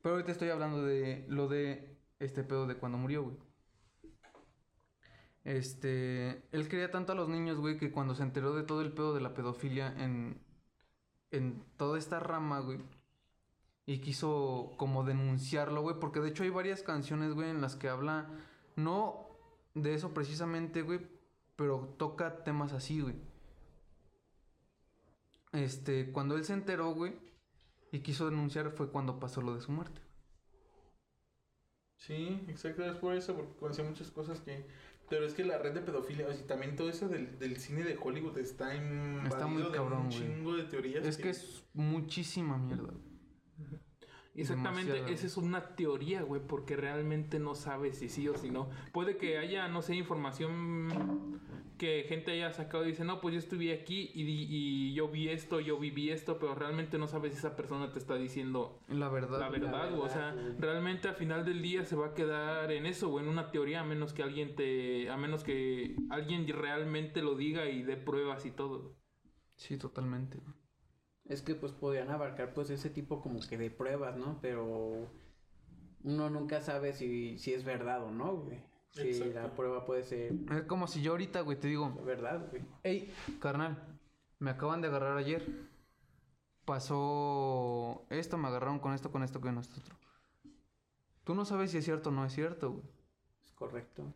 Pero 0.00 0.14
ahorita 0.14 0.32
estoy 0.32 0.48
hablando 0.48 0.82
de 0.82 1.26
lo 1.28 1.48
de 1.48 1.94
este 2.20 2.42
pedo 2.42 2.66
de 2.66 2.76
cuando 2.76 2.96
murió, 2.96 3.24
güey. 3.24 3.36
Este. 5.44 6.42
Él 6.52 6.68
quería 6.68 6.90
tanto 6.90 7.12
a 7.12 7.14
los 7.14 7.28
niños, 7.28 7.58
güey, 7.58 7.76
que 7.76 7.90
cuando 7.92 8.14
se 8.14 8.22
enteró 8.22 8.54
de 8.54 8.62
todo 8.64 8.80
el 8.82 8.92
pedo 8.92 9.14
de 9.14 9.20
la 9.20 9.34
pedofilia 9.34 9.94
en. 9.98 10.40
En 11.32 11.62
toda 11.76 11.98
esta 11.98 12.18
rama, 12.20 12.60
güey. 12.60 12.78
Y 13.84 13.98
quiso 13.98 14.72
como 14.78 15.04
denunciarlo, 15.04 15.82
güey. 15.82 15.96
Porque 16.00 16.20
de 16.20 16.30
hecho 16.30 16.44
hay 16.44 16.50
varias 16.50 16.82
canciones, 16.82 17.34
güey, 17.34 17.50
en 17.50 17.60
las 17.60 17.76
que 17.76 17.88
habla. 17.88 18.26
No 18.76 19.25
de 19.76 19.94
eso 19.94 20.12
precisamente, 20.12 20.82
güey. 20.82 21.00
Pero 21.54 21.94
toca 21.98 22.42
temas 22.44 22.72
así, 22.72 23.00
güey. 23.00 23.14
Este, 25.52 26.10
cuando 26.12 26.36
él 26.36 26.44
se 26.44 26.52
enteró, 26.52 26.92
güey, 26.92 27.14
y 27.92 28.00
quiso 28.00 28.28
denunciar 28.28 28.72
fue 28.72 28.90
cuando 28.90 29.18
pasó 29.18 29.40
lo 29.40 29.54
de 29.54 29.60
su 29.62 29.72
muerte. 29.72 30.00
Sí, 31.96 32.44
exacto, 32.48 32.84
es 32.84 32.96
por 32.96 33.14
eso, 33.14 33.34
porque 33.34 33.56
conocía 33.56 33.84
muchas 33.84 34.10
cosas 34.10 34.40
que... 34.40 34.66
Pero 35.08 35.24
es 35.24 35.34
que 35.34 35.44
la 35.44 35.56
red 35.58 35.72
de 35.72 35.80
pedofilia, 35.80 36.26
o 36.26 36.32
sea, 36.32 36.46
también 36.46 36.74
todo 36.76 36.90
eso 36.90 37.08
del, 37.08 37.38
del 37.38 37.56
cine 37.58 37.84
de 37.84 37.96
Hollywood 37.96 38.36
está 38.38 38.74
invadido 38.74 39.28
Está 39.28 39.46
muy 39.46 39.62
de 39.62 39.70
cabrón, 39.70 40.00
un 40.02 40.06
güey. 40.08 40.18
chingo 40.18 40.56
de 40.56 40.64
teorías. 40.64 41.06
Es 41.06 41.16
que 41.16 41.30
es 41.30 41.64
muchísima 41.72 42.58
mierda. 42.58 42.92
güey. 42.92 43.80
Exactamente, 44.36 45.12
esa 45.12 45.26
es 45.26 45.36
una 45.36 45.74
teoría, 45.76 46.22
güey, 46.22 46.40
porque 46.46 46.76
realmente 46.76 47.38
no 47.38 47.54
sabes 47.54 47.98
si 47.98 48.08
sí 48.08 48.28
o 48.28 48.36
si 48.36 48.50
no. 48.50 48.68
Puede 48.92 49.16
que 49.16 49.38
haya, 49.38 49.68
no 49.68 49.82
sé, 49.82 49.94
información 49.96 51.40
que 51.78 52.04
gente 52.08 52.32
haya 52.32 52.52
sacado 52.52 52.84
y 52.84 52.88
dice, 52.88 53.04
no, 53.04 53.20
pues 53.20 53.34
yo 53.34 53.38
estuve 53.38 53.72
aquí 53.72 54.10
y, 54.14 54.22
y 54.24 54.94
yo 54.94 55.08
vi 55.08 55.28
esto, 55.28 55.60
yo 55.60 55.78
viví 55.78 56.10
esto, 56.10 56.38
pero 56.38 56.54
realmente 56.54 56.98
no 56.98 57.06
sabes 57.06 57.32
si 57.32 57.38
esa 57.38 57.54
persona 57.54 57.92
te 57.92 57.98
está 57.98 58.14
diciendo 58.14 58.80
La 58.88 59.08
verdad. 59.08 59.40
la 59.40 59.50
verdad. 59.50 59.98
O 59.98 60.08
sea, 60.08 60.34
realmente 60.58 61.08
al 61.08 61.14
final 61.16 61.44
del 61.44 61.60
día 61.62 61.84
se 61.84 61.96
va 61.96 62.08
a 62.08 62.14
quedar 62.14 62.72
en 62.72 62.86
eso, 62.86 63.08
güey, 63.08 63.24
en 63.24 63.30
una 63.30 63.50
teoría, 63.50 63.80
a 63.80 63.84
menos 63.84 64.12
que 64.12 64.22
alguien 64.22 64.54
te, 64.54 65.10
a 65.10 65.16
menos 65.16 65.44
que 65.44 65.96
alguien 66.10 66.46
realmente 66.48 67.22
lo 67.22 67.34
diga 67.34 67.68
y 67.68 67.82
dé 67.82 67.96
pruebas 67.96 68.46
y 68.46 68.50
todo. 68.50 68.96
Sí, 69.56 69.78
totalmente. 69.78 70.38
Es 71.28 71.42
que 71.42 71.54
pues 71.54 71.72
podían 71.72 72.10
abarcar 72.10 72.54
pues 72.54 72.70
ese 72.70 72.90
tipo 72.90 73.20
como 73.20 73.40
que 73.40 73.58
de 73.58 73.70
pruebas, 73.70 74.16
¿no? 74.16 74.38
Pero 74.40 75.08
uno 76.04 76.30
nunca 76.30 76.60
sabe 76.60 76.92
si, 76.92 77.38
si 77.38 77.52
es 77.52 77.64
verdad 77.64 78.04
o 78.04 78.10
no, 78.10 78.36
güey. 78.36 78.62
Si 78.90 79.08
Exacto. 79.08 79.34
la 79.34 79.54
prueba 79.54 79.84
puede 79.84 80.04
ser 80.04 80.32
Es 80.50 80.62
como 80.62 80.86
si 80.86 81.02
yo 81.02 81.12
ahorita, 81.12 81.42
güey, 81.42 81.58
te 81.58 81.68
digo, 81.68 81.92
verdad, 82.04 82.48
güey. 82.50 82.62
hey, 82.82 83.12
carnal, 83.40 83.76
me 84.38 84.50
acaban 84.50 84.80
de 84.80 84.88
agarrar 84.88 85.18
ayer. 85.18 85.44
Pasó 86.64 88.06
esto, 88.10 88.38
me 88.38 88.48
agarraron 88.48 88.78
con 88.78 88.92
esto, 88.92 89.12
con 89.12 89.22
esto, 89.22 89.40
con 89.40 89.58
esto 89.58 89.80
otro. 89.80 89.96
Tú 91.24 91.34
no 91.34 91.44
sabes 91.44 91.72
si 91.72 91.78
es 91.78 91.84
cierto 91.84 92.08
o 92.10 92.12
no 92.12 92.24
es 92.24 92.32
cierto, 92.32 92.70
güey. 92.72 92.84
Es 93.44 93.52
correcto. 93.52 94.14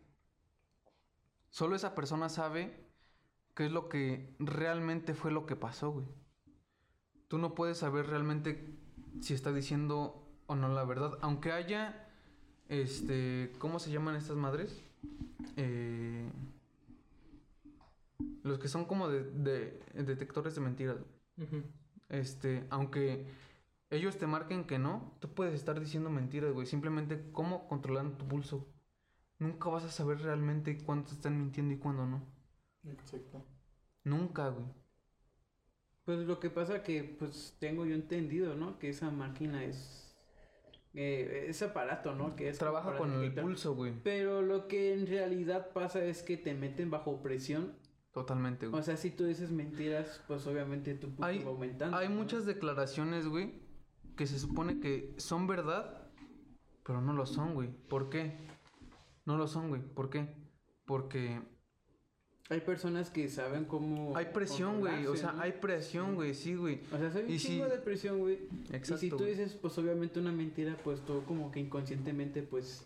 Solo 1.49 1.75
esa 1.75 1.93
persona 1.93 2.29
sabe 2.29 2.73
qué 3.53 3.65
es 3.65 3.71
lo 3.71 3.89
que 3.89 4.33
realmente 4.39 5.13
fue 5.13 5.31
lo 5.31 5.45
que 5.45 5.55
pasó, 5.55 5.91
güey. 5.91 6.07
Tú 7.31 7.37
no 7.37 7.55
puedes 7.55 7.77
saber 7.77 8.07
realmente 8.07 8.77
si 9.21 9.33
está 9.33 9.53
diciendo 9.53 10.21
o 10.47 10.55
no 10.57 10.67
la 10.67 10.83
verdad. 10.83 11.17
Aunque 11.21 11.53
haya, 11.53 12.09
este, 12.67 13.53
¿cómo 13.57 13.79
se 13.79 13.89
llaman 13.89 14.17
estas 14.17 14.35
madres? 14.35 14.83
Eh, 15.55 16.29
los 18.43 18.59
que 18.59 18.67
son 18.67 18.83
como 18.83 19.07
de, 19.07 19.23
de 19.23 19.81
detectores 20.03 20.55
de 20.55 20.59
mentiras. 20.59 20.97
Ujú. 21.37 21.63
Este, 22.09 22.67
aunque 22.69 23.25
ellos 23.89 24.17
te 24.17 24.27
marquen 24.27 24.65
que 24.65 24.77
no, 24.77 25.15
tú 25.21 25.33
puedes 25.33 25.53
estar 25.53 25.79
diciendo 25.79 26.09
mentiras, 26.09 26.51
güey. 26.51 26.67
Simplemente 26.67 27.31
cómo 27.31 27.65
controlar 27.69 28.09
tu 28.17 28.27
pulso. 28.27 28.67
Nunca 29.39 29.69
vas 29.69 29.85
a 29.85 29.89
saber 29.89 30.19
realmente 30.19 30.83
cuándo 30.83 31.07
te 31.07 31.13
están 31.13 31.39
mintiendo 31.39 31.73
y 31.73 31.77
cuándo 31.77 32.05
no. 32.05 32.25
Exacto. 32.83 33.41
Nunca, 34.03 34.49
güey. 34.49 34.80
Pues 36.05 36.19
lo 36.19 36.39
que 36.39 36.49
pasa 36.49 36.83
que, 36.83 37.03
pues 37.03 37.55
tengo 37.59 37.85
yo 37.85 37.95
entendido, 37.95 38.55
¿no? 38.55 38.79
Que 38.79 38.89
esa 38.89 39.11
máquina 39.11 39.63
es... 39.63 40.15
eh, 40.93 41.45
ese 41.47 41.65
aparato, 41.65 42.15
¿no? 42.15 42.35
Que 42.35 42.49
es 42.49 42.57
Trabaja 42.57 42.97
con 42.97 43.23
el 43.23 43.33
pulso, 43.33 43.75
güey. 43.75 43.93
Pero 44.03 44.41
lo 44.41 44.67
que 44.67 44.93
en 44.93 45.05
realidad 45.07 45.71
pasa 45.73 46.03
es 46.03 46.23
que 46.23 46.37
te 46.37 46.53
meten 46.53 46.89
bajo 46.89 47.21
presión. 47.21 47.75
Totalmente, 48.11 48.67
güey. 48.67 48.79
O 48.79 48.83
sea, 48.83 48.97
si 48.97 49.11
tú 49.11 49.25
dices 49.25 49.51
mentiras, 49.51 50.21
pues 50.27 50.45
obviamente 50.47 50.95
tu 50.95 51.09
pulso 51.09 51.25
Hay, 51.25 51.43
va 51.43 51.51
aumentando. 51.51 51.95
hay 51.97 52.09
¿no? 52.09 52.15
muchas 52.15 52.45
declaraciones, 52.45 53.27
güey, 53.27 53.53
que 54.17 54.27
se 54.27 54.37
supone 54.39 54.79
que 54.79 55.13
son 55.17 55.47
verdad, 55.47 56.09
pero 56.83 56.99
no 56.99 57.13
lo 57.13 57.25
son, 57.25 57.53
güey. 57.53 57.69
¿Por 57.69 58.09
qué? 58.09 58.35
No 59.25 59.37
lo 59.37 59.47
son, 59.47 59.69
güey. 59.69 59.81
¿Por 59.81 60.09
qué? 60.09 60.27
Porque 60.85 61.39
Hay 62.51 62.59
personas 62.59 63.09
que 63.09 63.29
saben 63.29 63.63
cómo... 63.63 64.15
hay 64.17 64.25
presión, 64.25 64.81
güey. 64.81 65.07
O 65.07 65.15
sea, 65.15 65.31
¿no? 65.31 65.41
hay 65.41 65.53
presión, 65.53 66.15
güey. 66.15 66.33
Sí, 66.33 66.53
güey. 66.55 66.81
O 66.91 66.97
sea, 66.97 67.09
hay 67.15 67.23
un 67.23 67.31
Y 67.31 67.39
chingo 67.39 67.63
si- 67.63 67.71
de 67.71 67.77
presión, 67.77 68.19
güey. 68.19 68.39
Y 68.69 68.75
Exacto. 68.75 68.97
si 68.97 69.09
tú 69.09 69.23
dices, 69.23 69.53
pues 69.53 69.77
obviamente 69.77 70.19
una 70.19 70.33
mentira, 70.33 70.77
pues 70.83 70.99
tú 70.99 71.23
como 71.25 71.49
que 71.49 71.61
inconscientemente, 71.61 72.43
pues... 72.43 72.85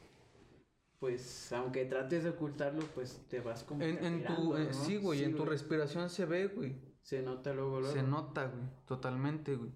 Pues 1.00 1.52
aunque 1.52 1.86
trates 1.86 2.24
de 2.24 2.30
ocultarlo, 2.30 2.84
pues 2.94 3.20
te 3.28 3.40
vas 3.40 3.64
como... 3.64 3.82
En, 3.84 4.06
en 4.06 4.24
tu, 4.24 4.56
eh, 4.56 4.68
¿no? 4.72 4.74
sí, 4.74 4.98
güey, 4.98 5.24
en 5.24 5.36
tu 5.36 5.46
respiración 5.46 6.12
se 6.12 6.26
ve, 6.26 6.46
güey. 6.46 6.76
Se 7.02 7.24
nota 7.24 7.52
luego, 7.52 7.80
luego. 7.80 7.96
Se 7.96 8.04
nota, 8.04 8.46
güey. 8.46 8.64
Totalmente, 8.86 9.56
güey. 9.56 9.72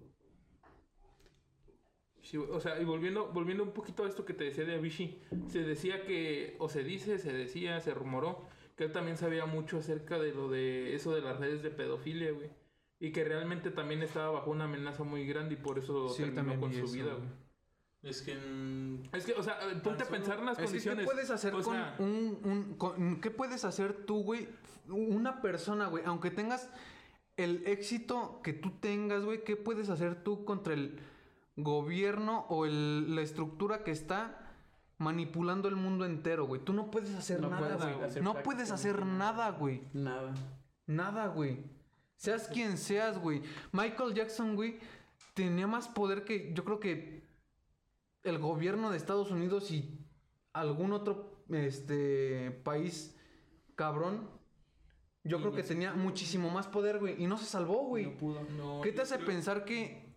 Sí, 2.22 2.36
o 2.36 2.60
sea, 2.60 2.80
y 2.80 2.84
volviendo, 2.84 3.26
volviendo 3.32 3.64
un 3.64 3.72
poquito 3.72 4.04
a 4.04 4.08
esto 4.08 4.24
que 4.24 4.34
te 4.34 4.44
decía 4.44 4.64
de 4.64 4.74
Avicii, 4.76 5.20
se 5.48 5.64
decía 5.64 6.04
que, 6.04 6.54
o 6.60 6.68
se 6.68 6.84
dice, 6.84 7.18
se 7.18 7.32
decía, 7.32 7.80
se 7.80 7.92
rumoró, 7.92 8.46
que 8.80 8.86
él 8.86 8.92
también 8.92 9.18
sabía 9.18 9.44
mucho 9.44 9.76
acerca 9.76 10.18
de 10.18 10.32
lo 10.32 10.48
de 10.48 10.94
eso 10.94 11.14
de 11.14 11.20
las 11.20 11.38
redes 11.38 11.62
de 11.62 11.68
pedofilia, 11.68 12.32
güey. 12.32 12.48
Y 12.98 13.12
que 13.12 13.24
realmente 13.24 13.70
también 13.70 14.02
estaba 14.02 14.30
bajo 14.30 14.50
una 14.50 14.64
amenaza 14.64 15.04
muy 15.04 15.26
grande 15.26 15.52
y 15.52 15.58
por 15.58 15.78
eso 15.78 16.08
Sí, 16.08 16.22
terminó 16.22 16.58
con 16.58 16.72
su 16.72 16.84
eso, 16.84 16.92
vida, 16.94 17.12
güey. 17.12 17.28
Es 18.02 18.22
que 18.22 18.32
en... 18.32 19.02
Es 19.12 19.26
que, 19.26 19.34
o 19.34 19.42
sea, 19.42 19.58
ponte 19.84 20.04
a 20.04 20.06
solo- 20.06 20.16
pensar 20.16 20.38
en 20.38 20.46
las 20.46 20.54
Es 20.54 20.60
que, 20.60 20.64
condiciones. 20.64 21.00
¿qué 21.06 21.12
puedes 21.12 21.30
hacer 21.30 21.54
o 21.54 21.60
con 21.62 21.74
sea, 21.74 21.94
un, 21.98 22.38
un- 22.42 22.74
con- 22.78 23.20
¿Qué 23.20 23.30
puedes 23.30 23.66
hacer 23.66 23.92
tú, 24.06 24.22
güey? 24.22 24.48
Una 24.88 25.42
persona, 25.42 25.88
güey. 25.88 26.02
Aunque 26.06 26.30
tengas 26.30 26.70
el 27.36 27.62
éxito 27.66 28.40
que 28.42 28.54
tú 28.54 28.70
tengas, 28.80 29.26
güey. 29.26 29.44
¿Qué 29.44 29.56
puedes 29.56 29.90
hacer 29.90 30.24
tú 30.24 30.46
contra 30.46 30.72
el 30.72 30.98
gobierno 31.56 32.46
o 32.48 32.64
el- 32.64 33.14
la 33.14 33.20
estructura 33.20 33.84
que 33.84 33.90
está 33.90 34.49
manipulando 35.00 35.66
el 35.66 35.76
mundo 35.76 36.04
entero, 36.04 36.46
güey? 36.46 36.62
Tú 36.62 36.72
no 36.72 36.90
puedes 36.90 37.14
hacer 37.14 37.40
No 37.40 37.48
nada, 37.48 37.58
puedes 37.78 37.82
güey. 37.96 38.04
hacer 38.08 38.22
No 38.22 38.42
puedes 38.42 38.70
hacer 38.70 39.04
nada, 39.06 39.50
güey. 39.50 39.82
Nada. 39.94 40.34
Nada, 40.86 41.26
güey. 41.28 41.64
Seas 42.16 42.48
quien 42.48 42.76
seas, 42.76 43.18
güey. 43.18 43.42
Michael 43.72 44.12
Jackson, 44.14 44.54
güey, 44.56 44.78
tenía 45.34 45.66
más 45.66 45.88
poder 45.88 46.24
que 46.24 46.52
yo 46.54 46.64
creo 46.64 46.78
que 46.80 47.26
el 48.24 48.38
gobierno 48.38 48.90
de 48.90 48.98
Estados 48.98 49.30
Unidos 49.30 49.70
y 49.70 50.06
algún 50.52 50.92
otro 50.92 51.44
este 51.48 52.50
país 52.62 53.16
cabrón. 53.74 54.28
Yo 55.24 55.38
creo 55.40 55.52
que 55.52 55.62
tenía 55.62 55.94
muchísimo 55.94 56.50
más 56.50 56.66
poder, 56.66 56.98
güey, 56.98 57.22
y 57.22 57.26
no 57.26 57.38
se 57.38 57.46
salvó, 57.46 57.86
güey. 57.86 58.04
No 58.06 58.16
pudo. 58.18 58.42
no, 58.56 58.80
¿Qué 58.82 58.92
te 58.92 59.00
hace 59.02 59.16
creo- 59.16 59.26
pensar 59.26 59.64
que 59.64 60.14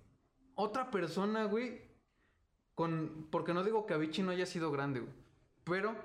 otra 0.55 0.91
persona, 0.91 1.45
güey, 1.45 1.81
con 2.76 3.28
porque 3.32 3.53
no 3.53 3.63
digo 3.63 3.86
que 3.86 3.93
Avicii 3.93 4.24
no 4.24 4.32
haya 4.32 4.45
sido 4.45 4.71
grande, 4.71 5.01
güey, 5.01 5.13
pero 5.63 5.95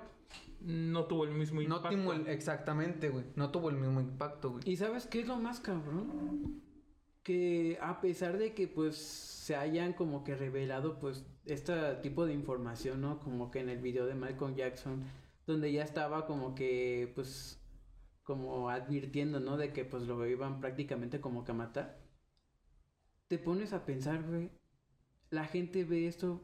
No 0.61 1.05
tuvo 1.05 1.23
el 1.23 1.31
mismo 1.31 1.61
no 1.61 1.77
impacto. 1.77 1.89
tuvo 1.89 2.13
el 2.13 2.27
exactamente, 2.27 3.09
güey, 3.09 3.25
no 3.35 3.49
tuvo 3.51 3.69
el 3.69 3.77
mismo 3.77 4.01
impacto, 4.01 4.51
güey. 4.51 4.63
¿Y 4.69 4.77
sabes 4.77 5.07
qué 5.07 5.21
es 5.21 5.27
lo 5.27 5.37
más 5.37 5.59
cabrón? 5.59 6.61
Que 7.23 7.77
a 7.81 8.01
pesar 8.01 8.37
de 8.37 8.53
que 8.53 8.67
pues 8.67 8.95
se 8.97 9.55
hayan 9.55 9.93
como 9.93 10.23
que 10.23 10.35
revelado 10.35 10.99
pues 10.99 11.25
este 11.45 11.73
tipo 12.01 12.25
de 12.25 12.33
información, 12.33 13.01
¿no? 13.01 13.19
Como 13.19 13.51
que 13.51 13.59
en 13.59 13.69
el 13.69 13.79
video 13.79 14.05
de 14.05 14.15
Malcolm 14.15 14.55
Jackson, 14.55 15.03
donde 15.47 15.71
ya 15.71 15.83
estaba 15.83 16.25
como 16.25 16.55
que 16.55 17.11
pues 17.15 17.59
como 18.23 18.69
advirtiendo, 18.69 19.39
¿no? 19.39 19.57
De 19.57 19.73
que 19.73 19.85
pues 19.85 20.03
lo 20.03 20.25
iban 20.27 20.59
prácticamente 20.59 21.19
como 21.21 21.43
que 21.45 21.51
a 21.51 21.55
matar. 21.55 21.99
Te 23.27 23.37
pones 23.39 23.73
a 23.73 23.85
pensar, 23.85 24.23
güey. 24.23 24.49
La 25.29 25.45
gente 25.45 25.83
ve 25.85 26.07
esto, 26.07 26.43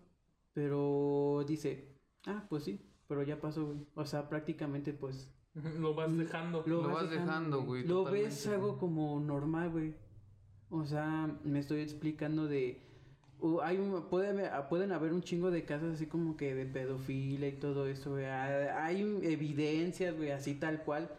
pero 0.56 1.43
dice, 1.45 1.99
ah, 2.26 2.47
pues 2.49 2.64
sí, 2.64 2.82
pero 3.08 3.22
ya 3.22 3.39
pasó, 3.39 3.66
güey. 3.68 3.86
O 3.93 4.06
sea, 4.06 4.28
prácticamente 4.30 4.93
pues 4.93 5.32
Lo 5.80 5.93
vas 5.93 6.18
dejando. 6.18 6.64
Lo 6.66 6.82
vas 6.89 7.10
dejando, 7.10 7.62
güey, 7.64 7.84
Lo 7.84 7.97
totalmente, 7.99 8.30
ves 8.30 8.47
algo 8.47 8.78
como 8.80 9.20
normal, 9.20 9.70
güey. 9.70 9.93
O 10.70 10.86
sea, 10.86 11.28
me 11.43 11.60
estoy 11.60 11.82
explicando 11.82 12.47
de... 12.47 12.82
uh, 13.39 13.60
hay 13.62 13.78
un, 13.78 14.10
puede 14.10 14.30
haber- 14.30 14.51
ah, 14.53 14.68
pueden 14.70 14.91
haber 14.91 15.14
un 15.14 15.22
chingo 15.22 15.51
de 15.51 15.64
casos 15.66 15.93
así 15.93 16.08
como 16.08 16.36
que 16.38 16.56
de 16.56 16.66
pedofilia 16.66 17.47
y 17.49 17.60
todo 17.60 17.86
eso, 17.88 18.12
güey. 18.12 18.26
Ah, 18.26 18.84
Hay 18.86 19.01
evidencias, 19.24 20.16
güey, 20.18 20.32
así 20.32 20.56
tal 20.56 20.84
cual. 20.84 21.10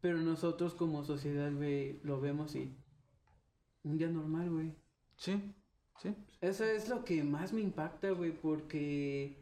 Pero 0.00 0.18
nosotros 0.18 0.74
como 0.74 1.02
sociedad, 1.04 1.52
güey, 1.52 2.00
lo 2.04 2.20
vemos 2.20 2.54
y... 2.54 2.76
Un 3.82 3.96
día 3.98 4.08
normal, 4.08 4.50
güey. 4.50 4.74
Sí, 5.16 5.54
sí. 6.00 6.14
Eso 6.40 6.64
es 6.64 6.88
lo 6.88 7.04
que 7.04 7.24
más 7.24 7.52
me 7.52 7.60
impacta, 7.60 8.10
güey, 8.10 8.32
porque... 8.32 9.36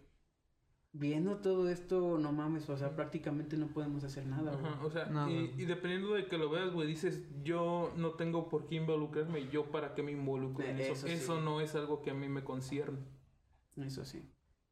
Viendo 0.98 1.36
todo 1.36 1.68
esto, 1.68 2.16
no 2.18 2.32
mames, 2.32 2.70
o 2.70 2.76
sea, 2.78 2.96
prácticamente 2.96 3.58
no 3.58 3.66
podemos 3.66 4.02
hacer 4.02 4.24
nada, 4.24 4.52
güey. 4.54 4.64
Ajá, 4.72 4.82
o 4.82 4.90
sea, 4.90 5.04
Nada. 5.04 5.30
y, 5.30 5.52
y 5.58 5.66
dependiendo 5.66 6.14
de 6.14 6.26
que 6.26 6.38
lo 6.38 6.48
veas, 6.48 6.72
güey, 6.72 6.88
dices, 6.88 7.22
yo 7.44 7.92
no 7.98 8.12
tengo 8.12 8.48
por 8.48 8.66
qué 8.66 8.76
involucrarme, 8.76 9.46
yo 9.50 9.66
para 9.66 9.94
qué 9.94 10.02
me 10.02 10.12
involucro 10.12 10.64
en 10.64 10.78
Eh, 10.78 10.84
eso. 10.92 11.06
eso 11.06 11.06
Eso, 11.08 11.36
sí. 11.36 11.44
no 11.44 11.60
es 11.60 11.74
algo 11.74 12.00
que 12.00 12.12
a 12.12 12.14
mí 12.14 12.30
me 12.30 12.42
concierne. 12.44 13.00
Eso 13.76 14.06
sí. 14.06 14.22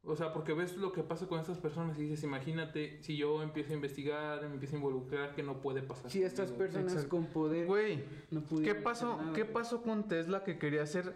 O 0.01 0.15
sea, 0.15 0.33
porque 0.33 0.53
ves 0.53 0.75
lo 0.77 0.91
que 0.93 1.03
pasa 1.03 1.27
con 1.27 1.39
estas 1.39 1.59
personas 1.59 1.95
y 1.99 2.01
dices, 2.01 2.23
imagínate, 2.23 3.03
si 3.03 3.17
yo 3.17 3.43
empiezo 3.43 3.73
a 3.73 3.75
investigar, 3.75 4.41
me 4.47 4.53
empiezo 4.55 4.77
a 4.77 4.79
involucrar, 4.79 5.35
que 5.35 5.43
no 5.43 5.61
puede 5.61 5.83
pasar. 5.83 6.09
Si 6.09 6.23
estas 6.23 6.49
conmigo. 6.49 6.57
personas 6.57 6.93
Exacto. 6.93 7.09
con 7.09 7.27
poder 7.27 7.67
Güey, 7.67 8.03
no 8.31 8.41
¿qué 8.63 8.73
pasó? 8.73 9.19
¿Qué 9.35 9.45
pasó 9.45 9.83
con 9.83 10.07
Tesla 10.07 10.43
que 10.43 10.57
quería 10.57 10.81
hacer? 10.81 11.13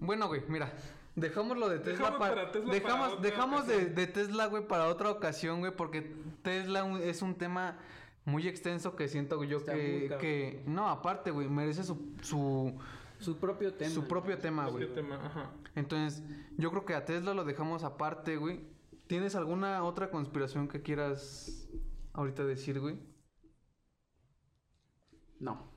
Bueno, 0.00 0.28
güey, 0.28 0.42
mira, 0.48 0.72
dejamos 1.16 1.58
lo 1.58 1.68
de 1.68 1.78
Tesla 1.78 2.10
Dejamos 2.10 2.18
para 2.18 2.52
Tesla 2.52 2.72
dejamos 2.72 3.08
para 3.10 3.20
dejamos 3.20 3.66
de, 3.66 3.74
ocasión. 3.74 3.94
de 3.94 4.06
Tesla, 4.06 4.46
güey, 4.46 4.66
para 4.66 4.86
otra 4.88 5.10
ocasión, 5.10 5.60
güey, 5.60 5.74
porque 5.74 6.14
Tesla 6.42 6.86
es 7.00 7.22
un 7.22 7.34
tema 7.34 7.78
muy 8.24 8.46
extenso 8.46 8.94
que 8.94 9.08
siento 9.08 9.42
yo 9.44 9.58
Está 9.58 9.72
que, 9.72 10.16
que 10.20 10.62
no, 10.66 10.88
aparte, 10.88 11.30
güey, 11.30 11.48
merece 11.48 11.82
su 11.82 12.14
su, 12.22 12.78
Su 13.18 13.36
propio 13.38 13.74
tema. 13.74 13.90
su 13.90 14.06
propio 14.06 14.38
tema, 14.38 14.66
¿Qué 14.66 14.70
güey. 14.70 14.88
Entonces, 15.74 16.22
yo 16.56 16.70
creo 16.70 16.84
que 16.84 16.94
a 16.94 17.04
Tesla 17.04 17.34
lo 17.34 17.44
dejamos 17.44 17.84
aparte, 17.84 18.36
güey. 18.36 18.60
¿Tienes 19.06 19.34
alguna 19.34 19.82
otra 19.84 20.10
conspiración 20.10 20.68
que 20.68 20.82
quieras 20.82 21.68
ahorita 22.12 22.44
decir, 22.44 22.78
güey? 22.78 22.98
No. 25.40 25.72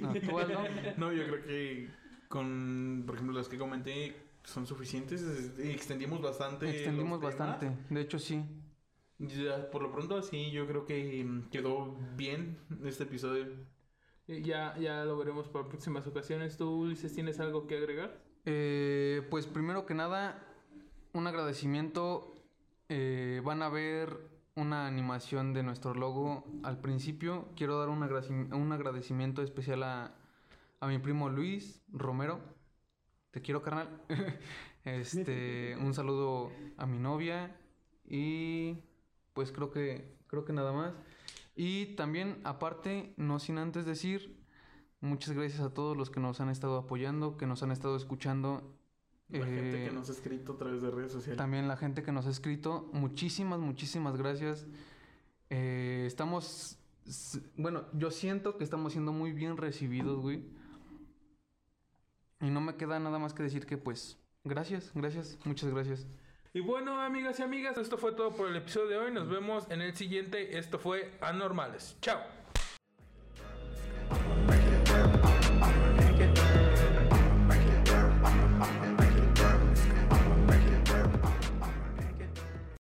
No. 0.00 0.14
No, 0.96 1.12
yo 1.12 1.24
creo 1.24 1.44
que 1.44 1.90
con, 2.28 3.04
por 3.06 3.14
ejemplo, 3.16 3.36
las 3.36 3.48
que 3.48 3.58
comenté 3.58 4.16
son 4.44 4.66
suficientes. 4.66 5.22
Es- 5.22 5.58
Extendimos 5.58 6.20
bastante. 6.22 6.68
Extendimos 6.70 7.20
bastante. 7.20 7.70
De 7.90 8.00
hecho, 8.00 8.18
sí. 8.18 8.42
Ya, 9.18 9.70
por 9.70 9.82
lo 9.82 9.90
pronto, 9.92 10.20
sí, 10.22 10.50
yo 10.50 10.66
creo 10.66 10.84
que 10.84 11.24
mm, 11.24 11.48
quedó 11.50 11.96
bien 12.16 12.58
este 12.84 13.04
episodio. 13.04 13.46
Y 14.28 14.42
Ya, 14.42 14.76
ya 14.78 15.04
lo 15.04 15.16
veremos 15.16 15.48
para 15.48 15.68
próximas 15.68 16.06
ocasiones. 16.06 16.56
¿Tú, 16.56 16.82
Ulises, 16.82 17.14
tienes 17.14 17.40
algo 17.40 17.66
que 17.66 17.76
agregar? 17.76 18.20
Eh, 18.44 19.26
pues 19.30 19.46
primero 19.46 19.86
que 19.86 19.94
nada, 19.94 20.44
un 21.12 21.26
agradecimiento. 21.26 22.34
Eh, 22.88 23.40
van 23.44 23.62
a 23.62 23.68
ver 23.68 24.16
una 24.54 24.86
animación 24.86 25.52
de 25.54 25.62
nuestro 25.62 25.94
logo 25.94 26.44
al 26.62 26.80
principio. 26.80 27.48
Quiero 27.56 27.78
dar 27.78 27.88
un 27.88 28.72
agradecimiento 28.72 29.42
especial 29.42 29.82
a, 29.82 30.14
a 30.80 30.86
mi 30.86 30.98
primo 30.98 31.28
Luis 31.28 31.82
Romero. 31.88 32.40
Te 33.30 33.42
quiero, 33.42 33.62
carnal. 33.62 34.02
este, 34.84 35.76
un 35.80 35.94
saludo 35.94 36.50
a 36.76 36.86
mi 36.86 36.98
novia 36.98 37.56
y 38.08 38.76
pues 39.32 39.52
creo 39.52 39.70
que 39.70 40.16
creo 40.26 40.44
que 40.44 40.52
nada 40.52 40.72
más. 40.72 40.94
Y 41.54 41.96
también 41.96 42.40
aparte, 42.44 43.14
no 43.16 43.38
sin 43.38 43.58
antes 43.58 43.86
decir 43.86 44.36
Muchas 45.00 45.34
gracias 45.34 45.60
a 45.60 45.70
todos 45.70 45.96
los 45.96 46.10
que 46.10 46.20
nos 46.20 46.40
han 46.40 46.48
estado 46.48 46.78
apoyando, 46.78 47.36
que 47.36 47.46
nos 47.46 47.62
han 47.62 47.70
estado 47.70 47.96
escuchando. 47.96 48.74
La 49.28 49.44
gente 49.44 49.60
que 49.60 49.86
Eh, 49.86 49.92
nos 49.92 50.08
ha 50.08 50.12
escrito 50.12 50.54
a 50.54 50.58
través 50.58 50.80
de 50.80 50.90
redes 50.90 51.12
sociales. 51.12 51.36
También 51.36 51.68
la 51.68 51.76
gente 51.76 52.02
que 52.02 52.12
nos 52.12 52.26
ha 52.26 52.30
escrito, 52.30 52.88
muchísimas, 52.92 53.60
muchísimas 53.60 54.16
gracias. 54.16 54.66
Eh, 55.50 56.04
estamos, 56.06 56.78
bueno, 57.56 57.84
yo 57.92 58.10
siento 58.10 58.56
que 58.56 58.64
estamos 58.64 58.92
siendo 58.92 59.12
muy 59.12 59.32
bien 59.32 59.56
recibidos, 59.56 60.20
güey. 60.20 60.44
Y 62.40 62.50
no 62.50 62.60
me 62.60 62.76
queda 62.76 62.98
nada 62.98 63.18
más 63.18 63.32
que 63.32 63.42
decir 63.42 63.66
que 63.66 63.78
pues 63.78 64.18
gracias, 64.44 64.90
gracias, 64.94 65.38
muchas 65.44 65.70
gracias. 65.70 66.06
Y 66.52 66.60
bueno, 66.60 67.00
amigas 67.00 67.38
y 67.38 67.42
amigas, 67.42 67.76
esto 67.76 67.98
fue 67.98 68.12
todo 68.12 68.34
por 68.34 68.48
el 68.48 68.56
episodio 68.56 68.88
de 68.88 68.96
hoy. 68.96 69.12
Nos 69.12 69.28
vemos 69.28 69.70
en 69.70 69.82
el 69.82 69.94
siguiente. 69.94 70.58
Esto 70.58 70.78
fue 70.78 71.12
Anormales. 71.20 71.96
Chao. 72.00 72.20